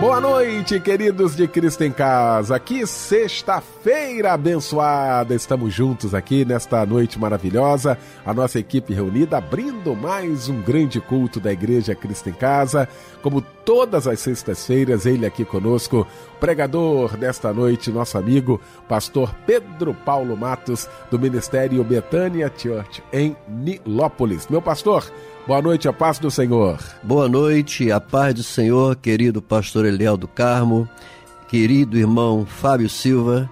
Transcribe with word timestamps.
Boa 0.00 0.20
noite, 0.20 0.80
queridos 0.80 1.36
de 1.36 1.46
Cristo 1.46 1.82
em 1.82 1.92
Casa. 1.92 2.58
Que 2.58 2.84
sexta-feira 2.84 4.32
abençoada. 4.32 5.34
Estamos 5.34 5.72
juntos 5.72 6.14
aqui 6.14 6.44
nesta 6.44 6.84
noite 6.84 7.18
maravilhosa. 7.18 7.96
A 8.26 8.34
nossa 8.34 8.58
equipe 8.58 8.92
reunida 8.92 9.38
abrindo 9.38 9.94
mais 9.94 10.48
um 10.48 10.60
grande 10.60 11.00
culto 11.00 11.38
da 11.38 11.52
Igreja 11.52 11.94
Cristo 11.94 12.28
em 12.28 12.32
Casa. 12.32 12.88
Como 13.22 13.40
todas 13.40 14.06
as 14.06 14.20
sextas-feiras, 14.20 15.06
ele 15.06 15.24
aqui 15.24 15.44
conosco, 15.44 16.06
pregador 16.38 17.16
desta 17.16 17.52
noite, 17.52 17.90
nosso 17.90 18.18
amigo, 18.18 18.60
pastor 18.88 19.34
Pedro 19.46 19.94
Paulo 19.94 20.36
Matos, 20.36 20.88
do 21.10 21.18
Ministério 21.18 21.82
Betânia 21.84 22.52
Church 22.54 23.02
em 23.12 23.34
Nilópolis. 23.48 24.48
Meu 24.48 24.60
pastor, 24.60 25.10
Boa 25.46 25.60
noite, 25.60 25.86
a 25.86 25.92
paz 25.92 26.18
do 26.18 26.30
Senhor. 26.30 26.78
Boa 27.02 27.28
noite, 27.28 27.92
a 27.92 28.00
paz 28.00 28.32
do 28.32 28.42
Senhor, 28.42 28.96
querido 28.96 29.42
pastor 29.42 29.84
Eliel 29.84 30.16
do 30.16 30.26
Carmo, 30.26 30.88
querido 31.48 31.98
irmão 31.98 32.46
Fábio 32.46 32.88
Silva 32.88 33.48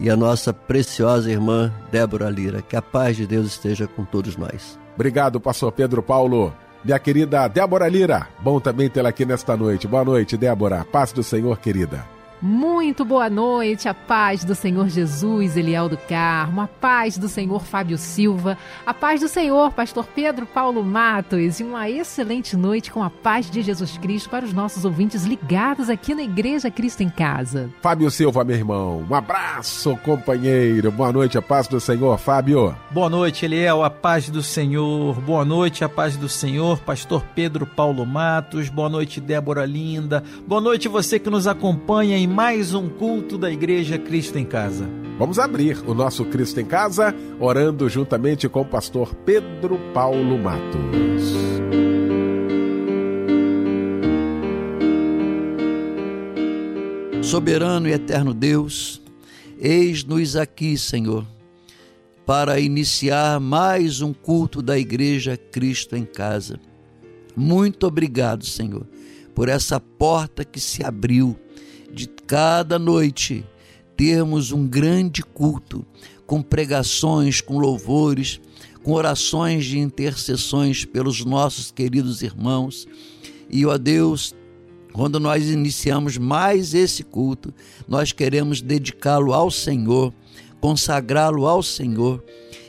e 0.00 0.10
a 0.10 0.16
nossa 0.16 0.52
preciosa 0.52 1.30
irmã 1.30 1.72
Débora 1.92 2.28
Lira. 2.28 2.62
Que 2.62 2.74
a 2.74 2.82
paz 2.82 3.16
de 3.16 3.28
Deus 3.28 3.46
esteja 3.46 3.86
com 3.86 4.04
todos 4.04 4.36
nós. 4.36 4.76
Obrigado, 4.96 5.40
pastor 5.40 5.70
Pedro 5.70 6.02
Paulo. 6.02 6.52
Minha 6.84 6.98
querida 6.98 7.46
Débora 7.46 7.88
Lira, 7.88 8.26
bom 8.40 8.58
também 8.58 8.90
tê-la 8.90 9.10
aqui 9.10 9.24
nesta 9.24 9.56
noite. 9.56 9.86
Boa 9.86 10.04
noite, 10.04 10.36
Débora. 10.36 10.84
Paz 10.84 11.12
do 11.12 11.22
Senhor, 11.22 11.56
querida. 11.60 12.15
Muito 12.40 13.02
boa 13.02 13.30
noite, 13.30 13.88
a 13.88 13.94
paz 13.94 14.44
do 14.44 14.54
Senhor 14.54 14.88
Jesus, 14.90 15.56
Eliel 15.56 15.88
do 15.88 15.96
Carmo, 15.96 16.60
a 16.60 16.66
paz 16.66 17.16
do 17.16 17.28
Senhor 17.28 17.64
Fábio 17.64 17.96
Silva, 17.96 18.58
a 18.84 18.92
paz 18.92 19.22
do 19.22 19.28
Senhor 19.28 19.72
Pastor 19.72 20.06
Pedro 20.06 20.44
Paulo 20.44 20.84
Matos 20.84 21.60
e 21.60 21.64
uma 21.64 21.88
excelente 21.88 22.54
noite 22.54 22.90
com 22.92 23.02
a 23.02 23.08
paz 23.08 23.50
de 23.50 23.62
Jesus 23.62 23.96
Cristo 23.96 24.28
para 24.28 24.44
os 24.44 24.52
nossos 24.52 24.84
ouvintes 24.84 25.24
ligados 25.24 25.88
aqui 25.88 26.14
na 26.14 26.22
Igreja 26.22 26.70
Cristo 26.70 27.02
em 27.02 27.08
Casa. 27.08 27.70
Fábio 27.80 28.10
Silva, 28.10 28.44
meu 28.44 28.56
irmão, 28.56 29.06
um 29.08 29.14
abraço, 29.14 29.96
companheiro. 30.04 30.92
Boa 30.92 31.12
noite, 31.12 31.38
a 31.38 31.42
paz 31.42 31.66
do 31.66 31.80
Senhor, 31.80 32.18
Fábio. 32.18 32.76
Boa 32.90 33.08
noite, 33.08 33.46
Eliel, 33.46 33.82
a 33.82 33.88
paz 33.88 34.28
do 34.28 34.42
Senhor. 34.42 35.18
Boa 35.22 35.44
noite, 35.44 35.84
a 35.84 35.88
paz 35.88 36.18
do 36.18 36.28
Senhor, 36.28 36.78
Pastor 36.80 37.24
Pedro 37.34 37.64
Paulo 37.64 38.04
Matos. 38.04 38.68
Boa 38.68 38.90
noite, 38.90 39.22
Débora 39.22 39.64
Linda. 39.64 40.22
Boa 40.46 40.60
noite, 40.60 40.86
você 40.86 41.18
que 41.18 41.30
nos 41.30 41.46
acompanha 41.46 42.18
em 42.18 42.25
mais 42.26 42.74
um 42.74 42.88
culto 42.88 43.38
da 43.38 43.50
Igreja 43.50 43.98
Cristo 43.98 44.38
em 44.38 44.44
Casa. 44.44 44.88
Vamos 45.18 45.38
abrir 45.38 45.78
o 45.86 45.94
nosso 45.94 46.24
Cristo 46.24 46.60
em 46.60 46.64
Casa 46.64 47.14
orando 47.40 47.88
juntamente 47.88 48.48
com 48.48 48.62
o 48.62 48.66
pastor 48.66 49.14
Pedro 49.14 49.78
Paulo 49.94 50.36
Matos. 50.36 51.32
Soberano 57.22 57.88
e 57.88 57.92
eterno 57.92 58.34
Deus, 58.34 59.00
eis-nos 59.58 60.36
aqui, 60.36 60.76
Senhor, 60.76 61.24
para 62.24 62.60
iniciar 62.60 63.40
mais 63.40 64.00
um 64.00 64.12
culto 64.12 64.60
da 64.60 64.78
Igreja 64.78 65.36
Cristo 65.36 65.96
em 65.96 66.04
Casa. 66.04 66.60
Muito 67.34 67.86
obrigado, 67.86 68.44
Senhor, 68.44 68.86
por 69.34 69.48
essa 69.48 69.80
porta 69.80 70.44
que 70.44 70.60
se 70.60 70.84
abriu 70.84 71.36
de 71.96 72.06
cada 72.06 72.78
noite 72.78 73.42
termos 73.96 74.52
um 74.52 74.68
grande 74.68 75.22
culto 75.22 75.82
com 76.26 76.42
pregações, 76.42 77.40
com 77.40 77.58
louvores, 77.58 78.38
com 78.82 78.92
orações 78.92 79.64
de 79.64 79.78
intercessões 79.78 80.84
pelos 80.84 81.24
nossos 81.24 81.70
queridos 81.70 82.20
irmãos. 82.20 82.86
E, 83.48 83.64
ó 83.64 83.78
Deus, 83.78 84.34
quando 84.92 85.18
nós 85.18 85.48
iniciamos 85.48 86.18
mais 86.18 86.74
esse 86.74 87.02
culto, 87.02 87.52
nós 87.88 88.12
queremos 88.12 88.60
dedicá-lo 88.60 89.32
ao 89.32 89.50
Senhor, 89.50 90.12
consagrá-lo 90.60 91.46
ao 91.46 91.62
Senhor 91.62 92.22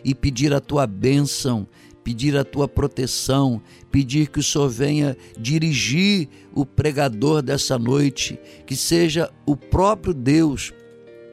e 0.05 0.15
pedir 0.15 0.53
a 0.53 0.61
tua 0.61 0.87
bênção, 0.87 1.67
pedir 2.07 2.37
a 2.37 2.45
tua 2.45 2.69
proteção, 2.69 3.61
pedir 3.91 4.29
que 4.29 4.39
o 4.39 4.43
Senhor 4.43 4.69
venha 4.69 5.17
dirigir 5.37 6.29
o 6.55 6.65
pregador 6.65 7.41
dessa 7.41 7.77
noite, 7.77 8.39
que 8.65 8.77
seja 8.77 9.29
o 9.45 9.57
próprio 9.57 10.13
Deus 10.13 10.71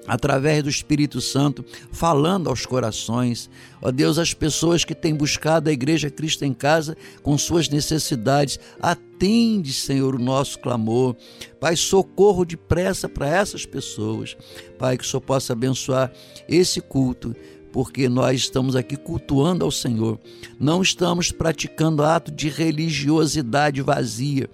através 0.05 0.65
do 0.65 0.69
Espírito 0.69 1.21
Santo, 1.21 1.65
falando 1.93 2.49
aos 2.49 2.67
corações. 2.67 3.49
Ó 3.81 3.93
Deus, 3.93 4.19
as 4.19 4.35
pessoas 4.35 4.85
que 4.85 4.97
têm 4.97 5.15
buscado 5.15 5.71
a 5.71 5.73
Igreja 5.73 6.11
Cristo 6.11 6.45
em 6.45 6.53
casa 6.53 6.97
com 7.23 7.39
suas 7.39 7.69
necessidades, 7.69 8.59
atende, 8.83 9.73
Senhor, 9.73 10.17
o 10.17 10.19
nosso 10.19 10.59
clamor. 10.59 11.15
Pai, 11.61 11.77
socorro 11.77 12.45
depressa 12.45 13.09
para 13.09 13.29
essas 13.29 13.65
pessoas. 13.65 14.37
Pai, 14.77 14.99
que 14.99 15.05
o 15.05 15.07
Senhor 15.07 15.21
possa 15.21 15.53
abençoar 15.53 16.13
esse 16.49 16.81
culto 16.81 17.33
porque 17.75 18.09
nós 18.09 18.39
estamos 18.39 18.77
aqui 18.77 18.97
cultuando 18.97 19.65
ao 19.65 19.71
Senhor. 19.73 20.21
Não 20.61 20.81
estamos 20.81 21.33
praticando 21.33 22.05
ato 22.05 22.31
de 22.31 22.49
religiosidade 22.49 23.83
vazia, 23.83 24.49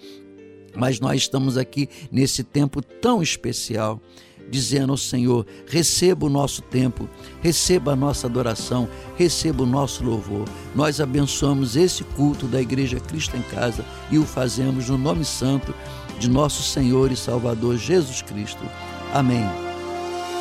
mas 0.75 1.01
nós 1.01 1.21
estamos 1.21 1.59
aqui 1.59 1.87
nesse 2.11 2.43
tempo 2.43 2.81
tão 2.81 3.23
especial 3.23 4.01
dizendo 4.49 4.93
ao 4.93 4.97
Senhor: 4.97 5.47
receba 5.67 6.25
o 6.25 6.31
nosso 6.31 6.63
tempo, 6.63 7.07
receba 7.43 7.93
a 7.93 7.97
nossa 7.97 8.27
adoração, 8.27 8.89
receba 9.19 9.65
o 9.65 9.67
nosso 9.67 10.03
louvor. 10.03 10.49
Nós 10.75 10.99
abençoamos 10.99 11.77
esse 11.77 12.03
culto 12.03 12.47
da 12.47 12.59
Igreja 12.59 12.99
Cristo 13.01 13.37
em 13.37 13.43
Casa 13.43 13.85
e 14.11 14.17
o 14.17 14.25
fazemos 14.25 14.89
no 14.89 14.97
nome 14.97 15.27
santo 15.27 15.75
de 16.19 16.31
nosso 16.31 16.63
Senhor 16.63 17.13
e 17.13 17.17
Salvador 17.17 17.77
Jesus 17.77 18.23
Cristo. 18.23 18.65
Amém. 19.13 19.45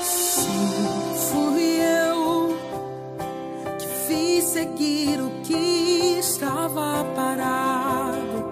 Sim. 0.02 1.49
Seguir 4.42 5.20
o 5.22 5.30
que 5.44 6.20
estava 6.20 7.04
parado, 7.16 8.46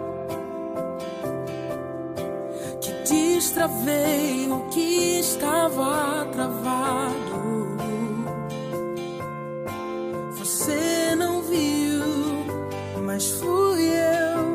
que 2.82 2.92
destravei 3.14 4.52
o 4.52 4.70
que 4.70 5.20
estava 5.20 6.26
travado. 6.32 7.18
Você 10.38 11.16
não 11.16 11.42
viu, 11.42 12.04
mas 13.06 13.30
fui 13.32 13.90
eu. 13.90 14.47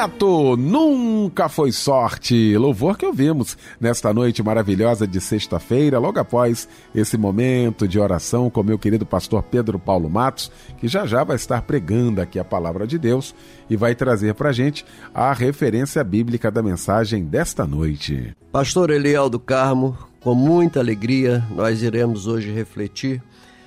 Neto, 0.00 0.56
nunca 0.56 1.46
foi 1.46 1.70
sorte. 1.72 2.56
Louvor 2.56 2.96
que 2.96 3.04
ouvimos 3.04 3.58
nesta 3.78 4.14
noite 4.14 4.42
maravilhosa 4.42 5.06
de 5.06 5.20
sexta-feira, 5.20 5.98
logo 5.98 6.18
após 6.18 6.66
esse 6.94 7.18
momento 7.18 7.86
de 7.86 8.00
oração 8.00 8.48
com 8.48 8.62
meu 8.62 8.78
querido 8.78 9.04
pastor 9.04 9.42
Pedro 9.42 9.78
Paulo 9.78 10.08
Matos, 10.08 10.50
que 10.78 10.88
já 10.88 11.04
já 11.04 11.22
vai 11.22 11.36
estar 11.36 11.60
pregando 11.60 12.22
aqui 12.22 12.38
a 12.38 12.44
palavra 12.44 12.86
de 12.86 12.96
Deus 12.96 13.34
e 13.68 13.76
vai 13.76 13.94
trazer 13.94 14.32
para 14.32 14.52
gente 14.52 14.86
a 15.12 15.34
referência 15.34 16.02
bíblica 16.02 16.50
da 16.50 16.62
mensagem 16.62 17.22
desta 17.22 17.66
noite. 17.66 18.34
Pastor 18.50 18.88
Eliel 18.88 19.28
do 19.28 19.38
Carmo, 19.38 19.98
com 20.22 20.34
muita 20.34 20.80
alegria, 20.80 21.44
nós 21.54 21.82
iremos 21.82 22.26
hoje 22.26 22.50
refletir 22.50 23.22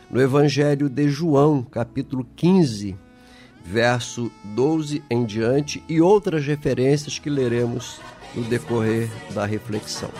no 0.10 0.20
Evangelho 0.20 0.90
de 0.90 1.08
João, 1.10 1.62
capítulo 1.62 2.26
15, 2.36 3.03
verso 3.64 4.32
12 4.44 5.04
em 5.10 5.26
diante 5.26 5.84
e 5.88 6.02
outras 6.02 6.46
referências 6.46 7.18
que 7.18 7.30
leremos 7.30 8.00
no 8.36 8.44
decorrer 8.44 9.10
da 9.34 9.46
reflexão. 9.46 10.12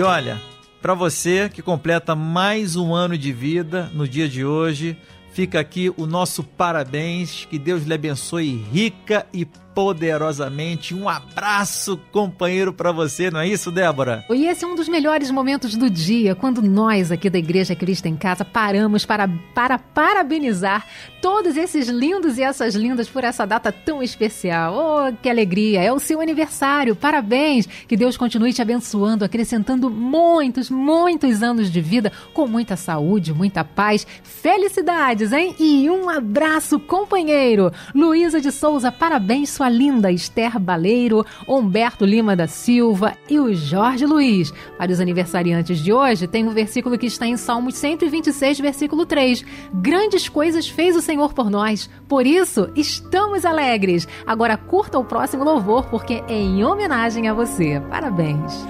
E 0.00 0.02
olha, 0.02 0.40
para 0.80 0.94
você 0.94 1.50
que 1.50 1.60
completa 1.60 2.16
mais 2.16 2.74
um 2.74 2.94
ano 2.94 3.18
de 3.18 3.34
vida 3.34 3.90
no 3.92 4.08
dia 4.08 4.26
de 4.26 4.42
hoje, 4.42 4.96
fica 5.32 5.60
aqui 5.60 5.92
o 5.96 6.06
nosso 6.06 6.42
parabéns, 6.42 7.46
que 7.46 7.58
Deus 7.58 7.84
lhe 7.84 7.94
abençoe 7.94 8.56
rica 8.72 9.26
e 9.32 9.46
poderosamente. 9.80 10.94
Um 10.94 11.08
abraço, 11.08 11.98
companheiro, 12.12 12.70
para 12.70 12.92
você, 12.92 13.30
não 13.30 13.40
é 13.40 13.48
isso, 13.48 13.70
Débora? 13.70 14.26
E 14.28 14.44
esse 14.46 14.62
é 14.62 14.68
um 14.68 14.74
dos 14.74 14.90
melhores 14.90 15.30
momentos 15.30 15.74
do 15.74 15.88
dia, 15.88 16.34
quando 16.34 16.60
nós 16.60 17.10
aqui 17.10 17.30
da 17.30 17.38
Igreja 17.38 17.74
Cristo 17.74 18.04
em 18.04 18.14
Casa 18.14 18.44
paramos 18.44 19.06
para, 19.06 19.26
para 19.54 19.78
parabenizar 19.78 20.86
todos 21.22 21.56
esses 21.56 21.88
lindos 21.88 22.36
e 22.36 22.42
essas 22.42 22.74
lindas 22.74 23.08
por 23.08 23.24
essa 23.24 23.46
data 23.46 23.72
tão 23.72 24.02
especial. 24.02 24.74
Oh, 24.76 25.16
que 25.16 25.30
alegria! 25.30 25.80
É 25.80 25.90
o 25.90 25.98
seu 25.98 26.20
aniversário, 26.20 26.94
parabéns! 26.94 27.66
Que 27.88 27.96
Deus 27.96 28.18
continue 28.18 28.52
te 28.52 28.60
abençoando, 28.60 29.24
acrescentando 29.24 29.88
muitos, 29.88 30.68
muitos 30.68 31.42
anos 31.42 31.70
de 31.70 31.80
vida 31.80 32.12
com 32.34 32.46
muita 32.46 32.76
saúde, 32.76 33.32
muita 33.32 33.64
paz, 33.64 34.06
felicidades, 34.22 35.32
hein? 35.32 35.54
E 35.58 35.88
um 35.88 36.10
abraço, 36.10 36.78
companheiro! 36.78 37.72
Luísa 37.94 38.42
de 38.42 38.52
Souza, 38.52 38.92
parabéns, 38.92 39.48
sua 39.48 39.69
linda 39.70 40.12
Esther 40.12 40.58
Baleiro, 40.58 41.24
Humberto 41.48 42.04
Lima 42.04 42.36
da 42.36 42.46
Silva 42.46 43.14
e 43.28 43.38
o 43.38 43.54
Jorge 43.54 44.04
Luiz. 44.04 44.52
Para 44.76 44.92
os 44.92 45.00
aniversariantes 45.00 45.78
de 45.78 45.92
hoje, 45.92 46.26
tem 46.26 46.46
um 46.46 46.52
versículo 46.52 46.98
que 46.98 47.06
está 47.06 47.26
em 47.26 47.36
Salmos 47.36 47.76
126, 47.76 48.60
versículo 48.60 49.06
3. 49.06 49.44
Grandes 49.72 50.28
coisas 50.28 50.68
fez 50.68 50.94
o 50.96 51.00
Senhor 51.00 51.32
por 51.32 51.48
nós, 51.48 51.88
por 52.08 52.26
isso 52.26 52.70
estamos 52.76 53.44
alegres. 53.44 54.06
Agora 54.26 54.56
curta 54.56 54.98
o 54.98 55.04
próximo 55.04 55.44
louvor, 55.44 55.86
porque 55.86 56.22
é 56.28 56.34
em 56.34 56.64
homenagem 56.64 57.28
a 57.28 57.32
você. 57.32 57.80
Parabéns! 57.88 58.66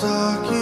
dark 0.00 0.59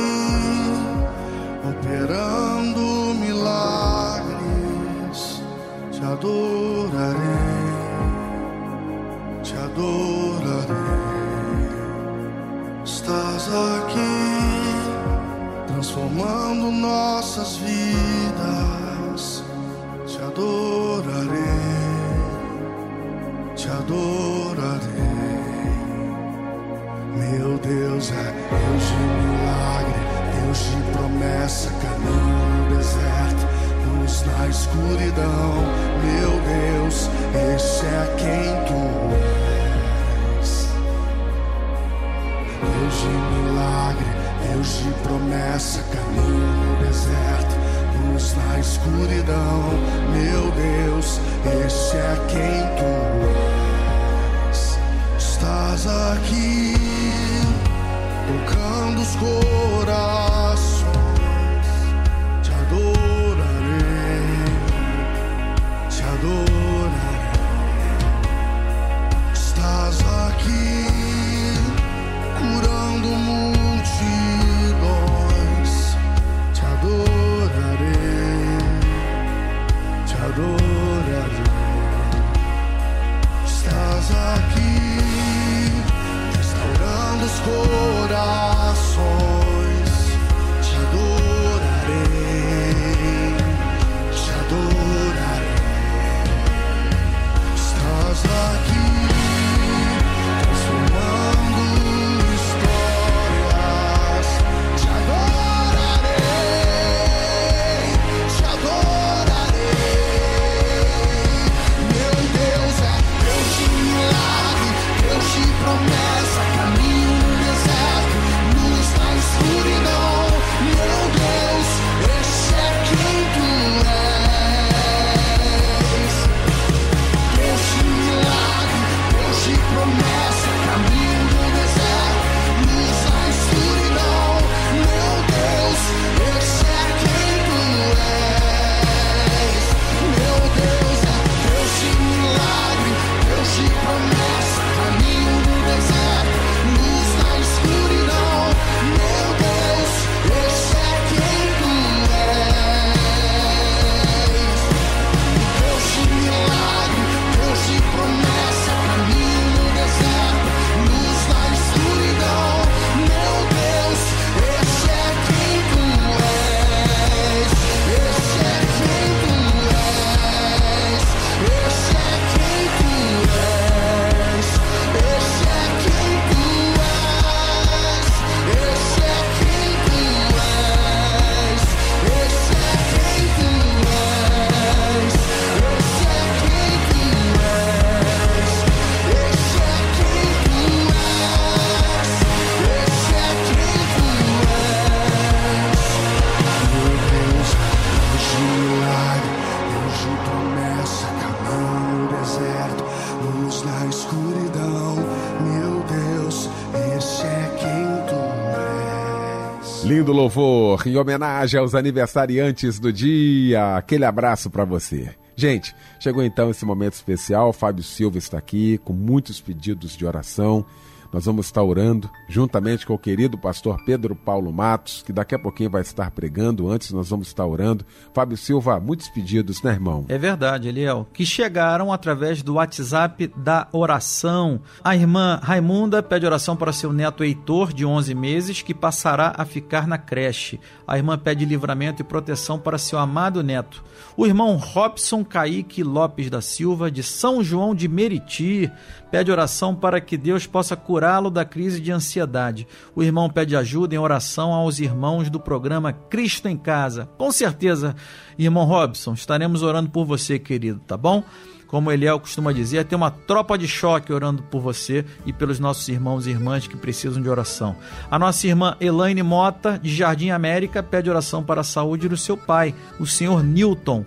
louvor 210.78 210.87
em 210.87 210.97
homenagem 210.97 211.58
aos 211.58 211.75
aniversariantes 211.75 212.78
do 212.78 212.92
dia. 212.92 213.76
Aquele 213.76 214.04
abraço 214.04 214.49
para 214.49 214.64
você. 214.64 215.11
Gente, 215.35 215.75
chegou 215.99 216.23
então 216.23 216.50
esse 216.50 216.64
momento 216.64 216.94
especial. 216.94 217.52
Fábio 217.52 217.82
Silva 217.82 218.18
está 218.18 218.38
aqui 218.38 218.78
com 218.78 218.92
muitos 218.92 219.40
pedidos 219.40 219.97
de 219.97 220.06
oração. 220.06 220.64
Nós 221.12 221.24
vamos 221.24 221.46
estar 221.46 221.62
orando 221.62 222.10
juntamente 222.28 222.86
com 222.86 222.92
o 222.92 222.98
querido 222.98 223.38
pastor 223.38 223.82
Pedro 223.84 224.14
Paulo 224.14 224.52
Matos, 224.52 225.02
que 225.02 225.12
daqui 225.12 225.34
a 225.34 225.38
pouquinho 225.38 225.70
vai 225.70 225.80
estar 225.80 226.10
pregando. 226.10 226.70
Antes, 226.70 226.92
nós 226.92 227.08
vamos 227.08 227.28
estar 227.28 227.46
orando. 227.46 227.84
Fábio 228.12 228.36
Silva, 228.36 228.78
muitos 228.78 229.08
pedidos, 229.08 229.62
né, 229.62 229.72
irmão? 229.72 230.04
É 230.08 230.18
verdade, 230.18 230.68
Eliel, 230.68 231.08
que 231.12 231.24
chegaram 231.24 231.90
através 231.92 232.42
do 232.42 232.54
WhatsApp 232.54 233.32
da 233.36 233.68
oração. 233.72 234.60
A 234.84 234.94
irmã 234.94 235.40
Raimunda 235.42 236.02
pede 236.02 236.26
oração 236.26 236.54
para 236.54 236.72
seu 236.72 236.92
neto 236.92 237.24
Heitor, 237.24 237.72
de 237.72 237.86
11 237.86 238.14
meses, 238.14 238.60
que 238.60 238.74
passará 238.74 239.32
a 239.36 239.46
ficar 239.46 239.86
na 239.86 239.96
creche. 239.96 240.60
A 240.86 240.98
irmã 240.98 241.18
pede 241.18 241.46
livramento 241.46 242.02
e 242.02 242.04
proteção 242.04 242.58
para 242.58 242.76
seu 242.76 242.98
amado 242.98 243.42
neto. 243.42 243.82
O 244.16 244.26
irmão 244.26 244.56
Robson 244.56 245.24
Caíque 245.24 245.82
Lopes 245.82 246.28
da 246.28 246.42
Silva, 246.42 246.90
de 246.90 247.02
São 247.02 247.42
João 247.42 247.74
de 247.74 247.88
Meriti, 247.88 248.70
pede 249.10 249.30
oração 249.30 249.74
para 249.74 250.00
que 250.00 250.16
Deus 250.16 250.46
possa 250.46 250.76
curá-lo 250.99 251.31
da 251.31 251.45
crise 251.45 251.81
de 251.81 251.93
ansiedade. 251.93 252.67
O 252.93 253.05
irmão 253.05 253.31
pede 253.31 253.55
ajuda 253.55 253.95
em 253.95 253.99
oração 253.99 254.52
aos 254.52 254.81
irmãos 254.81 255.31
do 255.31 255.38
programa 255.38 255.93
Cristo 255.93 256.49
em 256.49 256.57
Casa. 256.57 257.09
Com 257.17 257.31
certeza, 257.31 257.95
irmão 258.37 258.64
Robson, 258.64 259.14
estaremos 259.14 259.62
orando 259.62 259.90
por 259.90 260.05
você, 260.05 260.40
querido, 260.40 260.81
tá 260.81 260.97
bom? 260.97 261.23
Como 261.69 261.93
Eliel 261.93 262.19
costuma 262.19 262.52
dizer, 262.52 262.85
tem 262.85 262.97
uma 262.97 263.12
tropa 263.12 263.57
de 263.57 263.69
choque 263.69 264.12
orando 264.12 264.43
por 264.43 264.61
você 264.61 265.05
e 265.25 265.33
pelos 265.33 265.61
nossos 265.61 265.88
irmãos 265.88 266.26
e 266.26 266.31
irmãs 266.31 266.67
que 266.67 266.76
precisam 266.76 267.23
de 267.23 267.28
oração. 267.28 267.76
A 268.11 268.19
nossa 268.19 268.49
irmã 268.49 268.76
Elaine 268.81 269.23
Mota, 269.23 269.78
de 269.81 269.95
Jardim 269.95 270.31
América, 270.31 270.83
pede 270.83 271.09
oração 271.09 271.45
para 271.45 271.61
a 271.61 271.64
saúde 271.64 272.09
do 272.09 272.17
seu 272.17 272.37
pai, 272.37 272.75
o 272.99 273.07
senhor 273.07 273.45
Newton. 273.45 274.05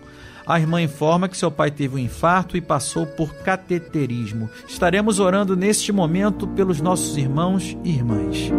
A 0.51 0.59
irmã 0.59 0.81
informa 0.81 1.29
que 1.29 1.37
seu 1.37 1.49
pai 1.49 1.71
teve 1.71 1.95
um 1.95 1.97
infarto 1.97 2.57
e 2.57 2.61
passou 2.61 3.07
por 3.07 3.33
cateterismo. 3.35 4.49
Estaremos 4.67 5.17
orando 5.17 5.55
neste 5.55 5.93
momento 5.93 6.45
pelos 6.45 6.81
nossos 6.81 7.15
irmãos 7.15 7.77
e 7.85 7.89
irmãs. 7.89 8.51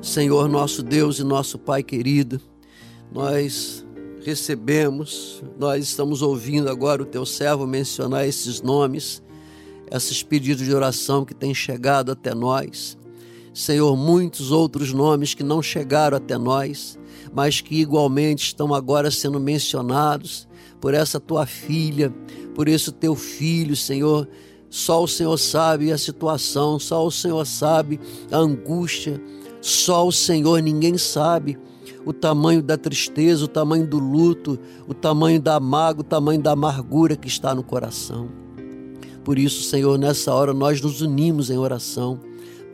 Senhor 0.00 0.48
nosso 0.48 0.82
Deus 0.82 1.18
e 1.18 1.22
nosso 1.22 1.58
Pai 1.58 1.82
querido, 1.82 2.40
nós 3.12 3.84
recebemos, 4.24 5.44
nós 5.58 5.84
estamos 5.84 6.22
ouvindo 6.22 6.70
agora 6.70 7.02
o 7.02 7.06
teu 7.06 7.26
servo 7.26 7.66
mencionar 7.66 8.26
esses 8.26 8.62
nomes, 8.62 9.22
esses 9.90 10.22
pedidos 10.22 10.64
de 10.64 10.74
oração 10.74 11.26
que 11.26 11.34
têm 11.34 11.52
chegado 11.52 12.10
até 12.10 12.34
nós. 12.34 12.96
Senhor, 13.56 13.96
muitos 13.96 14.52
outros 14.52 14.92
nomes 14.92 15.32
que 15.32 15.42
não 15.42 15.62
chegaram 15.62 16.18
até 16.18 16.36
nós, 16.36 16.98
mas 17.32 17.58
que 17.62 17.80
igualmente 17.80 18.48
estão 18.48 18.74
agora 18.74 19.10
sendo 19.10 19.40
mencionados 19.40 20.46
por 20.78 20.92
essa 20.92 21.18
tua 21.18 21.46
filha, 21.46 22.14
por 22.54 22.68
esse 22.68 22.92
teu 22.92 23.14
filho, 23.14 23.74
Senhor. 23.74 24.28
Só 24.68 25.02
o 25.02 25.08
Senhor 25.08 25.38
sabe 25.38 25.90
a 25.90 25.96
situação, 25.96 26.78
só 26.78 27.06
o 27.06 27.10
Senhor 27.10 27.46
sabe 27.46 27.98
a 28.30 28.36
angústia, 28.36 29.18
só 29.62 30.06
o 30.06 30.12
Senhor, 30.12 30.60
ninguém 30.60 30.98
sabe 30.98 31.58
o 32.04 32.12
tamanho 32.12 32.62
da 32.62 32.76
tristeza, 32.76 33.46
o 33.46 33.48
tamanho 33.48 33.86
do 33.86 33.98
luto, 33.98 34.58
o 34.86 34.92
tamanho 34.92 35.40
da 35.40 35.58
mágoa, 35.58 36.02
o 36.02 36.04
tamanho 36.04 36.42
da 36.42 36.52
amargura 36.52 37.16
que 37.16 37.26
está 37.26 37.54
no 37.54 37.62
coração. 37.62 38.28
Por 39.24 39.38
isso, 39.38 39.62
Senhor, 39.62 39.98
nessa 39.98 40.34
hora 40.34 40.52
nós 40.52 40.82
nos 40.82 41.00
unimos 41.00 41.48
em 41.48 41.56
oração 41.56 42.20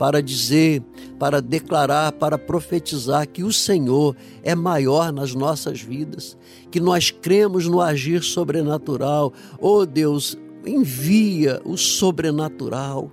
para 0.02 0.21
dizer, 0.21 0.82
para 1.16 1.40
declarar, 1.40 2.11
para 2.11 2.37
profetizar 2.37 3.25
que 3.28 3.44
o 3.44 3.52
Senhor 3.52 4.16
é 4.42 4.52
maior 4.52 5.12
nas 5.12 5.32
nossas 5.32 5.80
vidas, 5.80 6.37
que 6.73 6.80
nós 6.80 7.12
cremos 7.12 7.68
no 7.68 7.80
agir 7.80 8.21
sobrenatural. 8.21 9.32
Oh 9.61 9.87
Deus, 9.87 10.37
envia 10.66 11.62
o 11.64 11.76
sobrenatural. 11.76 13.12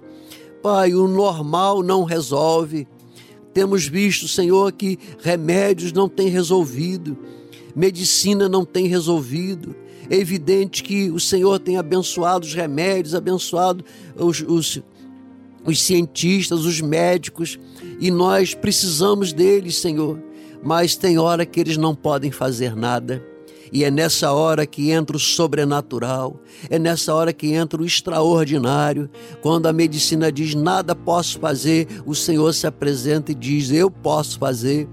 Pai, 0.63 0.95
o 0.95 1.07
normal 1.07 1.83
não 1.83 2.03
resolve. 2.05 2.87
Temos 3.53 3.87
visto, 3.87 4.27
Senhor, 4.27 4.71
que 4.71 4.97
remédios 5.19 5.93
não 5.93 6.09
têm 6.09 6.29
resolvido, 6.29 7.15
medicina 7.75 8.49
não 8.49 8.65
tem 8.65 8.87
resolvido. 8.87 9.75
É 10.09 10.15
evidente 10.15 10.81
que 10.81 11.11
o 11.11 11.19
Senhor 11.19 11.59
tem 11.59 11.77
abençoado 11.77 12.47
os 12.47 12.55
remédios, 12.55 13.13
abençoado 13.13 13.85
os, 14.17 14.41
os, 14.41 14.81
os 15.65 15.81
cientistas, 15.81 16.65
os 16.65 16.81
médicos, 16.81 17.59
e 17.99 18.09
nós 18.11 18.53
precisamos 18.53 19.33
deles, 19.33 19.77
Senhor. 19.77 20.19
Mas 20.63 20.95
tem 20.95 21.17
hora 21.17 21.45
que 21.45 21.59
eles 21.59 21.77
não 21.77 21.95
podem 21.95 22.31
fazer 22.31 22.75
nada. 22.75 23.23
E 23.71 23.83
é 23.83 23.91
nessa 23.91 24.31
hora 24.31 24.65
que 24.65 24.89
entra 24.89 25.15
o 25.15 25.19
sobrenatural, 25.19 26.39
é 26.69 26.79
nessa 26.79 27.13
hora 27.13 27.31
que 27.31 27.53
entra 27.53 27.81
o 27.81 27.85
extraordinário. 27.85 29.09
Quando 29.41 29.67
a 29.67 29.73
medicina 29.73 30.31
diz 30.31 30.55
nada 30.55 30.95
posso 30.95 31.39
fazer, 31.39 31.87
o 32.05 32.15
Senhor 32.15 32.51
se 32.53 32.65
apresenta 32.65 33.31
e 33.31 33.35
diz 33.35 33.71
eu 33.71 33.91
posso 33.91 34.39
fazer. 34.39 34.87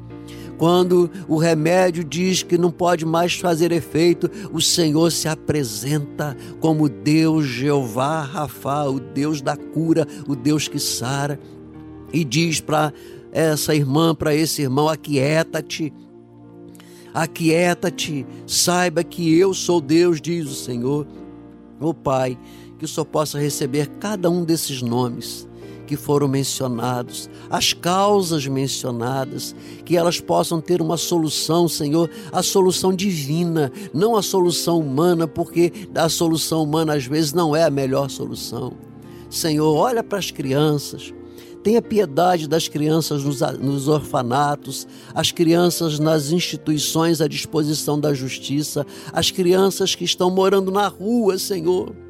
Quando 0.58 1.10
o 1.28 1.36
remédio 1.36 2.02
diz 2.02 2.42
que 2.42 2.56
não 2.56 2.70
pode 2.70 3.04
mais 3.04 3.34
fazer 3.34 3.72
efeito, 3.72 4.30
o 4.52 4.60
Senhor 4.60 5.12
se 5.12 5.28
apresenta 5.28 6.36
como 6.60 6.88
Deus 6.88 7.46
Jeová 7.46 8.22
Rafa, 8.22 8.84
o 8.84 8.98
Deus 8.98 9.42
da 9.42 9.56
cura, 9.56 10.06
o 10.26 10.34
Deus 10.34 10.66
que 10.66 10.78
sara, 10.78 11.38
e 12.12 12.24
diz 12.24 12.60
para 12.60 12.92
essa 13.32 13.74
irmã, 13.74 14.14
para 14.14 14.34
esse 14.34 14.62
irmão: 14.62 14.88
aquieta-te, 14.88 15.92
aquieta-te, 17.12 18.26
saiba 18.46 19.04
que 19.04 19.36
eu 19.38 19.52
sou 19.52 19.80
Deus, 19.80 20.20
diz 20.20 20.50
o 20.50 20.54
Senhor. 20.54 21.06
Ô 21.78 21.92
Pai, 21.92 22.38
que 22.78 22.86
o 22.86 22.88
Senhor 22.88 23.04
possa 23.04 23.38
receber 23.38 23.88
cada 24.00 24.30
um 24.30 24.42
desses 24.42 24.80
nomes 24.80 25.46
que 25.86 25.96
foram 25.96 26.28
mencionados, 26.28 27.30
as 27.48 27.72
causas 27.72 28.46
mencionadas, 28.46 29.54
que 29.84 29.96
elas 29.96 30.20
possam 30.20 30.60
ter 30.60 30.82
uma 30.82 30.96
solução, 30.96 31.68
Senhor, 31.68 32.10
a 32.32 32.42
solução 32.42 32.92
divina, 32.92 33.72
não 33.94 34.16
a 34.16 34.22
solução 34.22 34.80
humana, 34.80 35.26
porque 35.26 35.72
a 35.94 36.08
solução 36.08 36.62
humana 36.62 36.94
às 36.94 37.06
vezes 37.06 37.32
não 37.32 37.54
é 37.54 37.62
a 37.62 37.70
melhor 37.70 38.10
solução. 38.10 38.72
Senhor, 39.30 39.74
olha 39.74 40.02
para 40.02 40.18
as 40.18 40.30
crianças, 40.30 41.14
tenha 41.62 41.82
piedade 41.82 42.46
das 42.46 42.68
crianças 42.68 43.24
nos, 43.24 43.40
nos, 43.58 43.88
orfanatos, 43.88 44.86
as 45.14 45.32
crianças 45.32 45.98
nas 45.98 46.30
instituições 46.30 47.20
à 47.20 47.26
disposição 47.26 47.98
da 47.98 48.12
justiça, 48.14 48.86
as 49.12 49.30
crianças 49.30 49.94
que 49.94 50.04
estão 50.04 50.30
morando 50.30 50.70
na 50.70 50.88
rua, 50.88 51.38
Senhor 51.38 52.05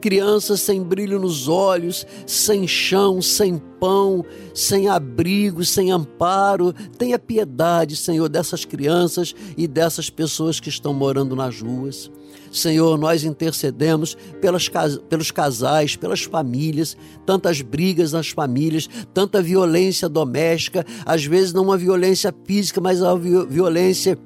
crianças 0.00 0.60
sem 0.60 0.82
brilho 0.82 1.18
nos 1.18 1.48
olhos, 1.48 2.06
sem 2.26 2.66
chão, 2.66 3.20
sem 3.20 3.58
pão, 3.80 4.24
sem 4.54 4.88
abrigo, 4.88 5.64
sem 5.64 5.90
amparo. 5.90 6.72
Tenha 6.98 7.18
piedade, 7.18 7.96
Senhor, 7.96 8.28
dessas 8.28 8.64
crianças 8.64 9.34
e 9.56 9.66
dessas 9.66 10.10
pessoas 10.10 10.60
que 10.60 10.68
estão 10.68 10.92
morando 10.92 11.34
nas 11.34 11.60
ruas. 11.60 12.10
Senhor, 12.52 12.96
nós 12.96 13.24
intercedemos 13.24 14.16
pelas, 14.40 14.68
pelos 15.08 15.30
casais, 15.30 15.96
pelas 15.96 16.22
famílias, 16.22 16.96
tantas 17.24 17.60
brigas 17.60 18.12
nas 18.12 18.30
famílias, 18.30 18.88
tanta 19.12 19.42
violência 19.42 20.08
doméstica, 20.08 20.84
às 21.04 21.24
vezes 21.24 21.52
não 21.52 21.64
uma 21.64 21.76
violência 21.76 22.34
física, 22.44 22.80
mas 22.80 23.02
a 23.02 23.14
violência 23.14 24.18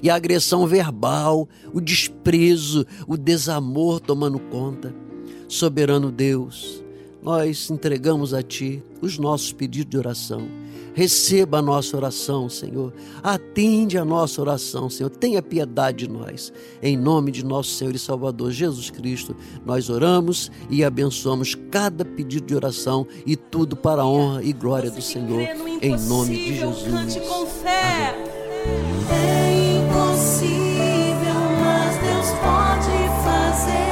e 0.00 0.08
a 0.08 0.14
agressão 0.14 0.66
verbal, 0.66 1.48
o 1.72 1.80
desprezo, 1.80 2.86
o 3.06 3.16
desamor 3.16 4.00
tomando 4.00 4.38
conta. 4.38 4.94
Soberano 5.48 6.10
Deus, 6.10 6.82
nós 7.22 7.70
entregamos 7.70 8.32
a 8.32 8.42
Ti 8.42 8.82
os 9.00 9.18
nossos 9.18 9.52
pedidos 9.52 9.90
de 9.90 9.98
oração. 9.98 10.62
Receba 10.94 11.58
a 11.58 11.62
nossa 11.62 11.96
oração, 11.96 12.48
Senhor. 12.48 12.92
Atende 13.22 13.96
a 13.96 14.04
nossa 14.04 14.40
oração, 14.40 14.90
Senhor. 14.90 15.08
Tenha 15.08 15.40
piedade 15.40 16.06
de 16.06 16.08
nós. 16.08 16.52
Em 16.82 16.96
nome 16.96 17.30
de 17.30 17.44
nosso 17.44 17.70
Senhor 17.70 17.94
e 17.94 17.98
Salvador 17.98 18.50
Jesus 18.50 18.90
Cristo, 18.90 19.34
nós 19.64 19.88
oramos 19.88 20.50
e 20.68 20.84
abençoamos 20.84 21.54
cada 21.70 22.04
pedido 22.04 22.46
de 22.46 22.54
oração 22.54 23.06
e 23.24 23.36
tudo 23.36 23.74
para 23.74 24.02
a 24.02 24.06
honra 24.06 24.42
e 24.42 24.52
glória 24.52 24.90
do 24.90 25.00
Senhor. 25.00 25.40
Em 25.80 25.96
nome 26.08 26.36
de 26.36 26.56
Jesus. 26.58 27.16
Amém. 29.04 29.31
Pode 33.52 33.91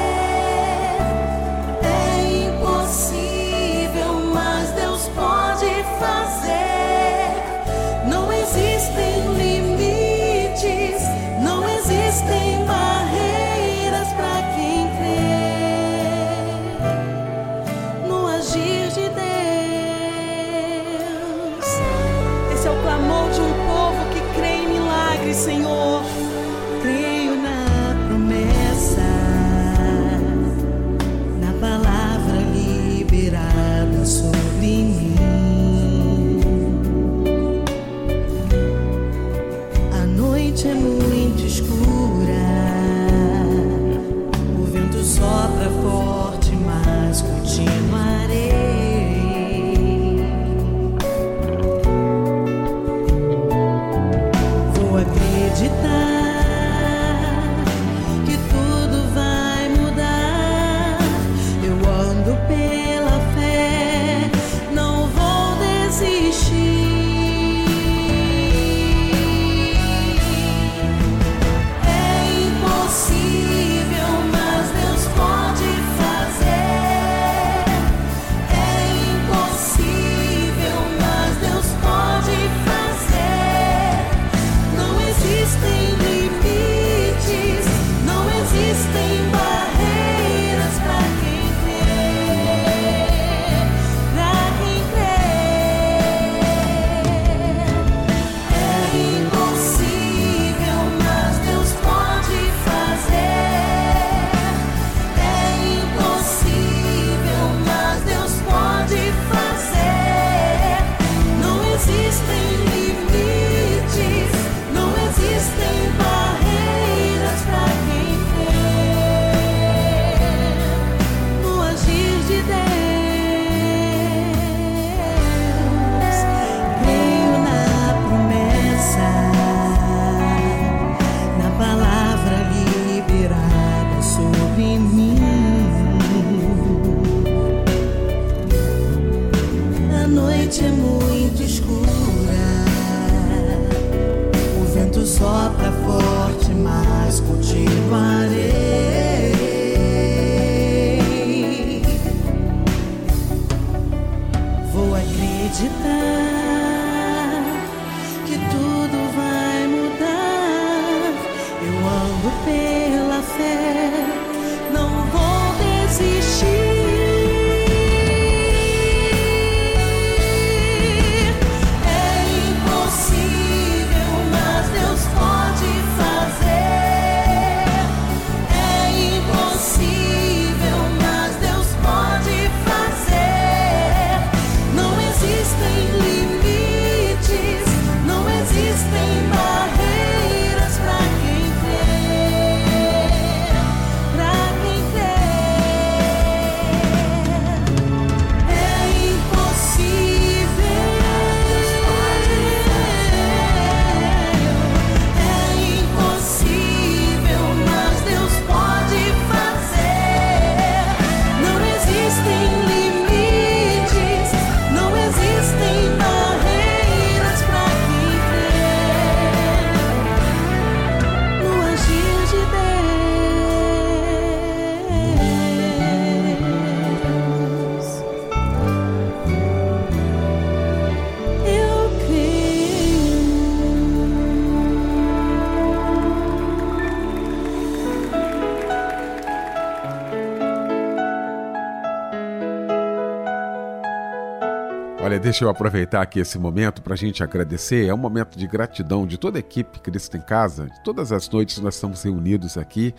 deixa 245.20 245.44
eu 245.44 245.50
aproveitar 245.50 246.00
aqui 246.00 246.18
esse 246.18 246.38
momento 246.38 246.80
para 246.82 246.94
a 246.94 246.96
gente 246.96 247.22
agradecer. 247.22 247.86
É 247.86 247.94
um 247.94 247.98
momento 247.98 248.38
de 248.38 248.46
gratidão 248.46 249.06
de 249.06 249.18
toda 249.18 249.38
a 249.38 249.40
equipe 249.40 249.78
Cristo 249.80 250.16
em 250.16 250.20
Casa. 250.20 250.68
Todas 250.82 251.12
as 251.12 251.28
noites 251.28 251.58
nós 251.58 251.74
estamos 251.74 252.02
reunidos 252.02 252.56
aqui, 252.56 252.94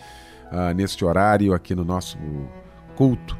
ah, 0.50 0.72
neste 0.72 1.04
horário, 1.04 1.52
aqui 1.52 1.74
no 1.74 1.84
nosso 1.84 2.16
culto 2.94 3.36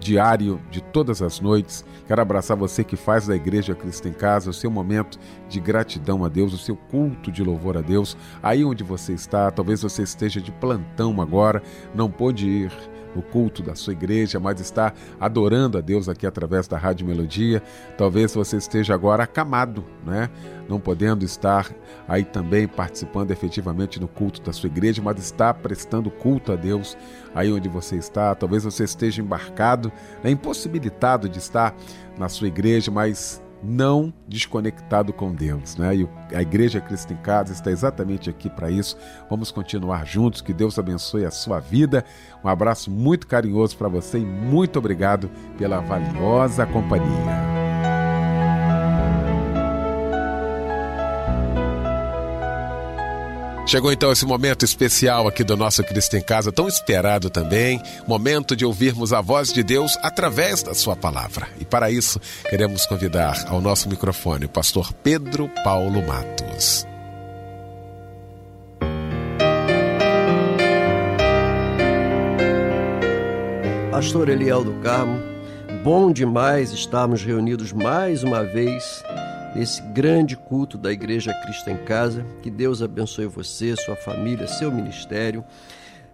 diário 0.00 0.60
de 0.70 0.82
todas 0.82 1.22
as 1.22 1.40
noites. 1.40 1.84
Quero 2.06 2.20
abraçar 2.20 2.56
você 2.56 2.82
que 2.84 2.96
faz 2.96 3.26
da 3.26 3.36
Igreja 3.36 3.74
Cristo 3.74 4.08
em 4.08 4.12
Casa 4.12 4.50
o 4.50 4.52
seu 4.52 4.70
momento 4.70 5.18
de 5.48 5.60
gratidão 5.60 6.24
a 6.24 6.28
Deus, 6.28 6.52
o 6.52 6.58
seu 6.58 6.76
culto 6.76 7.30
de 7.30 7.42
louvor 7.42 7.76
a 7.76 7.80
Deus. 7.80 8.16
Aí 8.42 8.64
onde 8.64 8.82
você 8.82 9.12
está, 9.12 9.50
talvez 9.50 9.82
você 9.82 10.02
esteja 10.02 10.40
de 10.40 10.52
plantão 10.52 11.20
agora, 11.20 11.62
não 11.94 12.10
pôde 12.10 12.46
ir 12.46 12.72
no 13.14 13.22
culto 13.22 13.62
da 13.62 13.74
sua 13.74 13.92
igreja, 13.92 14.40
mas 14.40 14.60
está 14.60 14.92
adorando 15.20 15.78
a 15.78 15.80
Deus 15.80 16.08
aqui 16.08 16.26
através 16.26 16.66
da 16.66 16.76
Rádio 16.76 17.06
Melodia. 17.06 17.62
Talvez 17.96 18.34
você 18.34 18.56
esteja 18.56 18.94
agora 18.94 19.24
acamado, 19.24 19.84
né? 20.04 20.28
Não 20.68 20.80
podendo 20.80 21.24
estar 21.24 21.70
aí 22.08 22.24
também 22.24 22.66
participando 22.66 23.30
efetivamente 23.30 24.00
no 24.00 24.08
culto 24.08 24.40
da 24.40 24.52
sua 24.52 24.68
igreja, 24.68 25.02
mas 25.02 25.18
está 25.18 25.52
prestando 25.52 26.10
culto 26.10 26.52
a 26.52 26.56
Deus 26.56 26.96
aí 27.34 27.52
onde 27.52 27.68
você 27.68 27.96
está. 27.96 28.34
Talvez 28.34 28.64
você 28.64 28.84
esteja 28.84 29.20
embarcado, 29.20 29.92
né? 30.22 30.30
impossibilitado 30.30 31.28
de 31.28 31.38
estar 31.38 31.74
na 32.18 32.28
sua 32.28 32.48
igreja, 32.48 32.90
mas 32.90 33.43
não 33.64 34.12
desconectado 34.28 35.12
com 35.12 35.34
Deus, 35.34 35.76
né? 35.76 35.96
E 35.96 36.08
a 36.34 36.42
Igreja 36.42 36.80
Cristo 36.80 37.12
em 37.12 37.16
Casa 37.16 37.52
está 37.52 37.70
exatamente 37.70 38.28
aqui 38.28 38.50
para 38.50 38.70
isso. 38.70 38.96
Vamos 39.30 39.50
continuar 39.50 40.06
juntos. 40.06 40.40
Que 40.40 40.52
Deus 40.52 40.78
abençoe 40.78 41.24
a 41.24 41.30
sua 41.30 41.60
vida. 41.60 42.04
Um 42.44 42.48
abraço 42.48 42.90
muito 42.90 43.26
carinhoso 43.26 43.76
para 43.76 43.88
você 43.88 44.18
e 44.18 44.24
muito 44.24 44.78
obrigado 44.78 45.30
pela 45.56 45.80
valiosa 45.80 46.66
companhia. 46.66 47.63
Chegou 53.66 53.90
então 53.90 54.12
esse 54.12 54.26
momento 54.26 54.62
especial 54.62 55.26
aqui 55.26 55.42
do 55.42 55.56
nosso 55.56 55.82
Cristo 55.82 56.16
em 56.16 56.20
Casa, 56.20 56.52
tão 56.52 56.68
esperado 56.68 57.30
também, 57.30 57.80
momento 58.06 58.54
de 58.54 58.64
ouvirmos 58.64 59.10
a 59.12 59.22
voz 59.22 59.52
de 59.52 59.62
Deus 59.62 59.96
através 60.02 60.62
da 60.62 60.74
sua 60.74 60.94
palavra. 60.94 61.48
E 61.58 61.64
para 61.64 61.90
isso, 61.90 62.20
queremos 62.48 62.84
convidar 62.84 63.46
ao 63.48 63.62
nosso 63.62 63.88
microfone 63.88 64.44
o 64.44 64.50
pastor 64.50 64.92
Pedro 64.92 65.50
Paulo 65.64 66.06
Matos. 66.06 66.86
Pastor 73.90 74.28
Eliel 74.28 74.62
do 74.62 74.74
Carmo, 74.74 75.18
bom 75.82 76.12
demais 76.12 76.70
estarmos 76.70 77.24
reunidos 77.24 77.72
mais 77.72 78.22
uma 78.22 78.44
vez 78.44 79.02
nesse 79.54 79.80
grande 79.92 80.36
culto 80.36 80.76
da 80.76 80.92
Igreja 80.92 81.32
Cristo 81.42 81.70
em 81.70 81.76
Casa. 81.84 82.24
Que 82.42 82.50
Deus 82.50 82.82
abençoe 82.82 83.26
você, 83.26 83.74
sua 83.76 83.96
família, 83.96 84.46
seu 84.46 84.70
ministério. 84.70 85.44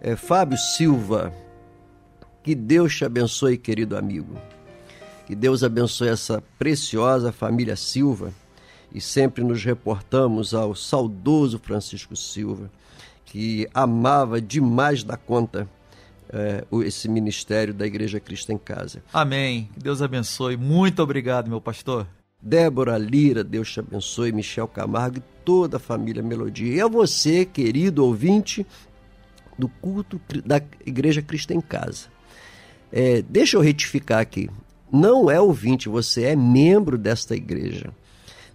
É, 0.00 0.16
Fábio 0.16 0.57
Silva, 0.59 1.33
que 2.42 2.55
Deus 2.55 2.94
te 2.96 3.05
abençoe, 3.05 3.57
querido 3.59 3.96
amigo. 3.96 4.35
Que 5.26 5.35
Deus 5.35 5.62
abençoe 5.62 6.09
essa 6.09 6.42
preciosa 6.59 7.31
família 7.33 7.76
Silva 7.76 8.33
e 8.92 9.00
sempre 9.00 9.44
nos 9.44 9.62
reportamos 9.62 10.53
ao 10.55 10.74
saudoso 10.74 11.59
Francisco 11.62 12.16
Silva, 12.16 12.68
que 13.24 13.68
amava 13.72 14.40
demais 14.40 15.05
da 15.05 15.16
conta 15.16 15.68
o- 16.70 16.83
esse 16.83 17.09
ministério 17.09 17.72
da 17.74 17.87
Igreja 17.87 18.18
Cristo 18.20 18.50
em 18.53 18.59
Casa. 18.59 19.03
Amém. 19.12 19.68
Que 19.74 19.81
Deus 19.81 20.00
abençoe. 20.03 20.57
Muito 20.57 21.03
obrigado, 21.03 21.48
meu 21.48 21.61
pastor. 21.61 22.07
Débora 22.42 22.96
Lira, 22.96 23.44
Deus 23.44 23.70
te 23.70 23.81
abençoe, 23.81 24.33
Michel 24.33 24.66
Camargo 24.66 25.18
e 25.18 25.22
toda 25.44 25.76
a 25.76 25.81
família 25.81 26.22
Melodia. 26.22 26.74
E 26.74 26.81
a 26.81 26.88
você, 26.88 27.44
querido 27.44 28.05
ouvinte 28.05 28.66
do 29.59 29.68
culto 29.68 30.20
da 30.44 30.61
Igreja 30.87 31.20
Cristo 31.20 31.53
em 31.53 31.61
Casa. 31.61 32.07
É, 32.90 33.22
deixa 33.22 33.57
eu 33.57 33.61
retificar 33.61 34.20
aqui. 34.20 34.48
Não 34.90 35.31
é 35.31 35.40
ouvinte, 35.40 35.88
você 35.88 36.24
é 36.24 36.37
membro 36.37 36.96
desta 36.96 37.37
igreja. 37.37 37.92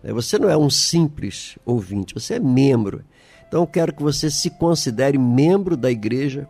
É, 0.04 0.12
Você 0.12 0.38
não 0.38 0.50
é 0.50 0.58
um 0.58 0.70
simples 0.70 1.58
ouvinte, 1.66 2.14
você 2.14 2.36
é 2.36 2.40
membro. 2.40 3.04
Então 3.48 3.62
eu 3.62 3.68
quero 3.68 3.94
que 3.94 4.04
você 4.04 4.30
se 4.30 4.50
considere 4.50 5.18
membro 5.18 5.78
da 5.78 5.90
igreja 5.90 6.48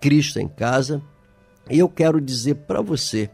Cristo 0.00 0.40
em 0.40 0.48
Casa. 0.48 1.02
E 1.70 1.78
eu 1.78 1.88
quero 1.88 2.20
dizer 2.20 2.54
para 2.66 2.80
você 2.80 3.30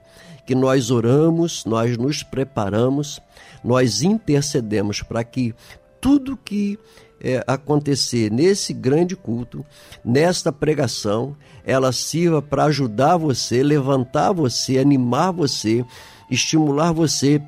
que 0.47 0.55
nós 0.55 0.91
oramos, 0.91 1.65
nós 1.65 1.97
nos 1.97 2.23
preparamos, 2.23 3.21
nós 3.63 4.03
intercedemos 4.03 5.03
para 5.03 5.25
que 5.25 5.55
tudo 6.01 6.37
que 6.37 6.79
é, 7.21 7.43
acontecer 7.47 8.31
nesse 8.31 8.75
grande 8.75 9.17
culto, 9.17 9.65
nesta 10.05 10.53
pregação, 10.53 11.35
ela 11.65 11.91
sirva 11.93 12.43
para 12.43 12.65
ajudar 12.65 13.17
você, 13.17 13.63
levantar 13.63 14.33
você, 14.33 14.79
animar 14.79 15.33
você, 15.33 15.83
estimular 16.31 16.93
você 16.93 17.41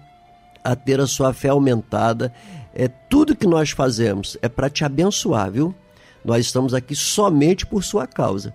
a 0.65 0.75
ter 0.75 0.99
a 1.01 1.07
sua 1.07 1.35
fé 1.35 1.49
aumentada. 1.49 2.33
É 2.75 2.89
tudo 2.89 3.37
que 3.37 3.47
nós 3.47 3.71
fazemos 3.71 4.39
é 4.41 4.49
para 4.49 4.71
te 4.71 4.85
abençoar, 4.85 5.51
viu? 5.51 5.75
Nós 6.25 6.47
estamos 6.47 6.73
aqui 6.75 6.97
somente 6.97 7.67
por 7.67 7.85
sua 7.85 8.07
causa. 8.07 8.55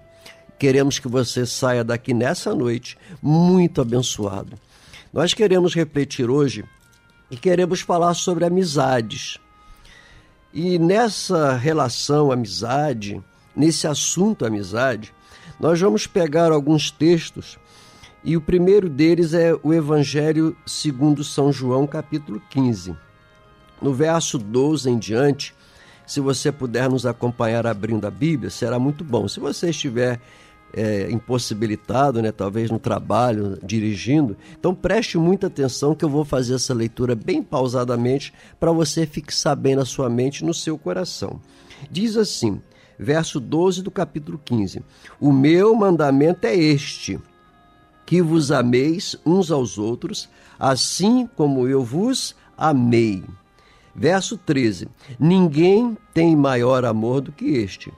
Queremos 0.62 1.00
que 1.00 1.08
você 1.08 1.44
saia 1.44 1.84
daqui 1.84 2.14
nessa 2.14 2.54
noite 2.54 2.96
muito 3.20 3.82
abençoado. 3.82 4.60
Nós 5.12 5.34
queremos 5.34 5.74
refletir 5.74 6.30
hoje 6.30 6.64
e 7.32 7.36
queremos 7.36 7.82
falar 7.82 8.14
sobre 8.14 8.46
amizades. 8.46 9.40
E 10.54 10.78
nessa 10.78 11.56
relação 11.56 12.32
amizade, 12.32 13.20
nesse 13.56 13.88
assunto 13.88 14.46
amizade, 14.46 15.12
nós 15.60 15.82
vamos 15.82 16.06
pegar 16.06 16.52
alguns 16.52 16.92
textos 16.92 17.58
e 18.24 18.38
o 18.38 18.42
primeiro 18.42 18.88
deles 18.88 19.34
é 19.34 19.56
o 19.64 19.74
Evangelho 19.74 20.56
segundo 20.64 21.24
São 21.24 21.52
João, 21.52 21.88
capítulo 21.88 22.40
15. 22.52 22.96
No 23.82 23.96
verso 23.96 24.38
12 24.38 24.92
em 24.92 25.00
diante, 25.00 25.56
se 26.06 26.20
você 26.20 26.52
puder 26.52 26.88
nos 26.88 27.08
acompanhar 27.08 27.66
abrindo 27.66 28.06
a 28.06 28.12
Bíblia, 28.12 28.52
será 28.52 28.78
muito 28.78 29.04
bom. 29.04 29.28
Se 29.28 29.40
você 29.40 29.72
estiver 29.72 30.22
é, 30.74 31.10
impossibilitado, 31.12 32.22
né, 32.22 32.32
talvez 32.32 32.70
no 32.70 32.80
trabalho, 32.80 33.58
dirigindo, 33.64 34.38
então 34.58 34.74
preste 34.74 35.18
muita 35.18 35.48
atenção 35.48 35.96
que 35.96 36.06
eu 36.06 36.10
vou 36.10 36.26
fazer 36.26 36.56
essa 36.56 36.74
leitura 36.74 37.16
bem 37.16 37.42
pausadamente 37.44 38.34
para 38.60 38.72
você 38.72 39.06
fixar 39.06 39.56
bem 39.56 39.76
na 39.76 39.86
sua 39.86 40.10
mente 40.10 40.46
no 40.46 40.54
seu 40.54 40.78
coração. 40.78 41.40
Diz 41.90 42.16
assim: 42.16 42.62
verso 42.98 43.40
12 43.40 43.82
do 43.82 43.90
capítulo 43.90 44.40
15. 44.44 44.84
O 45.20 45.32
meu 45.32 45.74
mandamento 45.76 46.46
é 46.46 46.56
este: 46.56 47.20
que 48.06 48.22
vos 48.22 48.52
ameis 48.52 49.16
uns 49.26 49.52
aos 49.52 49.78
outros, 49.78 50.30
assim 50.60 51.28
como 51.36 51.68
eu 51.68 51.84
vos 51.84 52.36
amei. 52.58 53.24
Verso 53.96 54.38
13: 54.38 54.88
Ninguém 55.20 55.98
tem 56.14 56.36
maior 56.36 56.86
amor 56.86 57.22
do 57.22 57.32
que 57.32 57.46
este, 57.46 57.92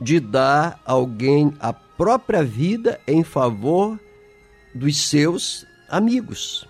de 0.00 0.18
dar 0.20 0.80
alguém 0.84 1.52
a 1.60 1.72
própria 1.98 2.44
vida 2.44 3.00
em 3.08 3.24
favor 3.24 3.98
dos 4.72 5.08
seus 5.08 5.66
amigos. 5.88 6.66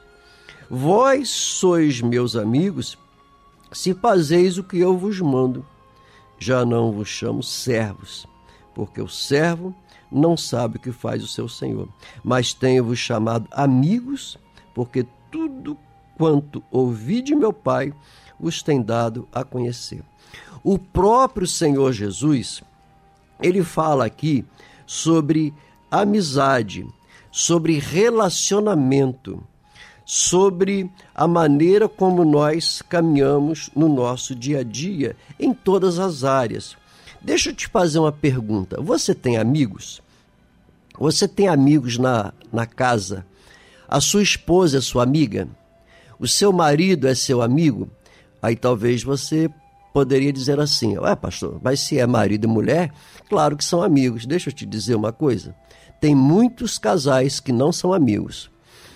Vós 0.70 1.28
sois 1.28 2.00
meus 2.00 2.34
amigos 2.34 2.98
se 3.70 3.92
fazeis 3.92 4.56
o 4.56 4.64
que 4.64 4.78
eu 4.78 4.96
vos 4.96 5.20
mando. 5.20 5.64
Já 6.38 6.64
não 6.64 6.92
vos 6.92 7.08
chamo 7.08 7.42
servos, 7.42 8.26
porque 8.74 9.02
o 9.02 9.08
servo 9.08 9.74
não 10.10 10.34
sabe 10.34 10.78
o 10.78 10.80
que 10.80 10.92
faz 10.92 11.22
o 11.22 11.28
seu 11.28 11.46
senhor. 11.46 11.88
Mas 12.24 12.54
tenho-vos 12.54 12.98
chamado 12.98 13.46
amigos, 13.50 14.38
porque 14.74 15.06
tudo 15.30 15.76
quanto 16.16 16.62
ouvi 16.70 17.20
de 17.20 17.34
meu 17.34 17.52
Pai 17.52 17.92
vos 18.40 18.62
tem 18.62 18.80
dado 18.80 19.28
a 19.30 19.44
conhecer. 19.44 20.02
O 20.64 20.78
próprio 20.78 21.46
Senhor 21.46 21.92
Jesus, 21.92 22.62
ele 23.40 23.62
fala 23.62 24.06
aqui 24.06 24.44
sobre 24.88 25.52
amizade, 25.90 26.86
sobre 27.30 27.78
relacionamento, 27.78 29.38
sobre 30.02 30.90
a 31.14 31.28
maneira 31.28 31.86
como 31.86 32.24
nós 32.24 32.80
caminhamos 32.80 33.68
no 33.76 33.86
nosso 33.86 34.34
dia 34.34 34.60
a 34.60 34.62
dia, 34.62 35.14
em 35.38 35.52
todas 35.52 35.98
as 35.98 36.24
áreas. 36.24 36.74
Deixa 37.20 37.50
eu 37.50 37.54
te 37.54 37.68
fazer 37.68 37.98
uma 37.98 38.10
pergunta: 38.10 38.80
você 38.80 39.14
tem 39.14 39.36
amigos? 39.36 40.00
Você 40.98 41.28
tem 41.28 41.48
amigos 41.48 41.98
na, 41.98 42.32
na 42.50 42.64
casa? 42.64 43.26
A 43.86 44.00
sua 44.00 44.22
esposa 44.22 44.78
é 44.78 44.80
sua 44.80 45.02
amiga? 45.02 45.46
O 46.18 46.26
seu 46.26 46.50
marido 46.50 47.06
é 47.06 47.14
seu 47.14 47.42
amigo? 47.42 47.90
Aí 48.40 48.56
talvez 48.56 49.02
você 49.02 49.50
poderia 49.92 50.32
dizer 50.32 50.58
assim: 50.58 50.96
Ué, 50.96 51.14
pastor, 51.14 51.60
mas 51.62 51.80
se 51.80 51.98
é 51.98 52.06
marido 52.06 52.44
e 52.44 52.48
mulher, 52.48 52.90
claro 53.28 53.56
que 53.56 53.64
são 53.64 53.82
amigos. 53.82 54.26
Deixa 54.26 54.48
eu 54.48 54.52
te 54.52 54.64
dizer 54.66 54.94
uma 54.94 55.12
coisa: 55.12 55.54
tem 56.00 56.14
muitos 56.14 56.78
casais 56.78 57.40
que 57.40 57.52
não 57.52 57.72
são 57.72 57.92
amigos. 57.92 58.50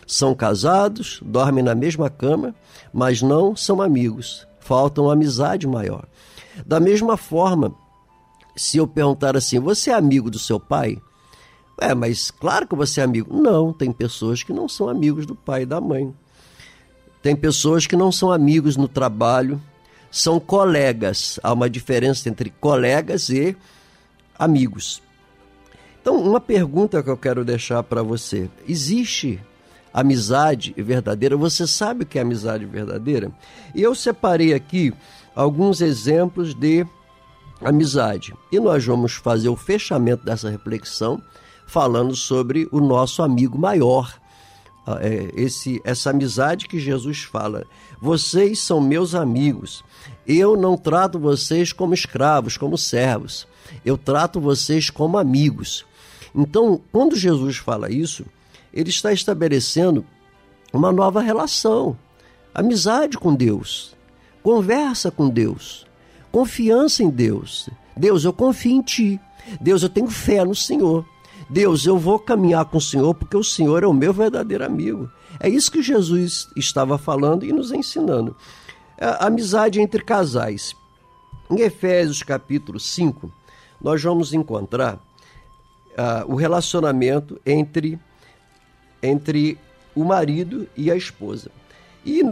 São 0.06 0.34
casados, 0.34 1.20
dormem 1.22 1.64
na 1.64 1.74
mesma 1.74 2.10
cama, 2.10 2.54
mas 2.92 3.22
não 3.22 3.56
são 3.56 3.80
amigos. 3.80 4.46
Falta 4.60 5.00
uma 5.00 5.12
amizade 5.12 5.66
maior. 5.66 6.04
Da 6.66 6.78
mesma 6.78 7.16
forma, 7.16 7.74
se 8.56 8.78
eu 8.78 8.86
perguntar 8.86 9.36
assim: 9.36 9.58
Você 9.58 9.90
é 9.90 9.94
amigo 9.94 10.30
do 10.30 10.38
seu 10.38 10.60
pai? 10.60 10.98
É, 11.80 11.94
mas 11.94 12.30
claro 12.30 12.66
que 12.66 12.76
você 12.76 13.00
é 13.00 13.04
amigo. 13.04 13.34
Não, 13.34 13.72
tem 13.72 13.90
pessoas 13.90 14.42
que 14.42 14.52
não 14.52 14.68
são 14.68 14.88
amigos 14.88 15.26
do 15.26 15.34
pai 15.34 15.62
e 15.62 15.66
da 15.66 15.80
mãe. 15.80 16.14
Tem 17.22 17.34
pessoas 17.34 17.86
que 17.86 17.96
não 17.96 18.12
são 18.12 18.30
amigos 18.32 18.76
no 18.76 18.86
trabalho, 18.88 19.60
são 20.10 20.38
colegas. 20.38 21.40
Há 21.42 21.52
uma 21.52 21.70
diferença 21.70 22.28
entre 22.28 22.50
colegas 22.50 23.28
e 23.30 23.56
amigos. 24.42 25.02
Então, 26.00 26.20
uma 26.20 26.40
pergunta 26.40 27.02
que 27.02 27.08
eu 27.08 27.16
quero 27.16 27.44
deixar 27.44 27.82
para 27.82 28.02
você: 28.02 28.50
existe 28.68 29.40
amizade 29.94 30.74
verdadeira? 30.76 31.36
Você 31.36 31.66
sabe 31.66 32.02
o 32.02 32.06
que 32.06 32.18
é 32.18 32.22
amizade 32.22 32.64
verdadeira? 32.64 33.30
E 33.74 33.82
eu 33.82 33.94
separei 33.94 34.52
aqui 34.52 34.92
alguns 35.34 35.80
exemplos 35.80 36.54
de 36.54 36.84
amizade. 37.64 38.34
E 38.50 38.58
nós 38.58 38.84
vamos 38.84 39.12
fazer 39.12 39.48
o 39.48 39.56
fechamento 39.56 40.24
dessa 40.24 40.50
reflexão 40.50 41.22
falando 41.66 42.14
sobre 42.16 42.68
o 42.72 42.80
nosso 42.80 43.22
amigo 43.22 43.56
maior, 43.56 44.12
esse, 45.34 45.80
essa 45.84 46.10
amizade 46.10 46.66
que 46.66 46.78
Jesus 46.78 47.22
fala. 47.22 47.64
Vocês 48.00 48.58
são 48.58 48.80
meus 48.80 49.14
amigos. 49.14 49.84
Eu 50.26 50.56
não 50.56 50.76
trato 50.76 51.18
vocês 51.18 51.72
como 51.72 51.94
escravos, 51.94 52.56
como 52.56 52.76
servos. 52.76 53.46
Eu 53.84 53.96
trato 53.96 54.40
vocês 54.40 54.90
como 54.90 55.18
amigos. 55.18 55.84
Então, 56.34 56.80
quando 56.90 57.16
Jesus 57.16 57.56
fala 57.58 57.90
isso, 57.90 58.24
ele 58.72 58.90
está 58.90 59.12
estabelecendo 59.12 60.04
uma 60.72 60.90
nova 60.90 61.20
relação, 61.20 61.96
amizade 62.54 63.18
com 63.18 63.34
Deus, 63.34 63.94
conversa 64.42 65.10
com 65.10 65.28
Deus, 65.28 65.86
confiança 66.30 67.02
em 67.02 67.10
Deus. 67.10 67.68
Deus, 67.94 68.24
eu 68.24 68.32
confio 68.32 68.72
em 68.72 68.82
Ti. 68.82 69.20
Deus, 69.60 69.82
eu 69.82 69.88
tenho 69.88 70.08
fé 70.08 70.42
no 70.44 70.54
Senhor. 70.54 71.04
Deus, 71.52 71.84
eu 71.84 71.98
vou 71.98 72.18
caminhar 72.18 72.64
com 72.64 72.78
o 72.78 72.80
Senhor 72.80 73.14
porque 73.14 73.36
o 73.36 73.44
Senhor 73.44 73.82
é 73.82 73.86
o 73.86 73.92
meu 73.92 74.10
verdadeiro 74.10 74.64
amigo. 74.64 75.10
É 75.38 75.50
isso 75.50 75.70
que 75.70 75.82
Jesus 75.82 76.48
estava 76.56 76.96
falando 76.96 77.44
e 77.44 77.52
nos 77.52 77.70
ensinando. 77.70 78.34
A 78.98 79.26
amizade 79.26 79.78
entre 79.78 80.02
casais. 80.02 80.74
Em 81.50 81.60
Efésios 81.60 82.22
capítulo 82.22 82.80
5, 82.80 83.30
nós 83.82 84.02
vamos 84.02 84.32
encontrar 84.32 84.98
ah, 85.94 86.24
o 86.26 86.36
relacionamento 86.36 87.38
entre, 87.44 88.00
entre 89.02 89.58
o 89.94 90.04
marido 90.04 90.66
e 90.74 90.90
a 90.90 90.96
esposa. 90.96 91.50
E 92.02 92.22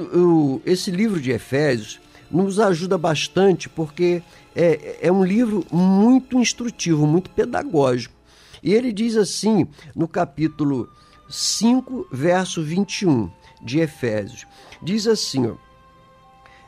esse 0.64 0.90
livro 0.90 1.20
de 1.20 1.30
Efésios 1.30 2.00
nos 2.30 2.58
ajuda 2.58 2.96
bastante 2.96 3.68
porque 3.68 4.22
é, 4.56 4.96
é 5.02 5.12
um 5.12 5.22
livro 5.22 5.62
muito 5.70 6.38
instrutivo, 6.38 7.06
muito 7.06 7.28
pedagógico. 7.28 8.18
E 8.62 8.74
ele 8.74 8.92
diz 8.92 9.16
assim 9.16 9.66
no 9.94 10.06
capítulo 10.06 10.88
5, 11.28 12.08
verso 12.10 12.62
21 12.62 13.30
de 13.62 13.80
Efésios: 13.80 14.46
diz 14.82 15.06
assim, 15.06 15.46
ó, 15.46 15.54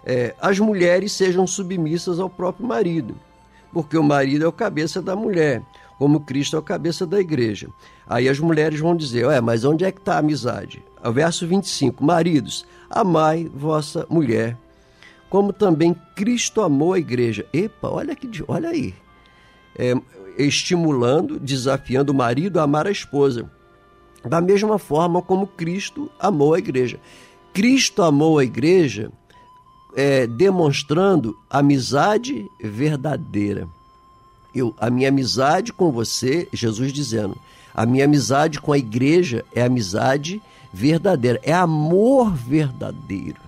é, 0.05 0.35
as 0.41 0.59
mulheres 0.59 1.13
sejam 1.13 1.47
submissas 1.47 2.19
ao 2.19 2.29
próprio 2.29 2.67
marido, 2.67 3.15
porque 3.73 3.97
o 3.97 4.03
marido 4.03 4.45
é 4.45 4.49
o 4.49 4.53
cabeça 4.53 5.01
da 5.01 5.15
mulher, 5.15 5.63
como 5.99 6.21
Cristo 6.21 6.57
é 6.57 6.59
o 6.59 6.63
cabeça 6.63 7.07
da 7.07 7.21
igreja. 7.21 7.69
Aí 8.07 8.29
as 8.29 8.39
mulheres 8.39 8.81
vão 8.81 8.97
dizer: 8.97 9.27
Ué, 9.27 9.41
mas 9.41 9.65
onde 9.65 9.85
é 9.85 9.93
que 9.93 10.01
está 10.01 10.15
a 10.15 10.19
amizade? 10.19 10.83
O 11.05 11.13
verso 11.13 11.47
25: 11.47 12.05
Maridos, 12.05 12.67
amai 12.91 13.51
vossa 13.55 14.07
mulher, 14.11 14.57
como 15.31 15.53
também 15.53 15.95
Cristo 16.17 16.61
amou 16.61 16.95
a 16.95 16.99
igreja. 16.99 17.47
Epa, 17.53 17.89
olha, 17.89 18.17
que, 18.17 18.29
olha 18.49 18.71
aí. 18.71 18.95
É, 19.79 19.95
estimulando, 20.37 21.39
desafiando 21.39 22.13
o 22.13 22.15
marido 22.15 22.59
a 22.59 22.63
amar 22.63 22.87
a 22.87 22.91
esposa. 22.91 23.51
Da 24.25 24.41
mesma 24.41 24.79
forma 24.79 25.21
como 25.21 25.47
Cristo 25.47 26.11
amou 26.19 26.55
a 26.55 26.59
igreja. 26.59 27.01
Cristo 27.53 28.03
amou 28.03 28.39
a 28.39 28.45
igreja 28.45 29.11
é, 29.95 30.27
demonstrando 30.27 31.37
amizade 31.51 32.49
verdadeira. 32.61 33.69
Eu, 34.55 34.75
a 34.79 34.91
minha 34.91 35.09
amizade 35.09 35.73
com 35.73 35.91
você, 35.91 36.49
Jesus 36.53 36.93
dizendo, 36.93 37.37
a 37.75 37.87
minha 37.87 38.05
amizade 38.05 38.61
com 38.61 38.73
a 38.73 38.79
igreja 38.79 39.45
é 39.55 39.63
amizade 39.63 40.43
verdadeira, 40.73 41.41
é 41.43 41.53
amor 41.53 42.33
verdadeiro. 42.35 43.41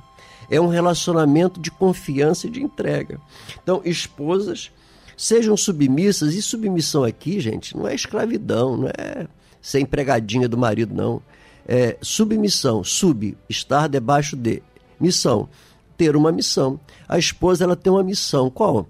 É 0.50 0.60
um 0.60 0.68
relacionamento 0.68 1.60
de 1.60 1.70
confiança 1.70 2.46
e 2.46 2.50
de 2.50 2.62
entrega. 2.62 3.20
Então, 3.62 3.80
esposas, 3.84 4.70
sejam 5.16 5.56
submissas, 5.56 6.34
e 6.34 6.42
submissão 6.42 7.04
aqui, 7.04 7.40
gente, 7.40 7.76
não 7.76 7.86
é 7.86 7.94
escravidão, 7.94 8.76
não 8.76 8.88
é 8.88 9.26
ser 9.60 9.80
empregadinha 9.80 10.48
do 10.48 10.58
marido, 10.58 10.94
não. 10.94 11.22
É 11.66 11.96
submissão, 12.02 12.84
sub, 12.84 13.36
estar 13.48 13.88
debaixo 13.88 14.36
de. 14.36 14.62
Missão, 15.00 15.48
ter 15.96 16.14
uma 16.14 16.30
missão. 16.30 16.78
A 17.08 17.18
esposa 17.18 17.64
ela 17.64 17.74
tem 17.74 17.92
uma 17.92 18.02
missão. 18.02 18.48
Qual? 18.48 18.86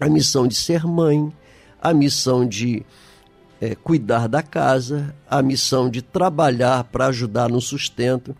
A 0.00 0.08
missão 0.08 0.46
de 0.46 0.54
ser 0.54 0.84
mãe, 0.84 1.32
a 1.80 1.92
missão 1.92 2.46
de 2.46 2.84
é, 3.60 3.74
cuidar 3.74 4.28
da 4.28 4.42
casa, 4.42 5.14
a 5.28 5.42
missão 5.42 5.88
de 5.88 6.02
trabalhar 6.02 6.84
para 6.84 7.06
ajudar 7.06 7.48
no 7.48 7.60
sustento. 7.60 8.36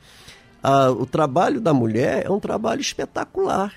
A, 0.63 0.91
o 0.91 1.07
trabalho 1.07 1.61
da 1.61 1.75
mulher 1.75 2.25
é 2.27 2.31
um 2.31 2.41
trabalho 2.41 2.81
espetacular. 2.81 3.75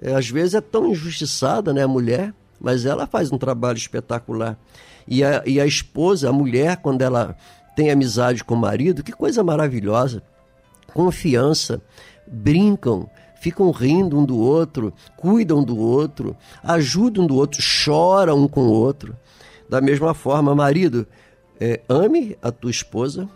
É, 0.00 0.14
às 0.14 0.28
vezes 0.28 0.54
é 0.54 0.60
tão 0.60 0.88
injustiçada 0.88 1.72
né, 1.72 1.82
a 1.82 1.88
mulher, 1.88 2.34
mas 2.60 2.86
ela 2.86 3.06
faz 3.06 3.32
um 3.32 3.38
trabalho 3.38 3.76
espetacular. 3.76 4.58
E 5.06 5.22
a, 5.22 5.42
e 5.46 5.60
a 5.60 5.66
esposa, 5.66 6.28
a 6.28 6.32
mulher, 6.32 6.78
quando 6.78 7.02
ela 7.02 7.36
tem 7.76 7.90
amizade 7.90 8.42
com 8.42 8.54
o 8.54 8.58
marido, 8.58 9.02
que 9.02 9.12
coisa 9.12 9.42
maravilhosa. 9.42 10.22
Confiança, 10.92 11.80
brincam, 12.26 13.08
ficam 13.40 13.70
rindo 13.70 14.18
um 14.18 14.24
do 14.24 14.38
outro, 14.38 14.92
cuidam 15.16 15.62
do 15.62 15.78
outro, 15.78 16.36
ajudam 16.62 17.24
um 17.24 17.26
do 17.26 17.36
outro, 17.36 17.60
choram 17.60 18.44
um 18.44 18.48
com 18.48 18.62
o 18.62 18.72
outro. 18.72 19.14
Da 19.68 19.80
mesma 19.80 20.14
forma, 20.14 20.54
marido, 20.54 21.06
é, 21.60 21.80
ame 21.88 22.36
a 22.42 22.50
tua 22.50 22.70
esposa 22.70 23.28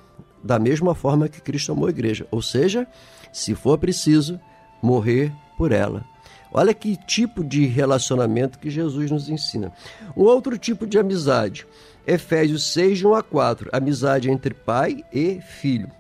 da 0.43 0.59
mesma 0.59 0.95
forma 0.95 1.29
que 1.29 1.41
Cristo 1.41 1.73
amou 1.73 1.87
a 1.87 1.91
igreja. 1.91 2.27
Ou 2.31 2.41
seja, 2.41 2.87
se 3.33 3.55
for 3.55 3.79
preciso, 3.79 4.41
morrer 4.83 5.33
por 5.57 5.71
ela. 5.73 6.05
Olha 6.53 6.75
que 6.75 6.97
tipo 6.97 7.45
de 7.45 7.65
relacionamento 7.67 8.59
que 8.59 8.71
Jesus 8.71 9.11
nos 9.11 9.29
ensina. 9.29 9.73
Um 10.17 10.23
outro 10.23 10.59
tipo 10.59 10.87
de 10.87 10.99
amizade. 10.99 11.67
Efésios 12.07 12.73
6, 12.73 12.99
de 12.99 13.07
1 13.07 13.15
a 13.15 13.23
4. 13.23 13.71
Amizade 13.73 14.31
entre 14.31 14.53
pai 14.53 15.05
e 15.13 15.41
filho. 15.41 15.91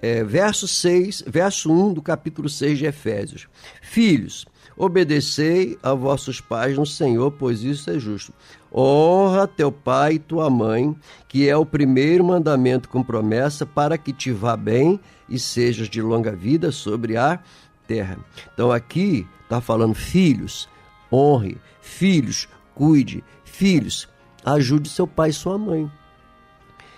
É, 0.00 0.22
verso 0.22 0.68
6, 0.68 1.24
verso 1.26 1.72
1 1.72 1.94
do 1.94 2.00
capítulo 2.00 2.48
6 2.48 2.78
de 2.78 2.86
Efésios. 2.86 3.48
Filhos, 3.82 4.46
obedecei 4.76 5.76
a 5.82 5.92
vossos 5.92 6.40
pais 6.40 6.76
no 6.78 6.86
Senhor, 6.86 7.32
pois 7.32 7.64
isso 7.64 7.90
é 7.90 7.98
justo. 7.98 8.32
Honra 8.72 9.48
teu 9.48 9.72
pai 9.72 10.14
e 10.14 10.18
tua 10.20 10.48
mãe, 10.48 10.94
que 11.26 11.48
é 11.48 11.56
o 11.56 11.66
primeiro 11.66 12.22
mandamento 12.22 12.88
com 12.88 13.02
promessa, 13.02 13.66
para 13.66 13.98
que 13.98 14.12
te 14.12 14.30
vá 14.30 14.56
bem 14.56 15.00
e 15.28 15.36
sejas 15.36 15.88
de 15.88 16.00
longa 16.00 16.30
vida 16.30 16.70
sobre 16.70 17.16
a 17.16 17.40
terra. 17.88 18.18
Então 18.54 18.70
aqui 18.70 19.26
está 19.42 19.60
falando 19.60 19.94
filhos, 19.94 20.68
honre, 21.10 21.56
filhos, 21.80 22.46
cuide, 22.74 23.24
filhos, 23.44 24.08
ajude 24.44 24.88
seu 24.88 25.06
pai 25.06 25.30
e 25.30 25.32
sua 25.32 25.58
mãe. 25.58 25.90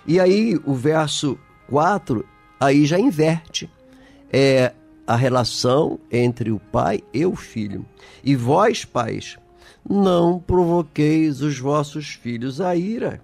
E 0.05 0.19
aí 0.19 0.59
o 0.65 0.75
verso 0.75 1.39
4 1.69 2.23
aí 2.59 2.85
já 2.85 2.99
inverte. 2.99 3.69
É 4.31 4.73
a 5.07 5.15
relação 5.15 5.99
entre 6.11 6.51
o 6.51 6.59
pai 6.59 7.01
e 7.13 7.25
o 7.25 7.35
filho. 7.35 7.85
E 8.23 8.35
vós, 8.35 8.85
pais, 8.85 9.37
não 9.87 10.39
provoqueis 10.39 11.41
os 11.41 11.59
vossos 11.59 12.13
filhos 12.13 12.61
a 12.61 12.75
ira, 12.75 13.21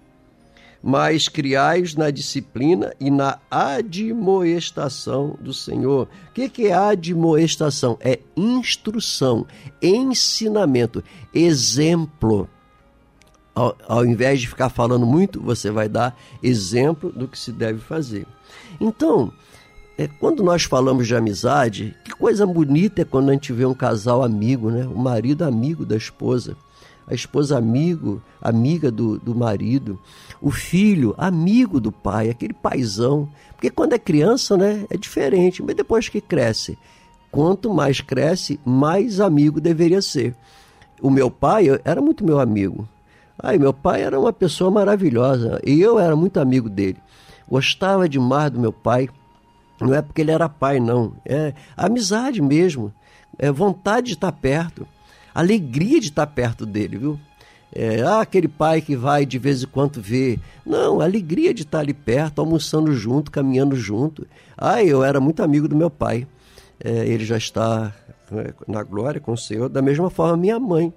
mas 0.82 1.28
criais 1.28 1.94
na 1.94 2.10
disciplina 2.10 2.92
e 3.00 3.10
na 3.10 3.38
admoestação 3.50 5.36
do 5.40 5.52
Senhor. 5.52 6.08
O 6.28 6.32
que 6.32 6.66
é 6.66 6.72
admoestação? 6.72 7.98
É 8.00 8.20
instrução, 8.36 9.46
ensinamento, 9.82 11.02
exemplo. 11.34 12.48
Ao, 13.54 13.76
ao 13.88 14.06
invés 14.06 14.40
de 14.40 14.48
ficar 14.48 14.68
falando 14.68 15.04
muito, 15.04 15.40
você 15.40 15.70
vai 15.70 15.88
dar 15.88 16.16
exemplo 16.42 17.10
do 17.10 17.26
que 17.26 17.38
se 17.38 17.50
deve 17.50 17.80
fazer. 17.80 18.24
Então, 18.80 19.32
é, 19.98 20.06
quando 20.06 20.44
nós 20.44 20.62
falamos 20.62 21.08
de 21.08 21.16
amizade, 21.16 21.96
que 22.04 22.12
coisa 22.12 22.46
bonita 22.46 23.02
é 23.02 23.04
quando 23.04 23.30
a 23.30 23.32
gente 23.32 23.52
vê 23.52 23.66
um 23.66 23.74
casal 23.74 24.22
amigo, 24.22 24.70
né? 24.70 24.86
O 24.86 24.96
marido 24.96 25.42
amigo 25.42 25.84
da 25.84 25.96
esposa, 25.96 26.56
a 27.08 27.14
esposa 27.14 27.56
amigo, 27.56 28.22
amiga 28.40 28.90
do, 28.90 29.18
do 29.18 29.34
marido, 29.34 29.98
o 30.40 30.50
filho 30.50 31.14
amigo 31.16 31.80
do 31.80 31.90
pai, 31.90 32.28
aquele 32.28 32.52
paizão. 32.52 33.28
Porque 33.52 33.70
quando 33.70 33.94
é 33.94 33.98
criança, 33.98 34.56
né, 34.56 34.84
é 34.90 34.96
diferente, 34.96 35.62
mas 35.62 35.74
depois 35.74 36.08
que 36.08 36.20
cresce, 36.20 36.78
quanto 37.32 37.72
mais 37.72 38.00
cresce, 38.00 38.60
mais 38.64 39.20
amigo 39.20 39.60
deveria 39.60 40.02
ser. 40.02 40.34
O 41.00 41.10
meu 41.10 41.30
pai 41.30 41.66
era 41.84 42.00
muito 42.00 42.24
meu 42.24 42.38
amigo. 42.38 42.86
Ai, 43.40 43.56
meu 43.56 43.72
pai 43.72 44.02
era 44.02 44.18
uma 44.18 44.32
pessoa 44.32 44.70
maravilhosa 44.70 45.60
e 45.64 45.80
eu 45.80 45.98
era 45.98 46.14
muito 46.14 46.40
amigo 46.40 46.68
dele. 46.68 46.98
Gostava 47.48 48.08
demais 48.08 48.50
do 48.50 48.60
meu 48.60 48.72
pai. 48.72 49.08
Não 49.80 49.94
é 49.94 50.02
porque 50.02 50.20
ele 50.20 50.32
era 50.32 50.48
pai, 50.48 50.80
não. 50.80 51.12
É 51.24 51.54
amizade 51.76 52.42
mesmo. 52.42 52.92
É 53.38 53.50
vontade 53.50 54.08
de 54.08 54.12
estar 54.14 54.32
perto. 54.32 54.86
Alegria 55.38 56.00
de 56.00 56.08
estar 56.08 56.26
perto 56.26 56.66
dele, 56.66 56.98
viu? 56.98 57.20
É, 57.72 58.02
ah, 58.02 58.22
aquele 58.22 58.48
pai 58.48 58.80
que 58.80 58.96
vai 58.96 59.24
de 59.24 59.38
vez 59.38 59.62
em 59.62 59.68
quando 59.68 60.02
ver. 60.02 60.40
Não, 60.66 61.00
alegria 61.00 61.54
de 61.54 61.62
estar 61.62 61.78
ali 61.78 61.94
perto, 61.94 62.40
almoçando 62.40 62.92
junto, 62.92 63.30
caminhando 63.30 63.76
junto. 63.76 64.26
Ah, 64.56 64.82
eu 64.82 65.04
era 65.04 65.20
muito 65.20 65.40
amigo 65.40 65.68
do 65.68 65.76
meu 65.76 65.90
pai. 65.90 66.26
É, 66.82 67.06
ele 67.06 67.24
já 67.24 67.36
está 67.36 67.94
né, 68.32 68.46
na 68.66 68.82
glória 68.82 69.20
com 69.20 69.30
o 69.30 69.38
Senhor. 69.38 69.68
Da 69.68 69.80
mesma 69.80 70.10
forma, 70.10 70.36
minha 70.36 70.58
mãe. 70.58 70.92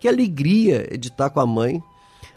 Que 0.00 0.08
alegria 0.08 0.88
de 0.98 1.08
estar 1.08 1.28
com 1.28 1.40
a 1.40 1.46
mãe. 1.46 1.82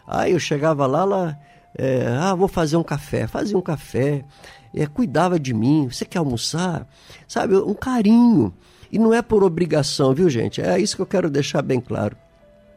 Ah, 0.06 0.28
eu 0.28 0.38
chegava 0.38 0.86
lá, 0.86 1.00
ela, 1.00 1.38
é, 1.74 2.06
ah, 2.20 2.34
vou 2.34 2.48
fazer 2.48 2.76
um 2.76 2.82
café. 2.82 3.26
Fazia 3.26 3.56
um 3.56 3.62
café, 3.62 4.26
é, 4.74 4.84
cuidava 4.84 5.40
de 5.40 5.54
mim. 5.54 5.88
Você 5.90 6.04
quer 6.04 6.18
almoçar? 6.18 6.86
Sabe, 7.26 7.56
um 7.56 7.72
carinho. 7.72 8.52
E 8.96 8.98
não 8.98 9.12
é 9.12 9.20
por 9.20 9.44
obrigação, 9.44 10.14
viu, 10.14 10.30
gente? 10.30 10.62
É 10.62 10.80
isso 10.80 10.96
que 10.96 11.02
eu 11.02 11.06
quero 11.06 11.28
deixar 11.28 11.60
bem 11.60 11.78
claro. 11.78 12.16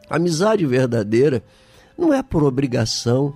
Amizade 0.06 0.66
verdadeira 0.66 1.42
não 1.96 2.12
é 2.12 2.22
por 2.22 2.44
obrigação. 2.44 3.34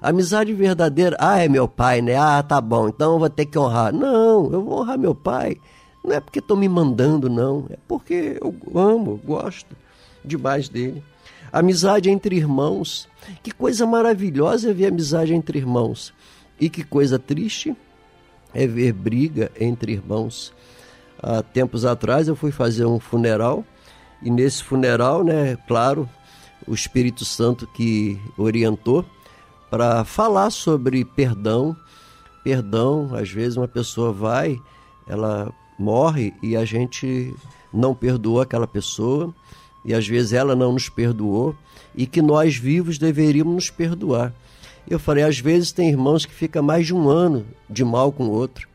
Amizade 0.00 0.54
verdadeira, 0.54 1.18
ah, 1.20 1.38
é 1.38 1.50
meu 1.50 1.68
pai, 1.68 2.00
né? 2.00 2.16
Ah, 2.16 2.42
tá 2.42 2.62
bom, 2.62 2.88
então 2.88 3.12
eu 3.12 3.18
vou 3.18 3.28
ter 3.28 3.44
que 3.44 3.58
honrar. 3.58 3.92
Não, 3.92 4.50
eu 4.50 4.64
vou 4.64 4.80
honrar 4.80 4.98
meu 4.98 5.14
pai. 5.14 5.58
Não 6.02 6.14
é 6.14 6.18
porque 6.18 6.38
estão 6.38 6.56
me 6.56 6.66
mandando, 6.66 7.28
não. 7.28 7.66
É 7.68 7.76
porque 7.86 8.38
eu 8.40 8.54
amo, 8.74 9.20
gosto 9.22 9.76
demais 10.24 10.66
dele. 10.66 11.04
Amizade 11.52 12.08
entre 12.08 12.36
irmãos. 12.36 13.06
Que 13.42 13.50
coisa 13.50 13.84
maravilhosa 13.84 14.70
é 14.70 14.72
ver 14.72 14.86
amizade 14.86 15.34
entre 15.34 15.58
irmãos. 15.58 16.14
E 16.58 16.70
que 16.70 16.84
coisa 16.84 17.18
triste 17.18 17.76
é 18.54 18.66
ver 18.66 18.94
briga 18.94 19.52
entre 19.60 19.92
irmãos. 19.92 20.54
Há 21.26 21.42
tempos 21.42 21.86
atrás 21.86 22.28
eu 22.28 22.36
fui 22.36 22.52
fazer 22.52 22.84
um 22.84 23.00
funeral 23.00 23.64
e 24.22 24.30
nesse 24.30 24.62
funeral, 24.62 25.24
né, 25.24 25.56
claro, 25.66 26.06
o 26.68 26.74
Espírito 26.74 27.24
Santo 27.24 27.66
que 27.66 28.20
orientou 28.36 29.06
para 29.70 30.04
falar 30.04 30.50
sobre 30.50 31.02
perdão. 31.02 31.74
Perdão, 32.44 33.14
às 33.14 33.30
vezes 33.30 33.56
uma 33.56 33.66
pessoa 33.66 34.12
vai, 34.12 34.60
ela 35.08 35.50
morre 35.78 36.34
e 36.42 36.54
a 36.54 36.66
gente 36.66 37.34
não 37.72 37.94
perdoou 37.94 38.42
aquela 38.42 38.66
pessoa 38.66 39.34
e 39.82 39.94
às 39.94 40.06
vezes 40.06 40.34
ela 40.34 40.54
não 40.54 40.74
nos 40.74 40.90
perdoou 40.90 41.56
e 41.94 42.06
que 42.06 42.20
nós 42.20 42.54
vivos 42.54 42.98
deveríamos 42.98 43.54
nos 43.54 43.70
perdoar. 43.70 44.30
Eu 44.86 44.98
falei, 44.98 45.24
às 45.24 45.38
vezes 45.38 45.72
tem 45.72 45.88
irmãos 45.88 46.26
que 46.26 46.34
fica 46.34 46.60
mais 46.60 46.86
de 46.86 46.94
um 46.94 47.08
ano 47.08 47.46
de 47.70 47.82
mal 47.82 48.12
com 48.12 48.24
o 48.24 48.30
outro. 48.30 48.68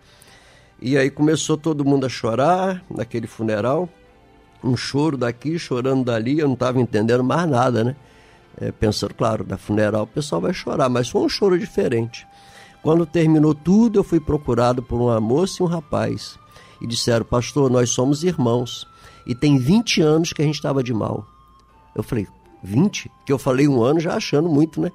E 0.81 0.97
aí 0.97 1.09
começou 1.09 1.57
todo 1.57 1.83
mundo 1.83 2.05
a 2.05 2.09
chorar 2.09 2.83
naquele 2.89 3.27
funeral, 3.27 3.89
um 4.63 4.77
choro 4.77 5.17
daqui, 5.17 5.59
chorando 5.59 6.05
dali, 6.05 6.39
eu 6.39 6.47
não 6.47 6.53
estava 6.53 6.79
entendendo 6.79 7.23
mais 7.23 7.49
nada, 7.49 7.83
né? 7.83 7.95
É, 8.59 8.71
pensando, 8.71 9.13
claro, 9.13 9.43
da 9.43 9.57
funeral 9.57 10.03
o 10.03 10.07
pessoal 10.07 10.41
vai 10.41 10.53
chorar, 10.53 10.89
mas 10.89 11.09
foi 11.09 11.21
um 11.21 11.29
choro 11.29 11.59
diferente. 11.59 12.25
Quando 12.81 13.05
terminou 13.05 13.53
tudo, 13.53 13.99
eu 13.99 14.03
fui 14.03 14.19
procurado 14.19 14.81
por 14.81 15.01
uma 15.01 15.19
moça 15.19 15.61
e 15.61 15.63
um 15.63 15.67
rapaz. 15.67 16.37
E 16.81 16.87
disseram, 16.87 17.25
pastor, 17.25 17.69
nós 17.69 17.89
somos 17.89 18.23
irmãos. 18.23 18.87
E 19.27 19.35
tem 19.35 19.57
20 19.57 20.01
anos 20.01 20.31
que 20.31 20.41
a 20.41 20.45
gente 20.45 20.55
estava 20.55 20.81
de 20.81 20.93
mal. 20.93 21.25
Eu 21.93 22.03
falei, 22.03 22.25
20? 22.63 23.11
Que 23.25 23.33
eu 23.33 23.37
falei 23.37 23.67
um 23.67 23.83
ano 23.83 23.99
já 23.99 24.15
achando 24.15 24.47
muito, 24.47 24.79
né? 24.79 24.91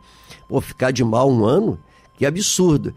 Pô, 0.48 0.60
ficar 0.62 0.92
de 0.92 1.04
mal 1.04 1.30
um 1.30 1.44
ano? 1.44 1.78
Que 2.16 2.24
absurdo. 2.24 2.94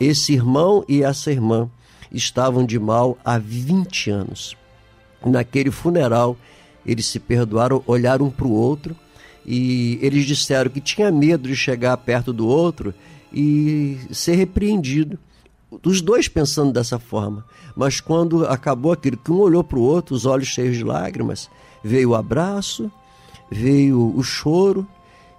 Esse 0.00 0.32
irmão 0.32 0.84
e 0.88 1.02
essa 1.02 1.30
irmã 1.30 1.70
estavam 2.12 2.64
de 2.64 2.78
mal 2.78 3.18
há 3.24 3.38
20 3.38 4.10
anos. 4.10 4.56
Naquele 5.24 5.70
funeral, 5.70 6.36
eles 6.86 7.06
se 7.06 7.18
perdoaram, 7.18 7.82
olharam 7.86 8.26
um 8.26 8.30
para 8.30 8.46
o 8.46 8.52
outro 8.52 8.96
e 9.44 9.98
eles 10.00 10.24
disseram 10.24 10.70
que 10.70 10.80
tinha 10.80 11.10
medo 11.10 11.48
de 11.48 11.56
chegar 11.56 11.96
perto 11.98 12.32
do 12.32 12.46
outro 12.46 12.94
e 13.32 13.98
ser 14.10 14.34
repreendido. 14.36 15.18
Os 15.84 16.00
dois 16.00 16.28
pensando 16.28 16.72
dessa 16.72 16.98
forma. 16.98 17.44
Mas 17.76 18.00
quando 18.00 18.46
acabou 18.46 18.92
aquilo, 18.92 19.16
que 19.16 19.30
um 19.30 19.38
olhou 19.38 19.62
para 19.62 19.78
o 19.78 19.82
outro, 19.82 20.14
os 20.14 20.24
olhos 20.24 20.48
cheios 20.48 20.76
de 20.76 20.84
lágrimas, 20.84 21.50
veio 21.82 22.10
o 22.10 22.14
abraço, 22.14 22.90
veio 23.50 24.14
o 24.16 24.22
choro 24.22 24.86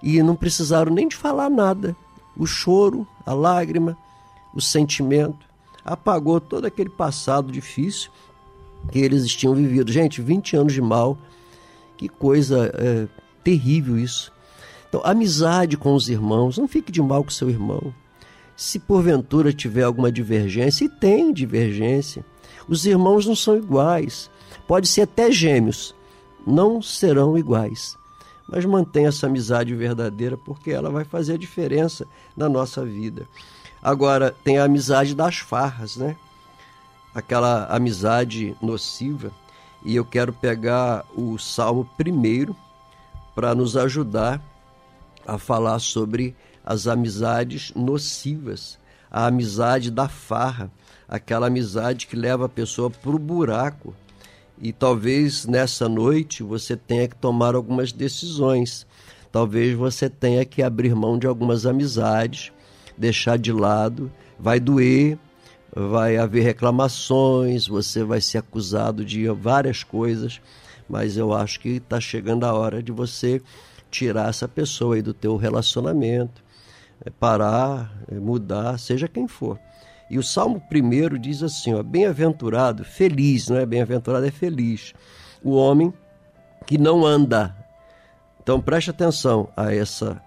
e 0.01 0.21
não 0.21 0.35
precisaram 0.35 0.93
nem 0.93 1.07
de 1.07 1.15
falar 1.15 1.49
nada. 1.49 1.95
O 2.37 2.45
choro, 2.45 3.07
a 3.25 3.33
lágrima, 3.33 3.97
o 4.53 4.61
sentimento 4.61 5.48
apagou 5.89 6.39
todo 6.39 6.65
aquele 6.65 6.89
passado 6.89 7.51
difícil 7.51 8.11
que 8.91 8.99
eles 8.99 9.27
tinham 9.33 9.55
vivido. 9.55 9.91
Gente, 9.91 10.21
20 10.21 10.55
anos 10.55 10.73
de 10.73 10.81
mal, 10.81 11.17
que 11.97 12.07
coisa 12.07 12.71
é, 12.75 13.07
terrível 13.43 13.97
isso. 13.97 14.31
Então, 14.87 15.01
amizade 15.03 15.77
com 15.77 15.93
os 15.93 16.07
irmãos, 16.07 16.57
não 16.57 16.67
fique 16.67 16.91
de 16.91 17.01
mal 17.01 17.23
com 17.23 17.29
seu 17.29 17.49
irmão. 17.49 17.93
Se 18.55 18.79
porventura 18.79 19.53
tiver 19.53 19.83
alguma 19.83 20.11
divergência, 20.11 20.85
e 20.85 20.89
tem 20.89 21.33
divergência, 21.33 22.25
os 22.67 22.85
irmãos 22.85 23.25
não 23.25 23.35
são 23.35 23.57
iguais. 23.57 24.29
Pode 24.67 24.87
ser 24.87 25.01
até 25.01 25.31
gêmeos, 25.31 25.95
não 26.45 26.81
serão 26.81 27.37
iguais. 27.37 27.97
Mas 28.47 28.65
mantenha 28.65 29.09
essa 29.09 29.27
amizade 29.27 29.73
verdadeira, 29.75 30.35
porque 30.37 30.71
ela 30.71 30.89
vai 30.89 31.03
fazer 31.03 31.33
a 31.33 31.37
diferença 31.37 32.07
na 32.35 32.49
nossa 32.49 32.83
vida. 32.83 33.27
Agora, 33.81 34.35
tem 34.43 34.57
a 34.57 34.65
amizade 34.65 35.15
das 35.15 35.37
farras, 35.37 35.95
né? 35.95 36.15
Aquela 37.13 37.65
amizade 37.65 38.55
nociva. 38.61 39.31
E 39.83 39.95
eu 39.95 40.03
quero 40.03 40.33
pegar 40.33 41.05
o 41.15 41.37
Salmo 41.37 41.89
primeiro 41.97 42.55
para 43.33 43.55
nos 43.55 43.77
ajudar 43.77 44.41
a 45.25 45.37
falar 45.37 45.79
sobre 45.79 46.35
as 46.65 46.87
amizades 46.87 47.71
nocivas, 47.75 48.77
a 49.09 49.27
amizade 49.27 49.89
da 49.89 50.09
farra, 50.09 50.69
aquela 51.07 51.47
amizade 51.47 52.05
que 52.05 52.15
leva 52.15 52.45
a 52.45 52.49
pessoa 52.49 52.89
para 52.89 53.11
o 53.11 53.19
buraco. 53.19 53.95
E 54.61 54.73
talvez 54.73 55.45
nessa 55.45 55.87
noite 55.87 56.43
você 56.43 56.75
tenha 56.75 57.07
que 57.07 57.15
tomar 57.15 57.55
algumas 57.55 57.93
decisões. 57.93 58.85
Talvez 59.31 59.75
você 59.75 60.09
tenha 60.09 60.43
que 60.43 60.61
abrir 60.61 60.93
mão 60.93 61.17
de 61.17 61.25
algumas 61.25 61.65
amizades, 61.65 62.51
deixar 62.99 63.37
de 63.37 63.53
lado, 63.53 64.11
vai 64.37 64.59
doer, 64.59 65.17
vai 65.73 66.17
haver 66.17 66.43
reclamações, 66.43 67.65
você 67.65 68.03
vai 68.03 68.19
ser 68.19 68.39
acusado 68.39 69.05
de 69.05 69.27
várias 69.29 69.83
coisas, 69.83 70.41
mas 70.87 71.15
eu 71.15 71.33
acho 71.33 71.61
que 71.61 71.77
está 71.77 71.99
chegando 72.01 72.43
a 72.43 72.53
hora 72.53 72.83
de 72.83 72.91
você 72.91 73.41
tirar 73.89 74.29
essa 74.29 74.47
pessoa 74.47 74.95
aí 74.95 75.01
do 75.01 75.13
teu 75.13 75.37
relacionamento, 75.37 76.43
é, 77.05 77.09
parar, 77.09 77.91
é, 78.11 78.15
mudar, 78.15 78.77
seja 78.77 79.07
quem 79.07 79.27
for. 79.27 79.57
E 80.09 80.17
o 80.17 80.23
Salmo 80.23 80.59
primeiro 80.59 81.17
diz 81.17 81.41
assim, 81.41 81.73
ó, 81.73 81.81
bem-aventurado, 81.81 82.83
feliz, 82.83 83.47
não 83.47 83.57
é 83.57 83.65
bem-aventurado, 83.65 84.25
é 84.25 84.31
feliz, 84.31 84.93
o 85.41 85.51
homem 85.51 85.93
que 86.65 86.77
não 86.77 87.05
anda. 87.05 87.55
Então 88.41 88.59
preste 88.59 88.89
atenção 88.89 89.49
a 89.55 89.73
essa 89.73 90.21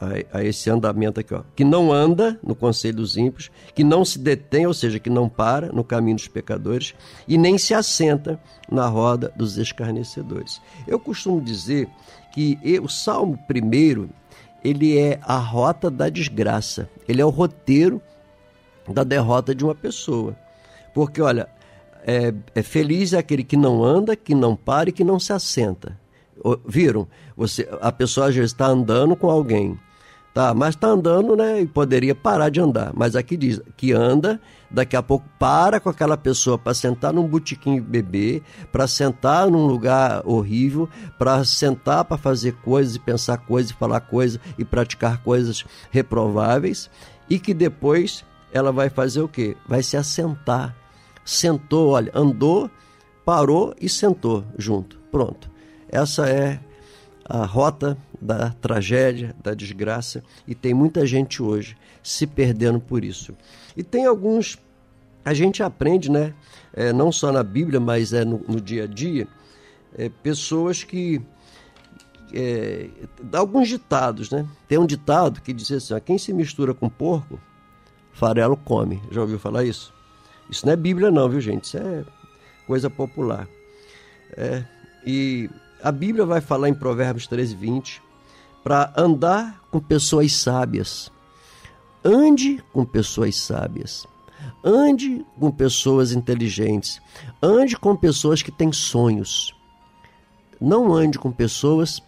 a, 0.00 0.38
a 0.38 0.44
esse 0.44 0.68
andamento 0.70 1.20
aqui, 1.20 1.34
ó, 1.34 1.42
que 1.54 1.64
não 1.64 1.92
anda 1.92 2.38
no 2.42 2.54
conselho 2.54 2.96
dos 2.96 3.16
ímpios, 3.16 3.50
que 3.74 3.82
não 3.82 4.04
se 4.04 4.18
detém, 4.18 4.66
ou 4.66 4.74
seja, 4.74 4.98
que 4.98 5.10
não 5.10 5.28
para 5.28 5.72
no 5.72 5.84
caminho 5.84 6.16
dos 6.16 6.28
pecadores 6.28 6.94
e 7.26 7.38
nem 7.38 7.58
se 7.58 7.74
assenta 7.74 8.40
na 8.70 8.86
roda 8.86 9.32
dos 9.36 9.56
escarnecedores. 9.56 10.60
Eu 10.86 10.98
costumo 10.98 11.40
dizer 11.40 11.88
que 12.32 12.58
o 12.82 12.88
Salmo 12.88 13.38
primeiro 13.46 14.10
ele 14.62 14.98
é 14.98 15.20
a 15.22 15.38
rota 15.38 15.90
da 15.90 16.08
desgraça, 16.08 16.88
ele 17.08 17.22
é 17.22 17.24
o 17.24 17.30
roteiro 17.30 18.02
da 18.88 19.04
derrota 19.04 19.54
de 19.54 19.64
uma 19.64 19.74
pessoa. 19.74 20.36
Porque, 20.92 21.20
olha, 21.20 21.48
é, 22.06 22.32
é 22.54 22.62
feliz 22.62 23.12
é 23.12 23.18
aquele 23.18 23.44
que 23.44 23.56
não 23.56 23.84
anda, 23.84 24.16
que 24.16 24.34
não 24.34 24.56
para 24.56 24.88
e 24.88 24.92
que 24.92 25.04
não 25.04 25.18
se 25.20 25.32
assenta. 25.32 25.98
Viram? 26.66 27.08
Você, 27.36 27.68
a 27.80 27.90
pessoa 27.90 28.30
vezes 28.30 28.52
está 28.52 28.66
andando 28.66 29.16
com 29.16 29.30
alguém, 29.30 29.78
tá? 30.36 30.52
Mas 30.52 30.74
está 30.74 30.88
andando, 30.88 31.34
né? 31.34 31.62
E 31.62 31.66
poderia 31.66 32.14
parar 32.14 32.50
de 32.50 32.60
andar. 32.60 32.92
Mas 32.94 33.16
aqui 33.16 33.38
diz 33.38 33.58
que 33.74 33.92
anda, 33.92 34.38
daqui 34.70 34.94
a 34.94 35.02
pouco 35.02 35.24
para 35.38 35.80
com 35.80 35.88
aquela 35.88 36.14
pessoa 36.14 36.58
para 36.58 36.74
sentar 36.74 37.10
num 37.10 37.26
botequim 37.26 37.76
e 37.76 37.80
beber, 37.80 38.42
para 38.70 38.86
sentar 38.86 39.50
num 39.50 39.64
lugar 39.66 40.20
horrível, 40.26 40.90
para 41.18 41.42
sentar 41.42 42.04
para 42.04 42.18
fazer 42.18 42.52
coisas 42.56 42.96
e 42.96 42.98
pensar 42.98 43.38
coisas 43.38 43.70
e 43.70 43.74
falar 43.74 44.00
coisas 44.00 44.38
e 44.58 44.64
praticar 44.64 45.22
coisas 45.22 45.64
reprováveis, 45.90 46.90
e 47.30 47.38
que 47.38 47.54
depois 47.54 48.22
ela 48.52 48.70
vai 48.70 48.90
fazer 48.90 49.22
o 49.22 49.28
quê? 49.28 49.56
Vai 49.66 49.82
se 49.82 49.96
assentar. 49.96 50.76
Sentou, 51.24 51.92
olha, 51.92 52.12
andou, 52.14 52.70
parou 53.24 53.74
e 53.80 53.88
sentou 53.88 54.44
junto. 54.58 54.98
Pronto. 55.10 55.50
Essa 55.88 56.28
é 56.28 56.60
a 57.28 57.44
rota 57.46 57.96
da 58.20 58.50
tragédia, 58.50 59.34
da 59.42 59.54
desgraça, 59.54 60.22
e 60.46 60.54
tem 60.54 60.72
muita 60.74 61.06
gente 61.06 61.42
hoje 61.42 61.76
se 62.02 62.26
perdendo 62.26 62.80
por 62.80 63.04
isso. 63.04 63.36
E 63.76 63.82
tem 63.82 64.06
alguns, 64.06 64.58
a 65.24 65.34
gente 65.34 65.62
aprende, 65.62 66.10
né? 66.10 66.34
É, 66.72 66.92
não 66.92 67.10
só 67.10 67.32
na 67.32 67.42
Bíblia, 67.42 67.80
mas 67.80 68.12
é 68.12 68.24
no, 68.24 68.38
no 68.48 68.60
dia 68.60 68.84
a 68.84 68.86
dia, 68.86 69.26
é, 69.96 70.08
pessoas 70.08 70.84
que. 70.84 71.20
É, 72.32 72.88
alguns 73.32 73.68
ditados, 73.68 74.30
né? 74.30 74.46
Tem 74.68 74.78
um 74.78 74.86
ditado 74.86 75.40
que 75.40 75.52
diz 75.52 75.70
assim: 75.70 75.94
ó, 75.94 76.00
quem 76.00 76.18
se 76.18 76.32
mistura 76.32 76.74
com 76.74 76.88
porco, 76.88 77.40
farelo 78.12 78.56
come. 78.56 79.02
Já 79.10 79.20
ouviu 79.20 79.38
falar 79.38 79.64
isso? 79.64 79.92
Isso 80.48 80.64
não 80.64 80.72
é 80.72 80.76
Bíblia, 80.76 81.10
não, 81.10 81.28
viu, 81.28 81.40
gente? 81.40 81.64
Isso 81.64 81.78
é 81.78 82.04
coisa 82.66 82.90
popular. 82.90 83.48
É, 84.36 84.64
e 85.04 85.48
a 85.82 85.92
Bíblia 85.92 86.24
vai 86.24 86.40
falar 86.40 86.68
em 86.68 86.74
Provérbios 86.74 87.26
13, 87.26 87.54
20, 87.54 88.02
para 88.66 88.92
andar 88.96 89.62
com 89.70 89.78
pessoas 89.78 90.32
sábias. 90.32 91.08
Ande 92.04 92.60
com 92.72 92.84
pessoas 92.84 93.36
sábias. 93.36 94.04
Ande 94.64 95.24
com 95.38 95.52
pessoas 95.52 96.10
inteligentes. 96.10 97.00
Ande 97.40 97.76
com 97.76 97.94
pessoas 97.94 98.42
que 98.42 98.50
têm 98.50 98.72
sonhos. 98.72 99.54
Não 100.60 100.92
ande 100.92 101.16
com 101.16 101.30
pessoas 101.30 102.02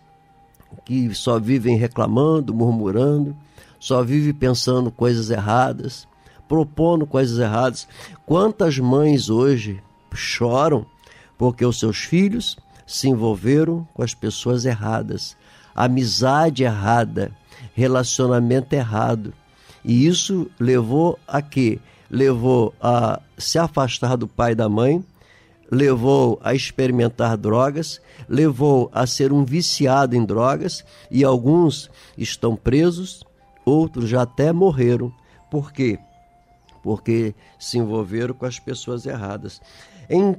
que 0.85 1.15
só 1.15 1.39
vivem 1.39 1.77
reclamando, 1.77 2.53
murmurando, 2.53 3.37
só 3.79 4.03
vive 4.03 4.33
pensando 4.33 4.91
coisas 4.91 5.31
erradas, 5.31 6.09
propondo 6.49 7.07
coisas 7.07 7.39
erradas. 7.39 7.87
Quantas 8.27 8.81
mães 8.81 9.31
hoje 9.31 9.81
choram 10.13 10.85
porque 11.39 11.65
os 11.65 11.79
seus 11.79 11.99
filhos 11.99 12.59
se 12.85 13.09
envolveram 13.09 13.87
com 13.95 14.03
as 14.03 14.13
pessoas 14.13 14.65
erradas, 14.65 15.37
amizade 15.85 16.65
errada, 16.65 17.31
relacionamento 17.73 18.75
errado. 18.75 19.33
E 19.85 20.07
isso 20.07 20.51
levou 20.59 21.17
a 21.27 21.41
quê? 21.41 21.79
Levou 22.11 22.75
a 22.81 23.21
se 23.37 23.59
afastar 23.59 24.17
do 24.17 24.27
pai 24.27 24.53
e 24.53 24.55
da 24.57 24.69
mãe, 24.69 25.05
levou 25.71 26.41
a 26.43 26.53
experimentar 26.53 27.37
drogas, 27.37 28.01
levou 28.29 28.91
a 28.93 29.07
ser 29.07 29.33
um 29.33 29.45
viciado 29.45 30.17
em 30.17 30.25
drogas 30.25 30.85
e 31.11 31.23
alguns 31.23 31.89
estão 32.17 32.57
presos, 32.57 33.23
outros 33.65 34.09
já 34.09 34.23
até 34.23 34.53
morreram. 34.53 35.13
Por 35.49 35.73
quê? 35.73 35.97
Porque 36.83 37.35
se 37.57 37.79
envolveram 37.79 38.35
com 38.35 38.47
as 38.47 38.59
pessoas 38.59 39.07
erradas. 39.07 39.61
Em 40.11 40.23
1 40.23 40.35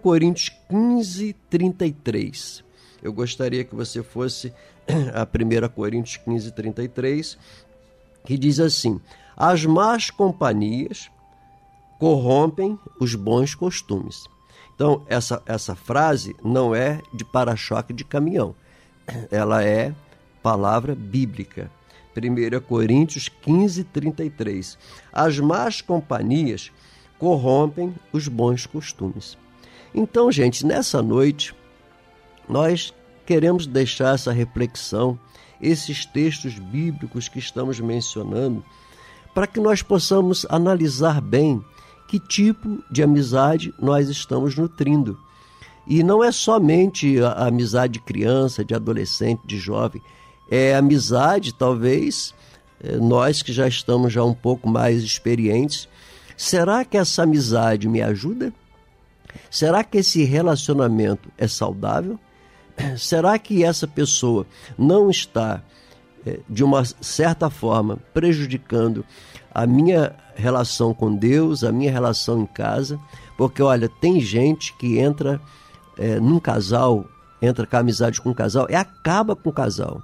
Coríntios 0.00 0.54
15, 0.68 1.34
33, 1.50 2.64
eu 3.02 3.12
gostaria 3.12 3.64
que 3.64 3.74
você 3.74 4.02
fosse 4.02 4.52
a 5.14 5.24
1 5.24 5.68
Coríntios 5.74 6.16
15, 6.18 6.52
33, 6.52 7.38
que 8.24 8.38
diz 8.38 8.60
assim: 8.60 9.00
As 9.36 9.64
más 9.64 10.10
companhias 10.10 11.10
corrompem 11.98 12.78
os 13.00 13.14
bons 13.14 13.54
costumes. 13.54 14.24
Então, 14.74 15.02
essa, 15.08 15.42
essa 15.46 15.74
frase 15.74 16.36
não 16.44 16.74
é 16.74 17.00
de 17.14 17.24
para-choque 17.24 17.92
de 17.94 18.04
caminhão, 18.04 18.54
ela 19.30 19.64
é 19.64 19.94
palavra 20.42 20.94
bíblica. 20.94 21.70
1 22.16 22.60
Coríntios 22.60 23.28
15, 23.28 23.84
33. 23.84 24.78
As 25.12 25.38
más 25.38 25.82
companhias 25.82 26.72
corrompem 27.18 27.94
os 28.12 28.26
bons 28.28 28.64
costumes. 28.64 29.36
Então, 29.94 30.30
gente, 30.32 30.64
nessa 30.64 31.02
noite, 31.02 31.54
nós 32.48 32.94
queremos 33.26 33.66
deixar 33.66 34.14
essa 34.14 34.32
reflexão, 34.32 35.18
esses 35.60 36.06
textos 36.06 36.58
bíblicos 36.58 37.28
que 37.28 37.38
estamos 37.38 37.80
mencionando, 37.80 38.64
para 39.34 39.46
que 39.46 39.60
nós 39.60 39.82
possamos 39.82 40.46
analisar 40.48 41.20
bem 41.20 41.62
que 42.08 42.20
tipo 42.20 42.82
de 42.90 43.02
amizade 43.02 43.74
nós 43.78 44.08
estamos 44.08 44.56
nutrindo. 44.56 45.18
E 45.86 46.02
não 46.02 46.22
é 46.22 46.30
somente 46.30 47.20
a 47.20 47.46
amizade 47.46 47.94
de 47.94 48.00
criança, 48.00 48.64
de 48.64 48.74
adolescente, 48.74 49.42
de 49.44 49.58
jovem, 49.58 50.00
é 50.48 50.74
amizade, 50.74 51.52
talvez, 51.52 52.34
é, 52.80 52.96
nós 52.96 53.42
que 53.42 53.52
já 53.52 53.66
estamos 53.66 54.12
já 54.12 54.22
um 54.22 54.34
pouco 54.34 54.68
mais 54.68 55.02
experientes, 55.02 55.88
será 56.36 56.84
que 56.84 56.96
essa 56.96 57.24
amizade 57.24 57.88
me 57.88 58.00
ajuda? 58.00 58.52
Será 59.50 59.82
que 59.84 59.98
esse 59.98 60.22
relacionamento 60.24 61.30
é 61.36 61.48
saudável? 61.48 62.18
Será 62.96 63.38
que 63.38 63.64
essa 63.64 63.86
pessoa 63.86 64.46
não 64.78 65.10
está, 65.10 65.62
é, 66.24 66.40
de 66.48 66.62
uma 66.62 66.84
certa 66.84 67.50
forma, 67.50 67.98
prejudicando 68.12 69.04
a 69.54 69.66
minha 69.66 70.14
relação 70.34 70.92
com 70.92 71.14
Deus, 71.14 71.64
a 71.64 71.72
minha 71.72 71.90
relação 71.90 72.42
em 72.42 72.46
casa? 72.46 72.98
Porque, 73.36 73.62
olha, 73.62 73.88
tem 73.88 74.20
gente 74.20 74.74
que 74.74 74.98
entra 74.98 75.40
é, 75.98 76.18
num 76.20 76.38
casal, 76.38 77.04
entra 77.40 77.66
com 77.66 77.76
amizade 77.76 78.20
com 78.20 78.30
o 78.30 78.34
casal 78.34 78.66
e 78.68 78.74
acaba 78.74 79.36
com 79.36 79.50
o 79.50 79.52
casal 79.52 80.02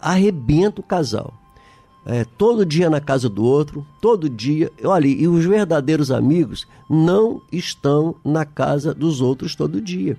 arrebenta 0.00 0.80
o 0.80 0.84
casal. 0.84 1.34
É, 2.06 2.24
todo 2.24 2.64
dia 2.64 2.88
na 2.88 3.00
casa 3.00 3.28
do 3.28 3.44
outro, 3.44 3.86
todo 4.00 4.30
dia. 4.30 4.72
Olha, 4.82 5.06
e 5.06 5.28
os 5.28 5.44
verdadeiros 5.44 6.10
amigos 6.10 6.66
não 6.88 7.42
estão 7.52 8.14
na 8.24 8.46
casa 8.46 8.94
dos 8.94 9.20
outros 9.20 9.54
todo 9.54 9.80
dia. 9.80 10.16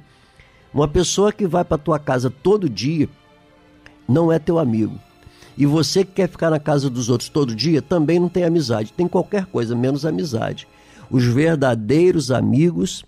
Uma 0.73 0.87
pessoa 0.87 1.31
que 1.31 1.47
vai 1.47 1.63
para 1.63 1.77
tua 1.77 1.97
casa 1.97 2.29
todo 2.29 2.69
dia 2.69 3.09
não 4.07 4.31
é 4.31 4.39
teu 4.39 4.59
amigo. 4.59 4.99
E 5.57 5.65
você 5.65 6.05
que 6.05 6.13
quer 6.13 6.29
ficar 6.29 6.49
na 6.49 6.59
casa 6.59 6.89
dos 6.89 7.09
outros 7.09 7.29
todo 7.29 7.55
dia 7.55 7.81
também 7.81 8.19
não 8.19 8.29
tem 8.29 8.43
amizade. 8.43 8.93
Tem 8.93 9.07
qualquer 9.07 9.45
coisa 9.45 9.75
menos 9.75 10.05
amizade. 10.05 10.67
Os 11.11 11.25
verdadeiros 11.25 12.31
amigos 12.31 13.03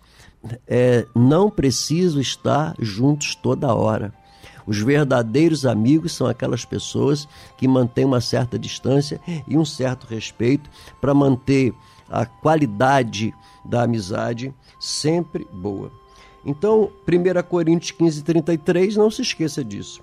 é, 0.67 1.05
não 1.15 1.49
precisam 1.49 2.19
estar 2.19 2.75
juntos 2.79 3.35
toda 3.35 3.73
hora. 3.73 4.13
Os 4.65 4.79
verdadeiros 4.79 5.65
amigos 5.65 6.13
são 6.13 6.27
aquelas 6.27 6.65
pessoas 6.65 7.27
que 7.57 7.67
mantêm 7.67 8.05
uma 8.05 8.21
certa 8.21 8.57
distância 8.57 9.19
e 9.47 9.57
um 9.57 9.65
certo 9.65 10.05
respeito 10.05 10.69
para 10.99 11.13
manter 11.13 11.73
a 12.09 12.25
qualidade 12.25 13.33
da 13.63 13.83
amizade 13.83 14.53
sempre 14.79 15.47
boa. 15.51 16.00
Então, 16.45 16.91
1 17.07 17.43
Coríntios 17.47 17.91
15, 17.91 18.23
33, 18.23 18.95
não 18.95 19.11
se 19.11 19.21
esqueça 19.21 19.63
disso. 19.63 20.01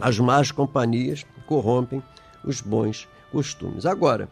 As 0.00 0.18
más 0.18 0.50
companhias 0.50 1.24
corrompem 1.46 2.02
os 2.44 2.60
bons 2.60 3.08
costumes. 3.30 3.86
Agora, 3.86 4.28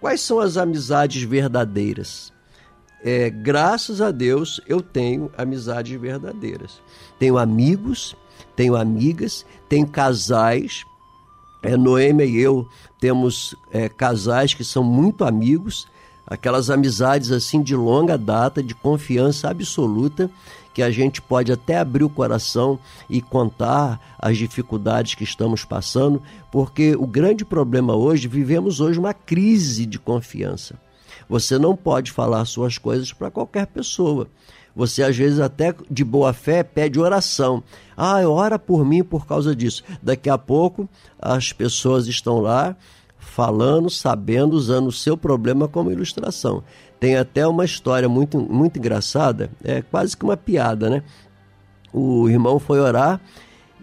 quais 0.00 0.20
são 0.20 0.38
as 0.38 0.56
amizades 0.56 1.22
verdadeiras? 1.22 2.32
É, 3.02 3.30
graças 3.30 4.00
a 4.00 4.10
Deus 4.10 4.60
eu 4.66 4.82
tenho 4.82 5.30
amizades 5.36 5.98
verdadeiras. 5.98 6.80
Tenho 7.18 7.38
amigos, 7.38 8.14
tenho 8.54 8.76
amigas, 8.76 9.44
tenho 9.68 9.86
casais. 9.86 10.84
É, 11.62 11.76
Noêmia 11.76 12.24
e 12.24 12.38
eu 12.38 12.66
temos 13.00 13.54
é, 13.70 13.88
casais 13.88 14.54
que 14.54 14.64
são 14.64 14.82
muito 14.82 15.24
amigos, 15.24 15.88
aquelas 16.26 16.70
amizades 16.70 17.30
assim 17.30 17.62
de 17.62 17.74
longa 17.74 18.16
data, 18.16 18.62
de 18.62 18.74
confiança 18.74 19.48
absoluta, 19.50 20.30
que 20.72 20.82
a 20.82 20.90
gente 20.90 21.20
pode 21.20 21.52
até 21.52 21.78
abrir 21.78 22.04
o 22.04 22.10
coração 22.10 22.78
e 23.08 23.20
contar 23.20 24.16
as 24.18 24.38
dificuldades 24.38 25.14
que 25.14 25.24
estamos 25.24 25.64
passando, 25.64 26.22
porque 26.50 26.94
o 26.96 27.06
grande 27.06 27.44
problema 27.44 27.94
hoje, 27.94 28.28
vivemos 28.28 28.80
hoje 28.80 28.98
uma 28.98 29.14
crise 29.14 29.86
de 29.86 29.98
confiança. 29.98 30.76
Você 31.28 31.58
não 31.58 31.76
pode 31.76 32.10
falar 32.10 32.44
suas 32.44 32.78
coisas 32.78 33.12
para 33.12 33.30
qualquer 33.30 33.66
pessoa. 33.66 34.28
Você 34.74 35.02
às 35.02 35.16
vezes 35.16 35.40
até 35.40 35.74
de 35.90 36.04
boa 36.04 36.32
fé 36.32 36.62
pede 36.62 36.98
oração. 36.98 37.62
Ah, 37.96 38.20
ora 38.28 38.58
por 38.58 38.84
mim 38.84 39.02
por 39.02 39.26
causa 39.26 39.54
disso. 39.54 39.82
Daqui 40.02 40.30
a 40.30 40.38
pouco 40.38 40.88
as 41.18 41.52
pessoas 41.52 42.06
estão 42.06 42.40
lá 42.40 42.76
falando, 43.18 43.90
sabendo, 43.90 44.54
usando 44.54 44.88
o 44.88 44.92
seu 44.92 45.16
problema 45.16 45.68
como 45.68 45.92
ilustração. 45.92 46.64
Tem 47.00 47.16
até 47.16 47.46
uma 47.46 47.64
história 47.64 48.08
muito, 48.08 48.38
muito 48.38 48.78
engraçada, 48.78 49.50
é 49.64 49.80
quase 49.80 50.14
que 50.14 50.22
uma 50.22 50.36
piada, 50.36 50.90
né? 50.90 51.02
O 51.92 52.28
irmão 52.28 52.58
foi 52.58 52.78
orar 52.78 53.20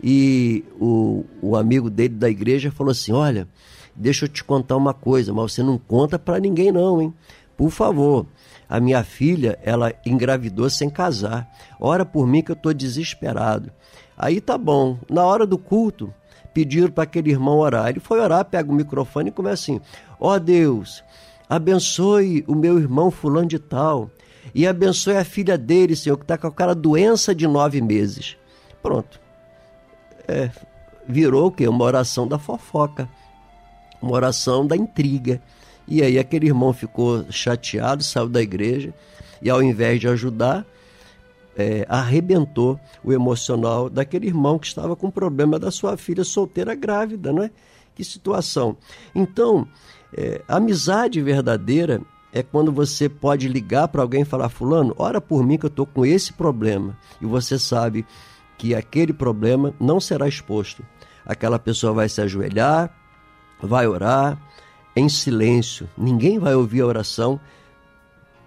e 0.01 0.63
o, 0.79 1.25
o 1.41 1.55
amigo 1.55 1.89
dele 1.89 2.13
da 2.13 2.29
igreja 2.29 2.71
falou 2.71 2.91
assim: 2.91 3.11
Olha, 3.11 3.47
deixa 3.95 4.25
eu 4.25 4.29
te 4.29 4.43
contar 4.43 4.77
uma 4.77 4.93
coisa, 4.93 5.33
mas 5.33 5.53
você 5.53 5.63
não 5.63 5.77
conta 5.77 6.19
para 6.19 6.39
ninguém, 6.39 6.71
não, 6.71 7.01
hein? 7.01 7.13
Por 7.57 7.71
favor, 7.71 8.27
a 8.69 8.79
minha 8.79 9.03
filha, 9.03 9.57
ela 9.63 9.91
engravidou 10.05 10.69
sem 10.69 10.89
casar. 10.89 11.49
Ora 11.79 12.05
por 12.05 12.27
mim 12.27 12.43
que 12.43 12.51
eu 12.51 12.55
estou 12.55 12.71
desesperado. 12.71 13.71
Aí 14.15 14.39
tá 14.39 14.57
bom. 14.57 14.99
Na 15.09 15.25
hora 15.25 15.45
do 15.45 15.57
culto, 15.57 16.13
pediram 16.53 16.91
para 16.91 17.03
aquele 17.03 17.31
irmão 17.31 17.57
orar. 17.57 17.89
Ele 17.89 17.99
foi 17.99 18.19
orar, 18.19 18.45
pega 18.45 18.71
o 18.71 18.75
microfone 18.75 19.29
e 19.29 19.33
começa 19.33 19.63
assim: 19.63 19.81
Ó 20.19 20.35
oh 20.35 20.39
Deus, 20.39 21.03
abençoe 21.49 22.43
o 22.47 22.55
meu 22.55 22.77
irmão 22.77 23.11
fulano 23.11 23.47
de 23.47 23.59
tal. 23.59 24.09
E 24.53 24.65
abençoe 24.65 25.17
a 25.17 25.23
filha 25.23 25.57
dele, 25.57 25.95
Senhor, 25.95 26.17
que 26.17 26.23
está 26.23 26.37
com 26.37 26.47
aquela 26.47 26.73
doença 26.73 27.33
de 27.35 27.47
nove 27.47 27.81
meses. 27.81 28.37
Pronto. 28.81 29.19
É, 30.27 30.49
virou 31.07 31.47
o 31.47 31.51
quê? 31.51 31.67
Uma 31.67 31.85
oração 31.85 32.27
da 32.27 32.39
fofoca. 32.39 33.09
Uma 34.01 34.13
oração 34.13 34.65
da 34.65 34.75
intriga. 34.75 35.41
E 35.87 36.01
aí 36.01 36.19
aquele 36.19 36.47
irmão 36.47 36.73
ficou 36.73 37.25
chateado, 37.31 38.03
saiu 38.03 38.27
da 38.27 38.41
igreja 38.41 38.93
e 39.41 39.49
ao 39.49 39.61
invés 39.61 39.99
de 39.99 40.07
ajudar, 40.07 40.65
é, 41.55 41.85
arrebentou 41.87 42.79
o 43.03 43.13
emocional 43.13 43.89
daquele 43.89 44.27
irmão 44.27 44.59
que 44.59 44.67
estava 44.67 44.95
com 44.95 45.09
problema 45.09 45.57
da 45.57 45.71
sua 45.71 45.97
filha 45.97 46.23
solteira 46.23 46.75
grávida, 46.75 47.31
não 47.31 47.43
é? 47.43 47.51
Que 47.95 48.03
situação. 48.03 48.77
Então, 49.15 49.67
é, 50.13 50.41
amizade 50.47 51.21
verdadeira 51.21 52.01
é 52.31 52.43
quando 52.43 52.71
você 52.71 53.09
pode 53.09 53.47
ligar 53.47 53.87
para 53.87 54.01
alguém 54.01 54.21
e 54.21 54.25
falar: 54.25 54.49
Fulano, 54.49 54.93
ora 54.97 55.19
por 55.19 55.45
mim 55.45 55.57
que 55.57 55.65
eu 55.65 55.69
estou 55.69 55.85
com 55.85 56.05
esse 56.05 56.33
problema. 56.33 56.97
E 57.21 57.25
você 57.25 57.57
sabe 57.57 58.05
que 58.57 58.75
aquele 58.75 59.13
problema 59.13 59.73
não 59.79 59.99
será 59.99 60.27
exposto. 60.27 60.83
Aquela 61.25 61.59
pessoa 61.59 61.93
vai 61.93 62.09
se 62.09 62.21
ajoelhar, 62.21 62.93
vai 63.61 63.87
orar 63.87 64.37
em 64.95 65.09
silêncio. 65.09 65.89
Ninguém 65.97 66.39
vai 66.39 66.55
ouvir 66.55 66.81
a 66.81 66.87
oração 66.87 67.39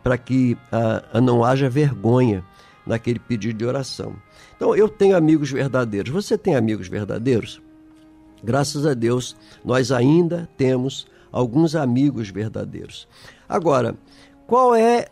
para 0.03 0.17
que 0.17 0.57
ah, 0.73 1.21
não 1.21 1.45
haja 1.45 1.69
vergonha 1.69 2.45
naquele 2.87 3.19
pedido 3.19 3.59
de 3.59 3.65
oração. 3.65 4.15
Então, 4.57 4.75
eu 4.75 4.89
tenho 4.89 5.17
amigos 5.17 5.51
verdadeiros. 5.51 6.11
Você 6.11 6.37
tem 6.37 6.57
amigos 6.57 6.89
verdadeiros? 6.89 7.61
Graças 8.43 8.87
a 8.87 8.95
Deus, 8.95 9.37
nós 9.65 9.93
ainda 9.93 10.49
temos 10.57 11.07
alguns 11.33 11.75
amigos 11.75 12.31
verdadeiros. 12.31 13.07
Agora, 13.49 13.97
qual 14.47 14.75
é 14.75 15.09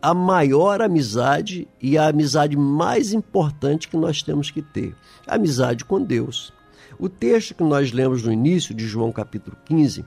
a 0.00 0.12
maior 0.12 0.82
amizade 0.82 1.66
e 1.80 1.96
a 1.96 2.08
amizade 2.08 2.56
mais 2.56 3.12
importante 3.12 3.88
que 3.88 3.96
nós 3.96 4.22
temos 4.22 4.50
que 4.50 4.60
ter? 4.60 4.94
A 5.26 5.36
amizade 5.36 5.84
com 5.84 6.02
Deus. 6.02 6.52
O 6.98 7.08
texto 7.08 7.54
que 7.54 7.62
nós 7.62 7.92
lemos 7.92 8.22
no 8.22 8.32
início 8.32 8.74
de 8.74 8.86
João 8.86 9.10
capítulo 9.10 9.56
15, 9.64 10.04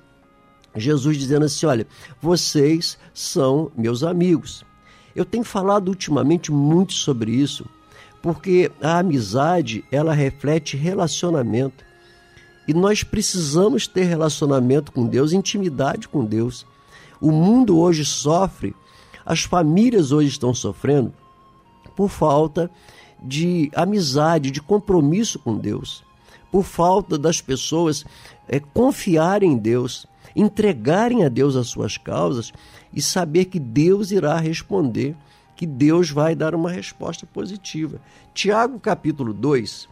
Jesus 0.76 1.18
dizendo 1.18 1.46
assim: 1.46 1.66
Olha, 1.66 1.88
vocês 2.22 2.98
são 3.14 3.72
meus 3.76 4.04
amigos. 4.04 4.64
Eu 5.16 5.26
tenho 5.26 5.44
falado 5.44 5.88
ultimamente 5.90 6.52
muito 6.52 6.94
sobre 6.94 7.32
isso, 7.32 7.66
porque 8.22 8.72
a 8.82 9.00
amizade 9.00 9.84
ela 9.92 10.14
reflete 10.14 10.78
relacionamento. 10.78 11.84
E 12.68 12.74
nós 12.74 13.04
precisamos 13.04 13.88
ter 13.88 14.04
relacionamento 14.04 14.92
com 14.92 15.08
Deus, 15.08 15.32
intimidade 15.32 16.08
com 16.08 16.26
Deus. 16.26 16.66
O 17.22 17.32
mundo 17.32 17.80
hoje 17.80 18.04
sofre, 18.04 18.76
as 19.26 19.44
famílias 19.44 20.12
hoje 20.12 20.30
estão 20.30 20.54
sofrendo 20.54 21.14
por 21.96 22.10
falta 22.10 22.70
de 23.22 23.72
amizade, 23.76 24.52
de 24.52 24.62
compromisso 24.62 25.40
com 25.40 25.58
Deus, 25.58 26.04
por 26.52 26.64
falta 26.64 27.18
das 27.18 27.42
pessoas 27.42 28.06
é, 28.48 28.60
confiarem 28.60 29.54
em 29.54 29.58
Deus, 29.58 30.06
entregarem 30.36 31.26
a 31.26 31.30
Deus 31.30 31.56
as 31.56 31.68
suas 31.68 31.98
causas 31.98 32.54
e 32.94 33.02
saber 33.02 33.46
que 33.46 33.60
Deus 33.60 34.12
irá 34.12 34.38
responder, 34.38 35.16
que 35.56 35.66
Deus 35.66 36.12
vai 36.12 36.36
dar 36.36 36.54
uma 36.54 36.70
resposta 36.70 37.26
positiva. 37.26 38.00
Tiago 38.34 38.80
capítulo 38.80 39.34
2, 39.34 39.90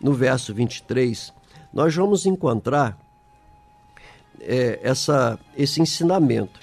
no 0.00 0.12
verso 0.12 0.54
23, 0.54 1.32
nós 1.72 1.94
vamos 1.94 2.26
encontrar 2.26 2.98
é, 4.40 4.80
essa, 4.82 5.38
esse 5.56 5.80
ensinamento. 5.80 6.60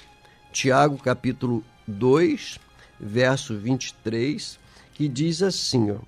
Tiago 0.52 0.96
capítulo 0.98 1.62
2, 1.86 2.58
verso 2.98 3.56
23, 3.56 4.58
que 4.94 5.08
diz 5.08 5.42
assim, 5.42 5.90
ó, 5.90 5.98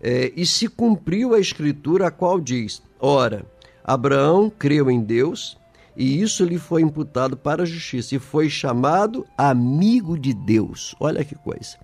é, 0.00 0.32
e 0.36 0.46
se 0.46 0.68
cumpriu 0.68 1.34
a 1.34 1.40
escritura 1.40 2.08
a 2.08 2.10
qual 2.10 2.40
diz, 2.40 2.82
ora, 2.98 3.44
Abraão 3.84 4.50
creu 4.50 4.90
em 4.90 5.00
Deus 5.00 5.58
e 5.96 6.22
isso 6.22 6.44
lhe 6.44 6.58
foi 6.58 6.82
imputado 6.82 7.36
para 7.36 7.62
a 7.62 7.66
justiça 7.66 8.14
e 8.14 8.18
foi 8.18 8.48
chamado 8.48 9.26
amigo 9.36 10.18
de 10.18 10.32
Deus. 10.32 10.94
Olha 11.00 11.24
que 11.24 11.34
coisa. 11.34 11.76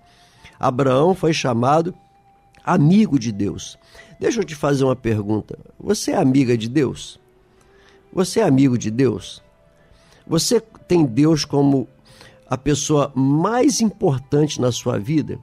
Abraão 0.59 1.13
foi 1.13 1.33
chamado 1.33 1.93
amigo 2.63 3.19
de 3.19 3.31
Deus. 3.31 3.77
Deixa 4.19 4.39
eu 4.39 4.43
te 4.43 4.55
fazer 4.55 4.83
uma 4.83 4.95
pergunta. 4.95 5.59
Você 5.79 6.11
é 6.11 6.17
amiga 6.17 6.57
de 6.57 6.67
Deus? 6.67 7.19
Você 8.11 8.39
é 8.39 8.43
amigo 8.43 8.77
de 8.77 8.89
Deus? 8.89 9.43
Você 10.25 10.59
tem 10.59 11.05
Deus 11.05 11.45
como 11.45 11.87
a 12.49 12.57
pessoa 12.57 13.11
mais 13.15 13.79
importante 13.79 14.59
na 14.59 14.71
sua 14.71 14.97
vida? 14.97 15.37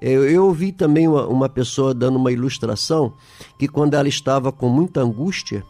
Eu, 0.00 0.28
eu 0.28 0.44
ouvi 0.44 0.70
também 0.70 1.08
uma, 1.08 1.26
uma 1.26 1.48
pessoa 1.48 1.92
dando 1.92 2.16
uma 2.16 2.30
ilustração 2.30 3.12
que 3.58 3.66
quando 3.66 3.94
ela 3.94 4.08
estava 4.08 4.52
com 4.52 4.68
muita 4.68 5.00
angústia, 5.00 5.64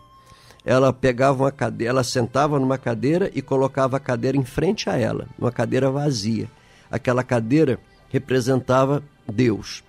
ela 0.65 0.93
pegava 0.93 1.45
uma 1.45 1.53
cadeira, 1.53 1.91
ela 1.91 2.05
sentava 2.05 2.59
numa 2.59 2.77
cadeira 2.77 3.31
e 3.35 3.41
colocava 3.41 3.97
a 3.97 4.01
cadeira 4.01 4.37
em 4.37 4.45
frente 4.45 4.91
a 4.91 4.99
ela, 4.99 5.27
uma 5.39 5.53
cadeira 5.53 5.91
vazia. 5.91 6.51
Aquela 6.91 7.23
cadeira 7.23 7.79
representava 8.11 9.03
Deus. 9.27 9.83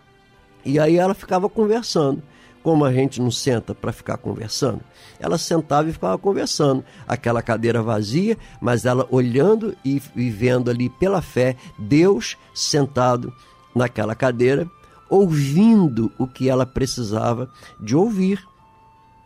E 0.64 0.80
aí 0.80 0.98
ela 0.98 1.14
ficava 1.14 1.50
conversando. 1.50 2.22
Como 2.68 2.84
a 2.84 2.92
gente 2.92 3.22
não 3.22 3.32
senta 3.32 3.74
para 3.74 3.94
ficar 3.94 4.18
conversando, 4.18 4.82
ela 5.22 5.38
sentava 5.38 5.88
e 5.88 5.94
ficava 5.94 6.18
conversando. 6.18 6.84
Aquela 7.08 7.42
cadeira 7.42 7.82
vazia, 7.82 8.38
mas 8.60 8.84
ela 8.84 9.08
olhando 9.10 9.74
e, 9.86 10.02
vendo 10.30 10.70
ali 10.70 10.90
pela 10.90 11.22
fé 11.22 11.56
Deus 11.80 12.36
sentado 12.54 13.32
naquela 13.74 14.14
cadeira, 14.14 14.70
ouvindo 15.10 16.12
o 16.20 16.28
que 16.28 16.50
ela 16.50 16.66
precisava 16.66 17.50
de 17.80 17.96
ouvir. 17.96 18.46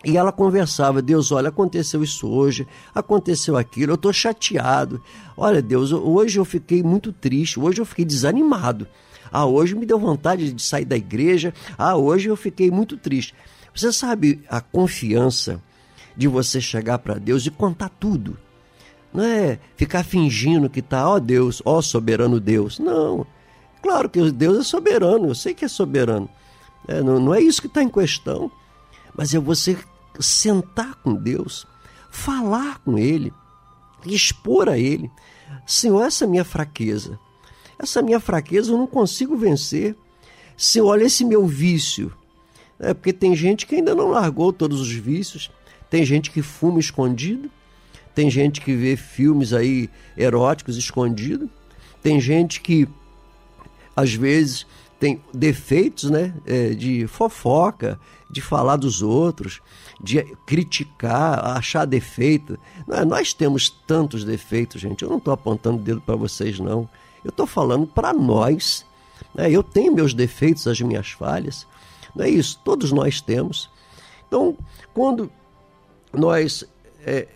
E 0.06 0.18
ela 0.18 0.32
conversava, 0.32 1.02
Deus, 1.02 1.32
olha, 1.32 1.50
aconteceu 1.50 2.04
isso 2.04 2.28
hoje, 2.30 2.68
aconteceu 2.94 3.58
aquilo, 3.58 3.94
eu 3.94 3.96
estou 3.96 4.14
chateado. 4.14 5.02
Olha, 5.36 5.64
Deus, 5.64 5.92
hoje 5.92 6.38
eu 6.38 6.46
fiquei 6.46 6.84
muito 6.84 7.12
triste, 7.12 7.60
hoje 7.60 7.82
eu 7.82 7.86
fiquei 7.88 8.06
desanimado. 8.06 8.86
Ah, 9.32 9.46
hoje 9.46 9.76
me 9.76 9.86
deu 9.86 9.98
vontade 9.98 10.52
de 10.52 10.62
sair 10.62 10.86
da 10.86 10.98
igreja. 10.98 11.54
Ah, 11.78 11.96
hoje 11.96 12.30
eu 12.30 12.36
fiquei 12.36 12.70
muito 12.70 12.98
triste. 12.98 13.34
Você 13.74 13.92
sabe 13.92 14.44
a 14.50 14.60
confiança 14.60 15.62
de 16.16 16.28
você 16.28 16.60
chegar 16.60 17.00
para 17.00 17.16
Deus 17.16 17.46
e 17.46 17.52
contar 17.52 17.90
tudo. 17.90 18.38
Não 19.14 19.24
é 19.24 19.60
ficar 19.76 20.04
fingindo 20.04 20.70
que 20.70 20.82
tá, 20.82 21.08
ó 21.08 21.20
Deus, 21.20 21.62
ó 21.66 21.82
soberano 21.82 22.40
Deus. 22.40 22.80
Não. 22.80 23.26
Claro 23.82 24.10
que 24.10 24.32
Deus 24.32 24.60
é 24.60 24.64
soberano, 24.64 25.30
eu 25.30 25.36
sei 25.36 25.54
que 25.54 25.66
é 25.66 25.68
soberano. 25.68 26.30
É, 26.88 27.02
não, 27.02 27.20
não 27.20 27.34
é 27.34 27.42
isso 27.42 27.62
que 27.62 27.68
está 27.68 27.82
em 27.82 27.90
questão. 27.90 28.52
Mas 29.16 29.34
é 29.34 29.40
você 29.40 29.78
sentar 30.20 30.96
com 30.96 31.14
Deus, 31.14 31.66
falar 32.10 32.80
com 32.80 32.98
Ele, 32.98 33.34
expor 34.06 34.70
a 34.70 34.78
Ele. 34.78 35.10
Senhor, 35.66 36.02
essa 36.04 36.26
é 36.26 36.28
a 36.28 36.30
minha 36.30 36.46
fraqueza. 36.46 37.20
Essa 37.82 38.02
minha 38.02 38.20
fraqueza 38.20 38.72
eu 38.72 38.78
não 38.78 38.86
consigo 38.86 39.36
vencer. 39.36 39.96
Senhor, 40.56 40.88
olha 40.88 41.06
esse 41.06 41.26
meu 41.26 41.48
vício. 41.48 42.14
É 42.80 42.94
porque 42.94 43.12
tem 43.12 43.36
gente 43.36 43.66
que 43.66 43.76
ainda 43.76 43.96
não 43.96 44.10
largou 44.10 44.54
todos 44.54 44.80
os 44.80 44.92
vícios. 44.92 45.50
Tem 45.90 46.06
gente 46.06 46.30
que 46.30 46.42
fuma 46.42 46.80
escondido. 46.80 47.50
Tem 48.14 48.30
gente 48.30 48.62
que 48.62 48.76
vê 48.76 48.96
filmes 48.96 49.52
aí 49.52 49.90
eróticos 50.16 50.78
escondido. 50.78 51.50
Tem 52.04 52.20
gente 52.20 52.62
que 52.62 52.88
às 53.96 54.14
vezes 54.14 54.66
tem 55.00 55.20
defeitos, 55.34 56.12
né, 56.12 56.32
é, 56.46 56.70
de 56.70 57.08
fofoca, 57.08 58.00
de 58.30 58.40
falar 58.40 58.76
dos 58.76 59.02
outros, 59.02 59.60
de 60.00 60.24
criticar, 60.46 61.58
achar 61.58 61.86
defeito. 61.86 62.60
Nós 63.08 63.34
temos 63.34 63.70
tantos 63.88 64.24
defeitos, 64.24 64.80
gente. 64.80 65.02
Eu 65.02 65.10
não 65.10 65.18
estou 65.18 65.34
apontando 65.34 65.78
o 65.78 65.82
dedo 65.82 66.02
para 66.02 66.16
vocês, 66.16 66.60
não. 66.60 66.88
Eu 67.24 67.30
estou 67.30 67.46
falando 67.46 67.86
para 67.88 68.14
nós. 68.14 68.86
né? 69.34 69.50
Eu 69.50 69.64
tenho 69.64 69.94
meus 69.94 70.14
defeitos, 70.14 70.68
as 70.68 70.80
minhas 70.82 71.12
falhas. 71.12 71.68
Não 72.16 72.26
é 72.26 72.30
isso? 72.30 72.60
Todos 72.64 72.92
nós 72.92 73.22
temos. 73.22 73.70
Então, 74.28 74.58
quando 74.94 75.32
nós 76.14 76.64
é, 77.06 77.28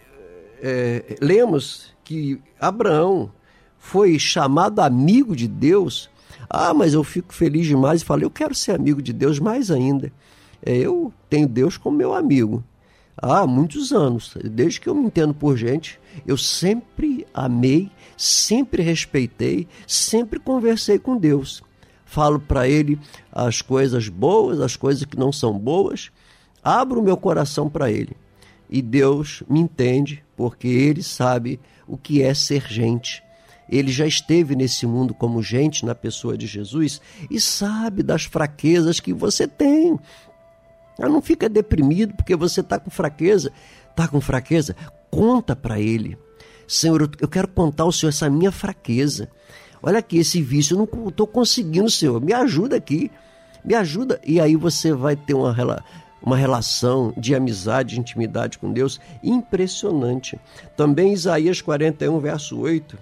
é, 0.61 1.17
lemos 1.21 1.93
que 2.03 2.41
Abraão 2.59 3.31
foi 3.77 4.17
chamado 4.19 4.79
amigo 4.79 5.35
de 5.35 5.47
Deus, 5.47 6.09
ah, 6.49 6.73
mas 6.73 6.93
eu 6.93 7.03
fico 7.03 7.33
feliz 7.33 7.67
demais 7.67 8.01
e 8.01 8.05
falo, 8.05 8.23
eu 8.23 8.29
quero 8.29 8.53
ser 8.55 8.71
amigo 8.71 9.01
de 9.01 9.13
Deus 9.13 9.39
mais 9.39 9.69
ainda. 9.71 10.11
É, 10.65 10.75
eu 10.75 11.13
tenho 11.29 11.47
Deus 11.47 11.77
como 11.77 11.97
meu 11.97 12.13
amigo 12.13 12.63
há 13.17 13.45
muitos 13.47 13.91
anos. 13.91 14.33
Desde 14.43 14.79
que 14.79 14.87
eu 14.87 14.95
me 14.95 15.05
entendo 15.05 15.33
por 15.33 15.57
gente, 15.57 15.99
eu 16.25 16.37
sempre 16.37 17.25
amei, 17.33 17.91
sempre 18.17 18.81
respeitei, 18.81 19.67
sempre 19.87 20.39
conversei 20.39 20.99
com 20.99 21.17
Deus. 21.17 21.63
Falo 22.05 22.39
para 22.39 22.67
Ele 22.67 22.99
as 23.31 23.61
coisas 23.61 24.07
boas, 24.07 24.59
as 24.61 24.75
coisas 24.75 25.03
que 25.05 25.17
não 25.17 25.31
são 25.31 25.57
boas, 25.57 26.11
abro 26.63 26.99
o 26.99 27.03
meu 27.03 27.17
coração 27.17 27.69
para 27.69 27.91
Ele. 27.91 28.15
E 28.69 28.81
Deus 28.81 29.43
me 29.49 29.59
entende, 29.59 30.23
porque 30.35 30.67
Ele 30.67 31.03
sabe 31.03 31.59
o 31.87 31.97
que 31.97 32.21
é 32.21 32.33
ser 32.33 32.67
gente. 32.67 33.23
Ele 33.67 33.91
já 33.91 34.05
esteve 34.05 34.55
nesse 34.55 34.85
mundo 34.85 35.13
como 35.13 35.41
gente 35.41 35.85
na 35.85 35.95
pessoa 35.95 36.37
de 36.37 36.45
Jesus 36.45 37.01
e 37.29 37.39
sabe 37.41 38.03
das 38.03 38.23
fraquezas 38.23 38.99
que 38.99 39.11
você 39.11 39.47
tem. 39.47 39.99
Ah, 40.99 41.09
Não 41.09 41.21
fica 41.21 41.47
deprimido 41.49 42.13
porque 42.15 42.35
você 42.35 42.61
está 42.61 42.79
com 42.79 42.89
fraqueza. 42.89 43.51
Está 43.91 44.07
com 44.07 44.19
fraqueza? 44.21 44.75
Conta 45.11 45.55
para 45.55 45.79
ele. 45.79 46.17
Senhor, 46.67 47.09
eu- 47.21 47.27
quero 47.27 47.47
contar 47.47 47.83
ao 47.83 47.91
Senhor 47.91 48.09
essa 48.09 48.29
minha 48.29 48.51
fraqueza. 48.51 49.29
Olha 49.83 49.99
aqui, 49.99 50.17
esse 50.17 50.41
vício, 50.41 50.73
eu 50.73 50.77
não 50.91 51.09
estou 51.09 51.27
conseguindo, 51.27 51.89
Senhor. 51.89 52.19
Me 52.21 52.33
ajuda 52.33 52.75
aqui. 52.75 53.11
Me 53.63 53.75
ajuda. 53.75 54.19
E 54.25 54.39
aí 54.39 54.55
você 54.55 54.91
vai 54.93 55.15
ter 55.15 55.33
uma, 55.33 55.53
rela- 55.53 55.83
uma 56.21 56.35
relação 56.35 57.13
de 57.17 57.35
amizade, 57.35 57.95
de 57.95 57.99
intimidade 58.01 58.57
com 58.57 58.71
Deus 58.73 58.99
impressionante. 59.23 60.39
Também 60.75 61.13
Isaías 61.13 61.61
41, 61.61 62.19
verso 62.19 62.57
8. 62.59 62.97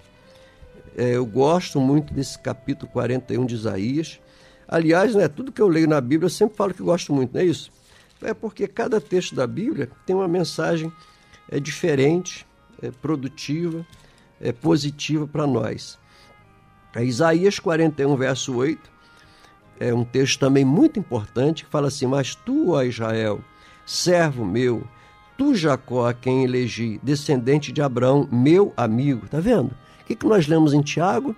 É, 0.96 1.16
eu 1.16 1.26
gosto 1.26 1.80
muito 1.80 2.14
desse 2.14 2.38
capítulo 2.38 2.90
41 2.92 3.44
de 3.46 3.54
Isaías. 3.54 4.20
Aliás, 4.68 5.14
né, 5.14 5.26
tudo 5.28 5.50
que 5.52 5.60
eu 5.60 5.68
leio 5.68 5.88
na 5.88 6.00
Bíblia 6.00 6.26
eu 6.26 6.30
sempre 6.30 6.56
falo 6.56 6.72
que 6.72 6.82
gosto 6.82 7.12
muito, 7.12 7.34
não 7.34 7.40
é 7.40 7.44
isso? 7.44 7.70
É 8.22 8.32
porque 8.32 8.66
cada 8.66 9.00
texto 9.00 9.34
da 9.34 9.46
Bíblia 9.46 9.90
tem 10.06 10.14
uma 10.14 10.28
mensagem 10.28 10.92
é, 11.48 11.60
diferente, 11.60 12.46
é, 12.82 12.90
produtiva, 12.90 13.86
é, 14.40 14.52
positiva 14.52 15.26
para 15.26 15.46
nós. 15.46 15.98
É 16.94 17.04
Isaías 17.04 17.58
41, 17.58 18.16
verso 18.16 18.54
8, 18.54 18.90
é 19.80 19.92
um 19.92 20.04
texto 20.04 20.38
também 20.38 20.64
muito 20.64 20.98
importante 20.98 21.64
que 21.64 21.70
fala 21.70 21.88
assim: 21.88 22.06
Mas 22.06 22.34
tu, 22.34 22.70
ó 22.70 22.82
Israel, 22.82 23.40
servo 23.84 24.44
meu, 24.44 24.86
tu, 25.36 25.54
Jacó, 25.54 26.06
a 26.06 26.14
quem 26.14 26.44
elegi, 26.44 27.00
descendente 27.02 27.72
de 27.72 27.82
Abraão, 27.82 28.28
meu 28.30 28.72
amigo. 28.76 29.28
Tá 29.28 29.40
vendo? 29.40 29.74
O 30.00 30.04
que, 30.06 30.14
que 30.14 30.26
nós 30.26 30.46
lemos 30.46 30.72
em 30.72 30.82
Tiago? 30.82 31.34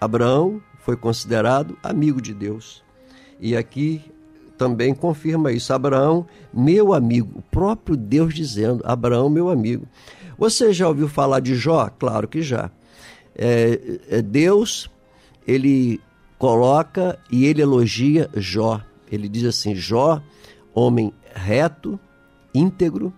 Abraão 0.00 0.60
foi 0.80 0.96
considerado 0.96 1.78
amigo 1.82 2.20
de 2.20 2.34
Deus. 2.34 2.82
E 3.40 3.56
aqui 3.56 4.11
também 4.62 4.94
confirma 4.94 5.50
isso. 5.50 5.72
Abraão, 5.72 6.24
meu 6.54 6.94
amigo, 6.94 7.40
o 7.40 7.42
próprio 7.42 7.96
Deus 7.96 8.32
dizendo: 8.32 8.80
Abraão, 8.86 9.28
meu 9.28 9.50
amigo. 9.50 9.88
Você 10.38 10.72
já 10.72 10.86
ouviu 10.86 11.08
falar 11.08 11.40
de 11.40 11.56
Jó? 11.56 11.90
Claro 11.98 12.28
que 12.28 12.42
já. 12.42 12.70
É, 13.34 13.98
é, 14.08 14.22
Deus, 14.22 14.88
ele 15.44 16.00
coloca 16.38 17.18
e 17.28 17.44
ele 17.44 17.60
elogia 17.60 18.30
Jó. 18.36 18.80
Ele 19.10 19.28
diz 19.28 19.44
assim: 19.44 19.74
Jó, 19.74 20.22
homem 20.72 21.12
reto, 21.34 21.98
íntegro, 22.54 23.12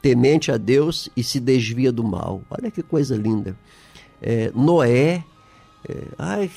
temente 0.00 0.50
a 0.50 0.56
Deus 0.56 1.10
e 1.14 1.22
se 1.22 1.38
desvia 1.38 1.92
do 1.92 2.02
mal. 2.02 2.40
Olha 2.48 2.70
que 2.70 2.82
coisa 2.82 3.14
linda. 3.14 3.54
É, 4.22 4.50
Noé, 4.54 5.22
é, 5.86 6.04
ai 6.16 6.50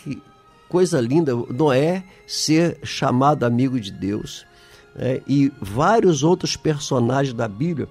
coisa 0.75 0.99
linda, 0.99 1.33
Noé 1.33 2.03
ser 2.27 2.77
chamado 2.83 3.45
amigo 3.45 3.79
de 3.79 3.93
Deus. 3.93 4.45
né? 4.93 5.21
e 5.25 5.49
vários 5.61 6.21
outros 6.21 6.57
personagens 6.57 7.33
da 7.33 7.47
Bíblia 7.47 7.87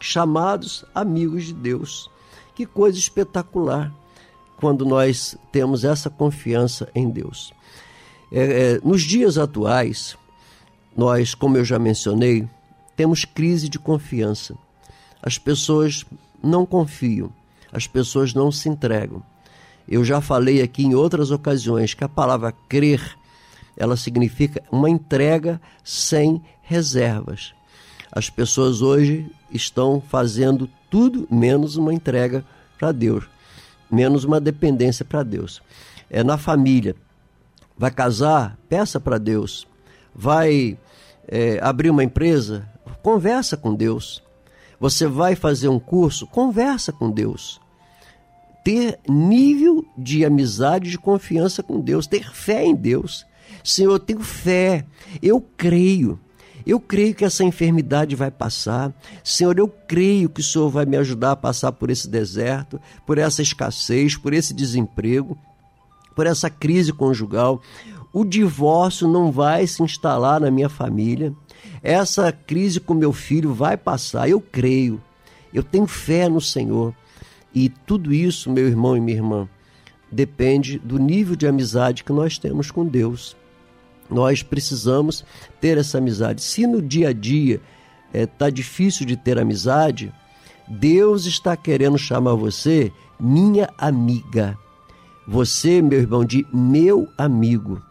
chamados 0.00 0.86
amigos 0.94 1.44
de 1.44 1.52
Deus. 1.52 2.10
Que 2.54 2.64
coisa 2.64 2.98
espetacular 2.98 3.92
quando 4.56 4.86
nós 4.86 5.36
temos 5.52 5.84
essa 5.84 6.08
confiança 6.08 6.88
em 6.94 7.10
Deus. 7.10 7.52
É, 8.32 8.40
é, 8.40 8.80
nos 8.82 9.02
dias 9.02 9.36
atuais, 9.36 10.16
nós, 10.96 11.34
como 11.34 11.58
eu 11.58 11.64
já 11.64 11.78
mencionei, 11.78 12.48
temos 12.96 13.26
crise 13.26 13.68
de 13.68 13.78
confiança. 13.78 14.56
As 15.22 15.36
pessoas 15.36 16.06
não 16.42 16.64
confiam, 16.64 17.30
as 17.70 17.86
pessoas 17.86 18.32
não 18.32 18.50
se 18.50 18.66
entregam. 18.66 19.22
Eu 19.88 20.04
já 20.04 20.20
falei 20.20 20.60
aqui 20.60 20.84
em 20.84 20.94
outras 20.94 21.30
ocasiões 21.30 21.94
que 21.94 22.04
a 22.04 22.08
palavra 22.08 22.52
crer, 22.68 23.16
ela 23.76 23.96
significa 23.96 24.62
uma 24.70 24.90
entrega 24.90 25.60
sem 25.82 26.42
reservas. 26.60 27.54
As 28.12 28.28
pessoas 28.28 28.82
hoje 28.82 29.30
estão 29.50 30.02
fazendo 30.06 30.68
tudo 30.90 31.26
menos 31.30 31.76
uma 31.76 31.94
entrega 31.94 32.44
para 32.78 32.92
Deus, 32.92 33.24
menos 33.90 34.24
uma 34.24 34.40
dependência 34.40 35.04
para 35.04 35.22
Deus. 35.22 35.62
É 36.10 36.22
na 36.22 36.36
família. 36.36 36.94
Vai 37.76 37.90
casar? 37.90 38.58
Peça 38.68 39.00
para 39.00 39.18
Deus. 39.18 39.66
Vai 40.14 40.76
é, 41.26 41.58
abrir 41.62 41.90
uma 41.90 42.04
empresa? 42.04 42.68
Conversa 43.02 43.56
com 43.56 43.74
Deus. 43.74 44.22
Você 44.80 45.06
vai 45.06 45.34
fazer 45.34 45.68
um 45.68 45.78
curso? 45.78 46.26
Conversa 46.26 46.92
com 46.92 47.10
Deus. 47.10 47.60
Ter 48.68 49.00
nível 49.08 49.82
de 49.96 50.26
amizade, 50.26 50.90
de 50.90 50.98
confiança 50.98 51.62
com 51.62 51.80
Deus, 51.80 52.06
ter 52.06 52.30
fé 52.34 52.66
em 52.66 52.74
Deus. 52.74 53.24
Senhor, 53.64 53.92
eu 53.92 53.98
tenho 53.98 54.20
fé, 54.20 54.84
eu 55.22 55.40
creio. 55.40 56.20
Eu 56.66 56.78
creio 56.78 57.14
que 57.14 57.24
essa 57.24 57.42
enfermidade 57.42 58.14
vai 58.14 58.30
passar. 58.30 58.92
Senhor, 59.24 59.58
eu 59.58 59.68
creio 59.68 60.28
que 60.28 60.42
o 60.42 60.44
Senhor 60.44 60.68
vai 60.68 60.84
me 60.84 60.98
ajudar 60.98 61.30
a 61.30 61.36
passar 61.36 61.72
por 61.72 61.88
esse 61.88 62.06
deserto, 62.10 62.78
por 63.06 63.16
essa 63.16 63.40
escassez, 63.40 64.18
por 64.18 64.34
esse 64.34 64.52
desemprego, 64.52 65.38
por 66.14 66.26
essa 66.26 66.50
crise 66.50 66.92
conjugal. 66.92 67.62
O 68.12 68.22
divórcio 68.22 69.08
não 69.08 69.32
vai 69.32 69.66
se 69.66 69.82
instalar 69.82 70.42
na 70.42 70.50
minha 70.50 70.68
família. 70.68 71.32
Essa 71.82 72.30
crise 72.30 72.80
com 72.80 72.92
meu 72.92 73.14
filho 73.14 73.54
vai 73.54 73.78
passar. 73.78 74.28
Eu 74.28 74.42
creio. 74.42 75.02
Eu 75.54 75.62
tenho 75.62 75.86
fé 75.86 76.28
no 76.28 76.38
Senhor. 76.42 76.94
E 77.54 77.68
tudo 77.68 78.12
isso, 78.12 78.50
meu 78.50 78.66
irmão 78.66 78.96
e 78.96 79.00
minha 79.00 79.16
irmã, 79.16 79.48
depende 80.10 80.78
do 80.78 80.98
nível 80.98 81.36
de 81.36 81.46
amizade 81.46 82.04
que 82.04 82.12
nós 82.12 82.38
temos 82.38 82.70
com 82.70 82.84
Deus. 82.84 83.36
Nós 84.10 84.42
precisamos 84.42 85.24
ter 85.60 85.76
essa 85.76 85.98
amizade. 85.98 86.42
Se 86.42 86.66
no 86.66 86.80
dia 86.80 87.08
a 87.10 87.12
dia 87.12 87.60
está 88.12 88.48
difícil 88.48 89.04
de 89.04 89.16
ter 89.16 89.38
amizade, 89.38 90.12
Deus 90.66 91.26
está 91.26 91.56
querendo 91.56 91.98
chamar 91.98 92.34
você 92.34 92.92
minha 93.18 93.68
amiga. 93.76 94.56
Você, 95.26 95.82
meu 95.82 95.98
irmão, 96.00 96.24
de 96.24 96.46
meu 96.52 97.06
amigo. 97.18 97.82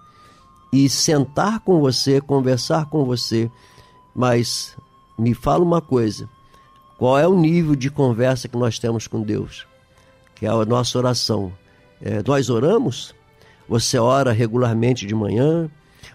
E 0.73 0.89
sentar 0.89 1.59
com 1.59 1.79
você, 1.79 2.19
conversar 2.19 2.85
com 2.87 3.05
você. 3.05 3.49
Mas 4.15 4.75
me 5.17 5.33
fala 5.33 5.63
uma 5.63 5.81
coisa: 5.81 6.29
Qual 6.97 7.17
é 7.17 7.27
o 7.27 7.35
nível 7.35 7.75
de 7.75 7.91
conversa 7.91 8.47
que 8.47 8.57
nós 8.57 8.79
temos 8.79 9.07
com 9.07 9.21
Deus? 9.21 9.67
Que 10.35 10.45
é 10.45 10.49
a 10.49 10.65
nossa 10.65 10.97
oração. 10.97 11.53
É, 12.01 12.23
nós 12.25 12.49
oramos? 12.49 13.13
Você 13.69 13.97
ora 13.97 14.31
regularmente 14.31 15.05
de 15.05 15.13
manhã? 15.13 15.69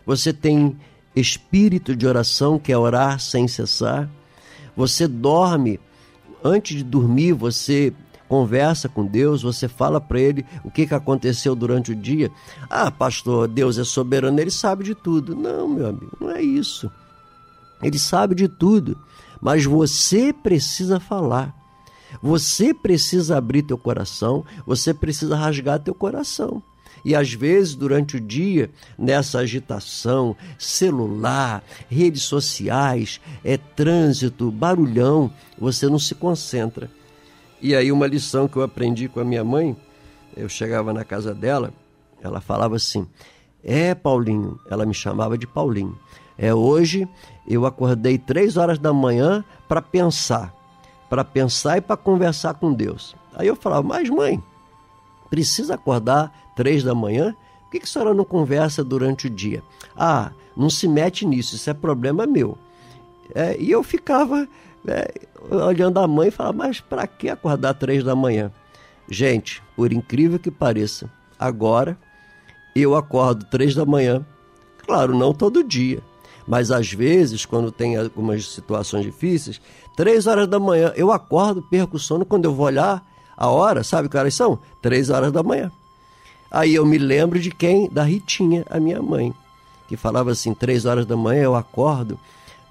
Você 0.05 0.33
tem 0.33 0.77
espírito 1.15 1.95
de 1.95 2.07
oração, 2.07 2.59
que 2.59 2.73
é 2.73 2.79
orar 2.79 3.21
sem 3.21 3.47
cessar? 3.47 4.09
Você 4.77 5.07
dorme? 5.07 5.79
Antes 6.43 6.79
de 6.79 6.83
dormir, 6.83 7.33
você 7.33 7.93
conversa 8.29 8.89
com 8.89 9.05
Deus, 9.05 9.43
você 9.43 9.69
fala 9.69 10.01
para 10.01 10.19
ele 10.19 10.45
o 10.65 10.71
que, 10.71 10.87
que 10.87 10.95
aconteceu 10.95 11.55
durante 11.55 11.93
o 11.93 11.95
dia. 11.95 12.31
Ah, 12.69 12.91
pastor, 12.91 13.47
Deus 13.47 13.77
é 13.79 13.85
soberano, 13.85 14.41
ele 14.41 14.51
sabe 14.51 14.83
de 14.83 14.95
tudo. 14.95 15.37
Não, 15.37 15.69
meu 15.69 15.87
amigo, 15.87 16.17
não 16.19 16.31
é 16.31 16.43
isso. 16.43 16.91
Ele 17.83 17.99
sabe 17.99 18.35
de 18.35 18.49
tudo, 18.49 18.97
mas 19.43 19.65
você 19.65 20.33
precisa 20.33 21.01
falar. 21.01 21.53
Você 22.23 22.73
precisa 22.73 23.37
abrir 23.37 23.63
teu 23.63 23.77
coração, 23.77 24.45
você 24.65 24.95
precisa 24.95 25.35
rasgar 25.35 25.81
teu 25.81 25.95
coração. 25.95 26.63
E 27.05 27.17
às 27.17 27.33
vezes, 27.33 27.75
durante 27.75 28.17
o 28.17 28.21
dia, 28.21 28.71
nessa 28.97 29.41
agitação, 29.41 30.37
celular, 30.57 31.65
redes 31.91 32.23
sociais, 32.23 33.21
é 33.43 33.57
trânsito, 33.57 34.53
barulhão, 34.53 35.33
você 35.59 35.89
não 35.89 35.99
se 35.99 36.15
concentra. 36.15 36.89
E 37.61 37.75
aí 37.75 37.91
uma 37.91 38.07
lição 38.07 38.47
que 38.47 38.57
eu 38.57 38.63
aprendi 38.63 39.09
com 39.09 39.19
a 39.19 39.25
minha 39.25 39.43
mãe, 39.43 39.77
eu 40.37 40.49
chegava 40.49 40.93
na 40.93 41.05
casa 41.05 41.35
dela, 41.35 41.75
ela 42.23 42.41
falava 42.41 42.77
assim: 42.77 43.07
"É, 43.65 43.95
Paulinho", 43.95 44.61
ela 44.71 44.87
me 44.87 44.95
chamava 44.95 45.37
de 45.37 45.47
Paulinho. 45.47 45.99
É 46.39 46.55
hoje 46.55 47.09
eu 47.47 47.67
acordei 47.67 48.19
três 48.19 48.57
horas 48.57 48.79
da 48.79 48.93
manhã 48.93 49.45
para 49.69 49.83
pensar, 49.83 50.55
para 51.09 51.25
pensar 51.25 51.79
e 51.79 51.81
para 51.81 51.97
conversar 51.97 52.55
com 52.55 52.73
Deus. 52.73 53.15
Aí 53.35 53.47
eu 53.47 53.57
falava: 53.57 53.83
"Mas 53.83 54.09
mãe, 54.09 54.43
precisa 55.31 55.75
acordar 55.75 56.33
três 56.55 56.83
da 56.83 56.95
manhã? 56.95 57.35
Por 57.63 57.71
que, 57.73 57.79
que 57.81 57.85
a 57.87 57.89
senhora 57.89 58.15
não 58.15 58.25
conversa 58.25 58.85
durante 58.85 59.27
o 59.27 59.31
dia? 59.31 59.63
Ah, 59.97 60.31
não 60.57 60.69
se 60.69 60.87
mete 60.87 61.27
nisso, 61.27 61.57
isso 61.57 61.71
é 61.71 61.75
problema 61.75 62.27
meu. 62.27 62.59
É, 63.35 63.57
e 63.59 63.71
eu 63.71 63.83
ficava 63.83 64.47
é, 64.87 65.11
olhando 65.51 65.99
a 65.99 66.07
mãe 66.07 66.29
e 66.29 66.31
falava, 66.31 66.59
mas 66.59 66.81
para 66.81 67.07
que 67.07 67.29
acordar 67.29 67.75
três 67.75 68.05
da 68.05 68.15
manhã? 68.15 68.53
Gente, 69.09 69.63
por 69.75 69.93
incrível 69.93 70.39
que 70.39 70.51
pareça, 70.51 71.11
agora 71.39 71.97
eu 72.75 72.95
acordo 72.95 73.45
três 73.47 73.75
da 73.75 73.85
manhã. 73.85 74.25
Claro, 74.87 75.17
não 75.17 75.33
todo 75.33 75.65
dia, 75.65 76.03
mas 76.53 76.71
às 76.71 76.93
vezes, 76.93 77.47
quando 77.47 77.73
tem 77.73 77.97
algumas 77.97 78.47
situações 78.47 79.07
difíceis, 79.07 79.59
três 79.97 80.27
horas 80.27 80.47
da 80.47 80.61
manhã 80.61 80.93
eu 80.95 81.11
acordo, 81.11 81.63
perco 81.63 81.97
o 81.97 81.99
sono. 81.99 82.27
Quando 82.27 82.45
eu 82.45 82.55
vou 82.55 82.67
olhar 82.67 83.03
a 83.35 83.49
hora, 83.49 83.83
sabe 83.83 84.07
que 84.07 84.19
horas 84.19 84.35
são? 84.35 84.59
Três 84.83 85.09
horas 85.09 85.33
da 85.33 85.43
manhã. 85.43 85.73
Aí 86.51 86.75
eu 86.75 86.85
me 86.85 86.99
lembro 86.99 87.41
de 87.41 87.51
quem? 87.51 87.89
Da 87.89 88.03
Ritinha, 88.03 88.67
a 88.69 88.79
minha 88.79 89.01
mãe, 89.01 89.33
que 89.89 89.97
falava 89.97 90.31
assim: 90.31 90.53
três 90.53 90.85
horas 90.85 91.07
da 91.07 91.17
manhã 91.17 91.45
eu 91.45 91.55
acordo 91.55 92.21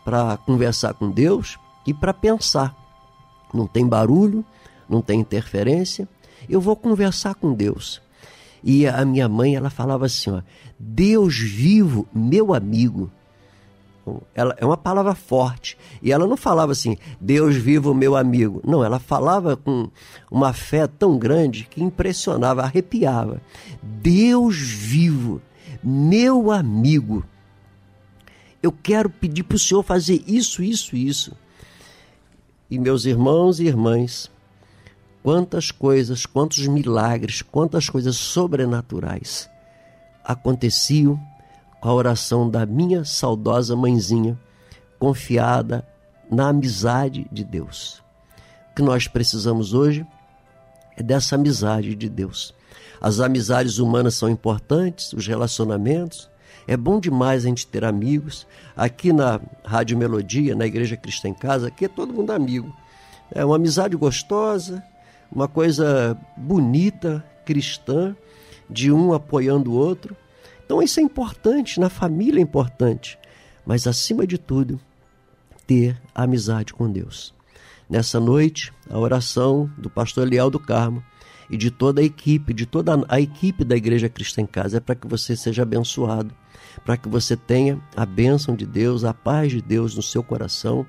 para 0.05 0.38
conversar 0.38 0.93
com 0.93 1.09
Deus 1.09 1.57
e 1.84 1.91
para 1.91 2.13
pensar. 2.13 2.75
Não 3.51 3.65
tem 3.65 3.88
barulho, 3.88 4.45
não 4.88 5.01
tem 5.01 5.19
interferência. 5.19 6.07
Eu 6.47 6.61
vou 6.61 6.75
conversar 6.75 7.34
com 7.34 7.51
Deus. 7.51 7.99
E 8.63 8.86
a 8.86 9.03
minha 9.03 9.27
mãe, 9.27 9.55
ela 9.55 9.71
falava 9.71 10.05
assim, 10.05 10.29
ó, 10.29 10.43
Deus 10.77 11.36
vivo, 11.36 12.07
meu 12.13 12.53
amigo. 12.53 13.09
Ela 14.33 14.55
é 14.57 14.65
uma 14.65 14.77
palavra 14.77 15.13
forte. 15.13 15.77
E 16.01 16.11
ela 16.11 16.25
não 16.25 16.37
falava 16.37 16.71
assim, 16.71 16.97
Deus 17.19 17.55
vivo, 17.55 17.93
meu 17.93 18.15
amigo. 18.15 18.61
Não, 18.65 18.83
ela 18.83 18.99
falava 18.99 19.55
com 19.55 19.89
uma 20.29 20.53
fé 20.53 20.87
tão 20.87 21.17
grande 21.17 21.67
que 21.69 21.83
impressionava, 21.83 22.63
arrepiava. 22.63 23.41
Deus 23.81 24.57
vivo, 24.57 25.41
meu 25.83 26.51
amigo. 26.51 27.23
Eu 28.61 28.71
quero 28.71 29.09
pedir 29.09 29.43
para 29.43 29.55
o 29.55 29.59
Senhor 29.59 29.83
fazer 29.83 30.23
isso, 30.27 30.63
isso, 30.63 30.95
isso. 30.95 31.35
E 32.69 32.79
meus 32.79 33.05
irmãos 33.05 33.59
e 33.59 33.65
irmãs, 33.65 34.31
quantas 35.21 35.71
coisas, 35.71 36.25
quantos 36.25 36.67
milagres, 36.67 37.41
quantas 37.41 37.89
coisas 37.89 38.15
sobrenaturais 38.15 39.49
aconteciam 40.23 41.19
a 41.82 41.91
oração 41.91 42.49
da 42.49 42.65
minha 42.65 43.03
saudosa 43.03 43.75
mãezinha, 43.75 44.39
confiada 44.99 45.86
na 46.29 46.49
amizade 46.49 47.27
de 47.32 47.43
Deus. 47.43 48.03
O 48.71 48.75
que 48.75 48.82
nós 48.82 49.07
precisamos 49.07 49.73
hoje 49.73 50.05
é 50.95 51.01
dessa 51.01 51.36
amizade 51.36 51.95
de 51.95 52.07
Deus. 52.07 52.53
As 53.01 53.19
amizades 53.19 53.79
humanas 53.79 54.13
são 54.13 54.29
importantes, 54.29 55.11
os 55.11 55.25
relacionamentos. 55.25 56.29
É 56.67 56.77
bom 56.77 56.99
demais 56.99 57.43
a 57.43 57.49
gente 57.49 57.65
ter 57.65 57.84
amigos. 57.84 58.45
Aqui 58.77 59.11
na 59.11 59.41
Rádio 59.65 59.97
Melodia, 59.97 60.55
na 60.55 60.67
Igreja 60.67 60.95
Cristã 60.95 61.29
em 61.29 61.34
Casa, 61.34 61.67
aqui 61.67 61.86
é 61.86 61.88
todo 61.88 62.13
mundo 62.13 62.32
amigo. 62.32 62.71
É 63.32 63.43
uma 63.43 63.55
amizade 63.55 63.97
gostosa, 63.97 64.84
uma 65.32 65.47
coisa 65.47 66.15
bonita, 66.38 67.25
cristã, 67.43 68.15
de 68.69 68.91
um 68.91 69.13
apoiando 69.13 69.71
o 69.71 69.75
outro. 69.75 70.15
Então 70.72 70.82
isso 70.82 71.01
é 71.01 71.03
importante, 71.03 71.82
na 71.82 71.89
família 71.89 72.39
é 72.39 72.41
importante, 72.41 73.19
mas 73.65 73.88
acima 73.88 74.26
de 74.26 74.38
tudo, 74.38 74.80
ter 75.67 76.01
amizade 76.15 76.74
com 76.74 76.89
Deus. 76.89 77.34
Nessa 77.89 78.22
noite, 78.22 78.72
a 78.89 78.97
oração 78.97 79.69
do 79.78 79.89
pastor 79.89 80.26
Eliel 80.26 80.49
do 80.49 80.57
Carmo 80.57 81.03
e 81.49 81.57
de 81.57 81.69
toda 81.69 81.99
a 81.99 82.05
equipe, 82.05 82.53
de 82.53 82.65
toda 82.65 83.03
a 83.09 83.19
equipe 83.19 83.65
da 83.65 83.76
Igreja 83.76 84.07
Cristã 84.07 84.43
em 84.43 84.45
Casa, 84.45 84.78
é 84.78 84.80
para 84.80 84.95
que 84.95 85.05
você 85.05 85.36
seja 85.36 85.63
abençoado, 85.63 86.34
para 86.86 86.95
que 86.95 87.09
você 87.09 87.36
tenha 87.36 87.78
a 87.93 88.05
bênção 88.05 88.55
de 88.55 88.65
Deus, 88.65 89.03
a 89.03 89.13
paz 89.13 89.51
de 89.51 89.61
Deus 89.61 89.93
no 89.93 90.01
seu 90.01 90.24
coração. 90.24 90.86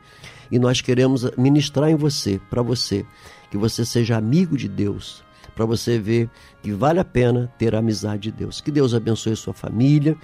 E 0.49 0.61
nós 0.61 0.81
queremos 0.81 1.29
ministrar 1.37 1.91
em 1.91 1.97
você, 1.97 2.41
para 2.49 2.63
você, 2.63 3.05
que 3.51 3.57
você 3.57 3.85
seja 3.85 4.17
amigo 4.17 4.57
de 4.57 4.69
Deus, 4.69 5.25
para 5.55 5.65
você 5.65 5.99
ver 5.99 6.31
que 6.63 6.73
vale 6.73 6.99
a 6.99 7.05
pena 7.05 7.53
ter 7.59 7.75
a 7.75 7.79
amizade 7.79 8.23
de 8.23 8.33
Deus. 8.33 8.61
Que 8.61 8.71
Deus 8.71 8.95
abençoe 8.95 9.33
a 9.33 9.37
sua 9.37 9.53
família, 9.53 10.17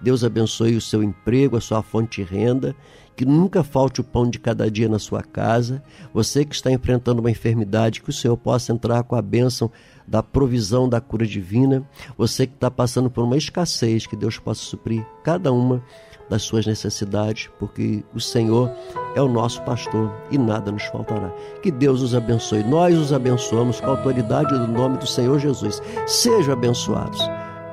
Deus 0.00 0.24
abençoe 0.24 0.76
o 0.76 0.80
seu 0.80 1.02
emprego, 1.02 1.56
a 1.56 1.60
sua 1.60 1.82
fonte 1.82 2.22
de 2.22 2.28
renda, 2.30 2.74
que 3.16 3.24
nunca 3.24 3.64
falte 3.64 4.00
o 4.00 4.04
pão 4.04 4.28
de 4.28 4.38
cada 4.38 4.70
dia 4.70 4.88
na 4.88 4.98
sua 4.98 5.22
casa. 5.22 5.82
Você 6.12 6.44
que 6.44 6.54
está 6.54 6.70
enfrentando 6.70 7.20
uma 7.20 7.30
enfermidade, 7.30 8.02
que 8.02 8.10
o 8.10 8.12
Senhor 8.12 8.36
possa 8.36 8.72
entrar 8.72 9.02
com 9.04 9.16
a 9.16 9.22
bênção 9.22 9.70
da 10.06 10.22
provisão 10.22 10.88
da 10.88 11.00
cura 11.00 11.26
divina. 11.26 11.82
Você 12.16 12.46
que 12.46 12.54
está 12.54 12.70
passando 12.70 13.10
por 13.10 13.24
uma 13.24 13.36
escassez, 13.36 14.06
que 14.06 14.16
Deus 14.16 14.38
possa 14.38 14.60
suprir 14.62 15.04
cada 15.24 15.52
uma 15.52 15.82
das 16.28 16.42
suas 16.42 16.66
necessidades, 16.66 17.48
porque 17.58 18.04
o 18.14 18.20
Senhor 18.20 18.70
é 19.16 19.22
o 19.22 19.26
nosso 19.26 19.60
pastor 19.62 20.12
e 20.30 20.38
nada 20.38 20.70
nos 20.70 20.84
faltará. 20.84 21.32
Que 21.62 21.70
Deus 21.72 22.02
os 22.02 22.14
abençoe. 22.14 22.62
Nós 22.62 22.96
os 22.96 23.12
abençoamos 23.12 23.80
com 23.80 23.86
a 23.86 23.90
autoridade 23.90 24.50
do 24.50 24.68
nome 24.68 24.98
do 24.98 25.06
Senhor 25.06 25.38
Jesus. 25.38 25.82
Sejam 26.06 26.52
abençoados. 26.52 27.18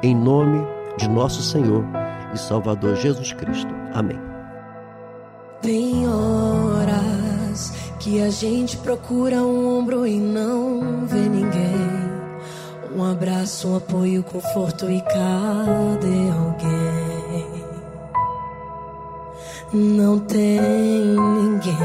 Em 0.01 0.15
nome 0.15 0.65
de 0.97 1.07
nosso 1.09 1.41
Senhor 1.41 1.83
e 2.33 2.39
Salvador 2.39 2.95
Jesus 2.95 3.33
Cristo. 3.33 3.73
Amém. 3.93 4.19
Tem 5.61 6.07
horas 6.07 7.73
que 7.99 8.21
a 8.21 8.29
gente 8.29 8.77
procura 8.77 9.37
um 9.37 9.79
ombro 9.79 10.07
e 10.07 10.17
não 10.17 11.05
vê 11.05 11.19
ninguém. 11.19 11.73
Um 12.95 13.03
abraço, 13.03 13.67
um 13.67 13.77
apoio, 13.77 14.23
conforto 14.23 14.89
e 14.89 15.01
cadê 15.01 16.29
alguém? 16.31 16.92
Não 19.75 20.19
tem 20.19 20.59
ninguém. 20.59 21.75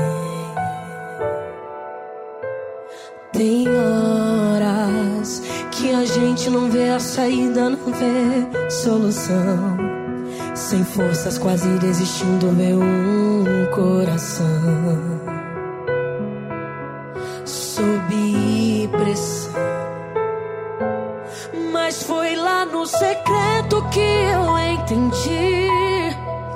Tem 3.33 3.67
horas 3.67 5.43
que 5.71 5.95
a 5.95 6.05
gente 6.05 6.51
não 6.51 6.71
vê 6.71 6.91
a 6.91 7.01
saída, 7.01 7.71
não 7.71 7.91
vê 7.91 8.71
solução. 8.71 9.79
Sem 10.55 10.85
forças, 10.85 11.39
quase 11.39 11.67
desistindo, 11.79 12.51
vê 12.51 12.75
um 12.75 13.71
coração 13.75 14.45
sob 17.47 18.91
pressão. 18.93 19.53
Mas 21.73 22.03
foi 22.03 22.37
lá 22.37 22.67
no 22.67 22.85
secreto 22.85 23.83
que 23.91 24.01
eu 24.01 24.59
entendi 24.59 25.58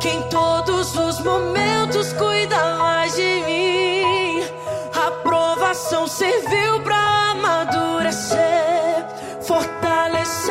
que 0.03 0.09
em 0.09 0.22
todos 0.22 0.96
os 0.96 1.20
momentos 1.20 2.12
cuida 2.14 2.76
mais 2.76 3.14
de 3.14 3.42
mim. 3.46 4.42
A 4.92 5.12
provação 5.22 6.09
serviu 6.09 6.80
pra 6.80 7.30
amadurecer, 7.30 8.40
fortalecer 9.42 10.50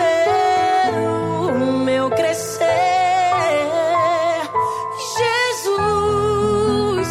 o 1.62 1.80
meu 1.80 2.10
crescer. 2.12 2.66
Jesus, 5.18 7.10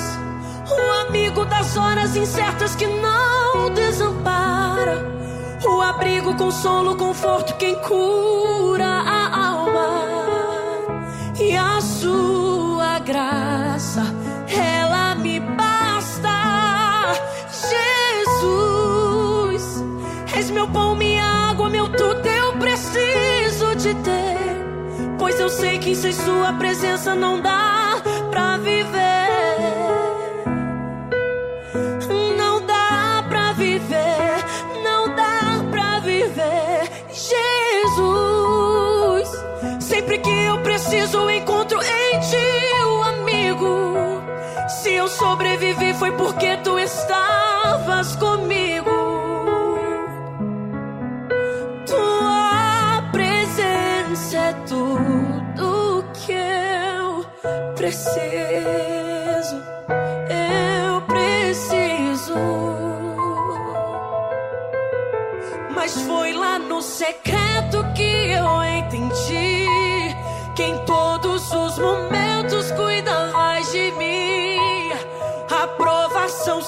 o 0.70 1.08
amigo 1.08 1.44
das 1.44 1.76
horas 1.76 2.16
incertas 2.16 2.74
que 2.74 2.86
não 2.86 3.70
desampara. 3.74 5.06
O 5.62 5.82
abrigo, 5.82 6.34
consolo, 6.36 6.96
conforto, 6.96 7.54
quem 7.56 7.74
cura 7.80 8.86
a 8.86 9.48
alma. 9.48 9.90
E 11.38 11.54
a 11.56 11.79
sua 12.00 12.98
graça, 13.00 14.02
ela 14.48 15.14
me 15.16 15.38
basta. 15.40 16.30
Jesus, 18.40 19.84
és 20.34 20.50
meu 20.50 20.66
pão, 20.68 20.96
minha 20.96 21.24
água, 21.50 21.68
meu 21.68 21.86
tudo, 21.88 22.26
eu 22.26 22.52
preciso 22.54 23.76
de 23.76 23.94
ter. 23.96 24.38
Pois 25.18 25.38
eu 25.38 25.50
sei 25.50 25.78
que 25.78 25.94
sem 25.94 26.12
sua 26.12 26.54
presença 26.54 27.14
não 27.14 27.42
dá 27.42 28.00
pra 28.30 28.56
viver. 28.56 29.10
Não 32.38 32.64
dá 32.64 33.22
pra 33.28 33.52
viver, 33.52 34.44
não 34.82 35.14
dá 35.14 35.62
pra 35.70 35.98
viver. 36.00 36.90
Jesus, 37.92 39.28
sempre 39.78 40.18
que 40.18 40.30
eu 40.30 40.58
preciso, 40.62 41.18
eu 41.18 41.30
sobrevivi, 45.10 45.92
foi 45.94 46.12
porque 46.12 46.56
tu 46.58 46.78
estavas 46.78 48.16
comigo. 48.16 48.90
Tua 51.86 53.02
presença 53.12 54.36
é 54.36 54.52
tudo 54.66 56.04
que 56.14 56.32
eu 56.32 57.24
preciso. 57.74 59.56
Eu 60.28 61.00
preciso. 61.02 62.34
Mas 65.74 66.00
foi 66.02 66.32
lá 66.32 66.58
no 66.58 66.80
secreto 66.80 67.84
que 67.94 68.32
eu 68.32 68.62
entendi 68.62 69.66
que 70.54 70.62
em 70.62 70.78
todos 70.84 71.52
os 71.52 71.78
momentos 71.78 72.70
cuida 72.72 73.32
mais 73.32 73.70
de 73.72 73.90
mim. 73.92 74.29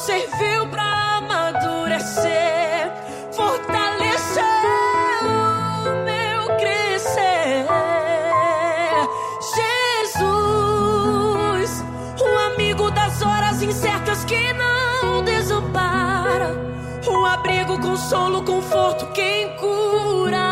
Serviu 0.05 0.67
pra 0.67 1.19
amadurecer, 1.19 2.91
fortalecer 3.31 4.43
o 5.23 5.25
meu 6.05 6.57
crescer. 6.57 7.65
Jesus, 10.19 11.85
o 12.21 12.53
amigo 12.53 12.91
das 12.91 13.23
horas 13.23 13.63
incertas 13.63 14.25
que 14.25 14.53
não 14.55 15.23
desampara, 15.23 16.57
o 17.07 17.25
abrigo, 17.25 17.81
consolo, 17.81 18.43
conforto, 18.43 19.07
quem 19.13 19.57
cura 19.57 20.52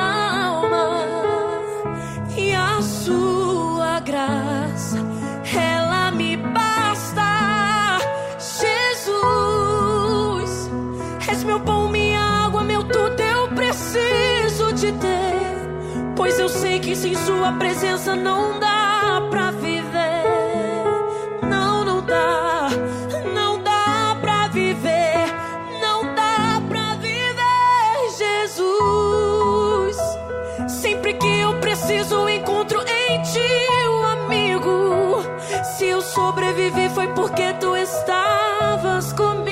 sem 17.00 17.14
sua 17.14 17.50
presença 17.52 18.14
não 18.14 18.58
dá 18.58 19.26
pra 19.30 19.50
viver. 19.52 20.22
Não, 21.42 21.82
não 21.82 22.02
dá, 22.02 22.68
não 23.34 23.62
dá 23.62 24.18
pra 24.20 24.48
viver, 24.48 25.24
não 25.80 26.14
dá 26.14 26.60
pra 26.68 26.96
viver, 26.96 28.18
Jesus. 28.18 29.96
Sempre 30.68 31.14
que 31.14 31.40
eu 31.40 31.58
preciso, 31.58 32.28
encontro 32.28 32.82
em 32.82 33.22
ti 33.22 33.48
o 33.88 34.02
amigo. 34.02 35.22
Se 35.78 35.86
eu 35.86 36.02
sobrevivi, 36.02 36.90
foi 36.90 37.08
porque 37.14 37.54
tu 37.54 37.74
estavas 37.76 39.10
comigo. 39.14 39.49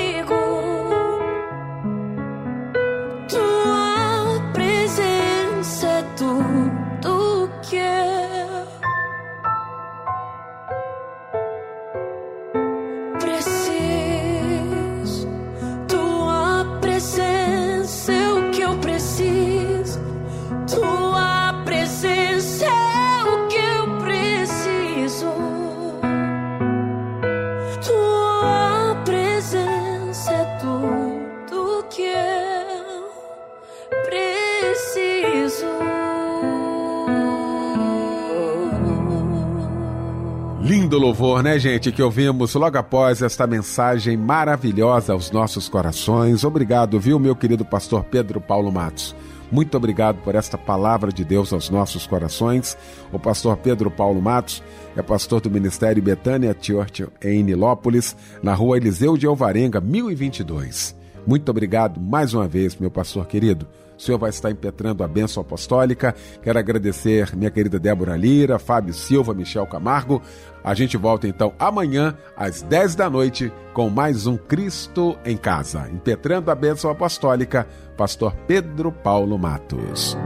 Louvor, 41.18 41.42
né, 41.42 41.58
gente, 41.58 41.90
que 41.90 42.00
ouvimos 42.00 42.54
logo 42.54 42.78
após 42.78 43.22
esta 43.22 43.44
mensagem 43.44 44.16
maravilhosa 44.16 45.12
aos 45.12 45.32
nossos 45.32 45.68
corações. 45.68 46.44
Obrigado, 46.44 47.00
viu, 47.00 47.18
meu 47.18 47.34
querido 47.34 47.64
pastor 47.64 48.04
Pedro 48.04 48.40
Paulo 48.40 48.70
Matos. 48.70 49.16
Muito 49.50 49.76
obrigado 49.76 50.22
por 50.22 50.36
esta 50.36 50.56
palavra 50.56 51.10
de 51.10 51.24
Deus 51.24 51.52
aos 51.52 51.70
nossos 51.70 52.06
corações. 52.06 52.78
O 53.12 53.18
pastor 53.18 53.56
Pedro 53.56 53.90
Paulo 53.90 54.22
Matos 54.22 54.62
é 54.96 55.02
pastor 55.02 55.40
do 55.40 55.50
Ministério 55.50 56.00
Betânia 56.00 56.56
Church 56.58 57.08
em 57.20 57.42
Nilópolis, 57.42 58.14
na 58.40 58.54
rua 58.54 58.76
Eliseu 58.76 59.16
de 59.16 59.26
Alvarenga, 59.26 59.80
1022. 59.80 60.94
Muito 61.26 61.48
obrigado 61.50 62.00
mais 62.00 62.32
uma 62.32 62.46
vez, 62.46 62.76
meu 62.76 62.92
pastor 62.92 63.26
querido. 63.26 63.66
O 63.98 64.02
senhor 64.02 64.16
vai 64.16 64.30
estar 64.30 64.48
impetrando 64.48 65.02
a 65.02 65.08
bênção 65.08 65.40
apostólica. 65.40 66.14
Quero 66.40 66.56
agradecer 66.56 67.34
minha 67.36 67.50
querida 67.50 67.80
Débora 67.80 68.16
Lira, 68.16 68.56
Fábio 68.56 68.94
Silva, 68.94 69.34
Michel 69.34 69.66
Camargo. 69.66 70.22
A 70.62 70.72
gente 70.72 70.96
volta 70.96 71.26
então 71.26 71.52
amanhã, 71.58 72.16
às 72.36 72.62
10 72.62 72.94
da 72.94 73.10
noite, 73.10 73.52
com 73.74 73.90
mais 73.90 74.26
um 74.28 74.36
Cristo 74.36 75.18
em 75.24 75.36
Casa. 75.36 75.88
Impetrando 75.90 76.48
a 76.48 76.54
bênção 76.54 76.90
apostólica, 76.92 77.66
pastor 77.96 78.32
Pedro 78.46 78.92
Paulo 78.92 79.36
Matos. 79.36 80.16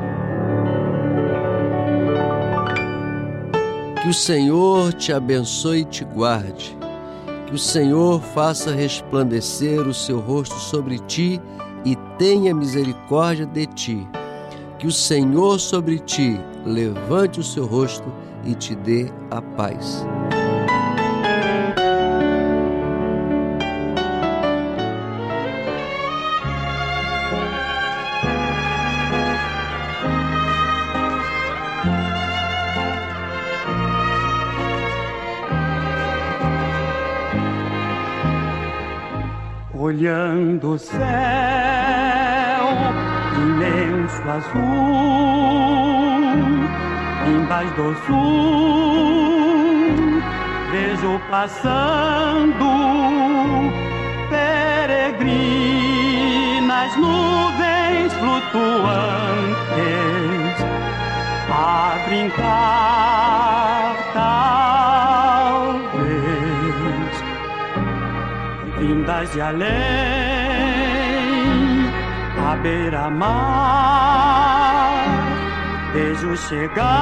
Que 4.03 4.09
o 4.09 4.15
Senhor 4.15 4.93
te 4.93 5.15
abençoe 5.15 5.81
e 5.81 5.85
te 5.87 6.05
guarde. 6.05 6.77
Que 7.47 7.55
o 7.55 7.59
Senhor 7.59 8.21
faça 8.21 8.75
resplandecer 8.75 9.81
o 9.89 9.95
seu 9.95 10.21
rosto 10.21 10.57
sobre 10.57 10.99
ti 10.99 11.41
e 11.85 11.97
tenha 12.19 12.55
misericórdia 12.55 13.47
de 13.47 13.67
ti. 13.67 14.09
Que 14.79 14.87
o 14.87 14.93
Senhor 14.93 15.59
sobre 15.61 15.99
ti 15.99 16.41
levante 16.65 17.41
o 17.41 17.45
seu 17.45 17.67
rosto 17.67 18.13
e 18.45 18.55
te 18.55 18.75
dê 18.75 19.11
a 19.31 19.41
paz. 19.41 20.05
Olhando 39.93 40.73
o 40.73 40.79
céu 40.79 40.99
imenso 43.37 44.23
azul, 44.31 44.63
embaixo 47.29 47.75
do 47.75 47.95
sul, 48.07 49.43
vejo 50.71 51.21
passando 51.31 52.71
peregrinas 54.31 55.23
nuvens 56.97 58.13
flutuantes 58.15 59.53
a 61.51 61.99
brincar 62.07 63.95
talvez 64.15 64.92
vindas 68.83 69.31
de 69.33 69.41
além, 69.41 69.71
à 72.51 72.57
beira-mar, 72.57 73.23
vejo 75.93 76.37
chegar 76.37 76.93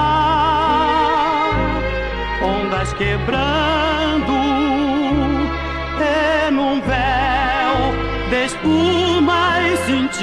ondas 2.43 2.93
quebrando, 3.01 4.37
e 6.11 6.51
num 6.51 6.83
véu 6.83 7.77
despo 8.29 9.01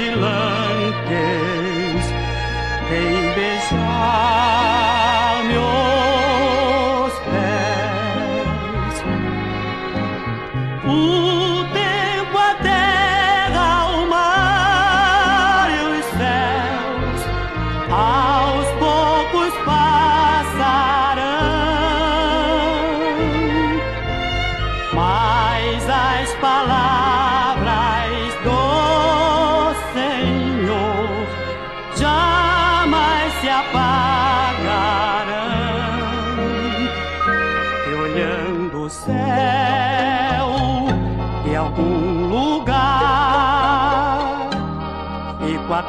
vacilantes 0.08 2.04
em 2.90 3.34
beijar 3.34 4.57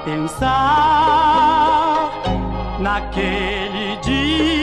pensar 0.09 0.49
naquele 2.79 3.95
dia 4.01 4.58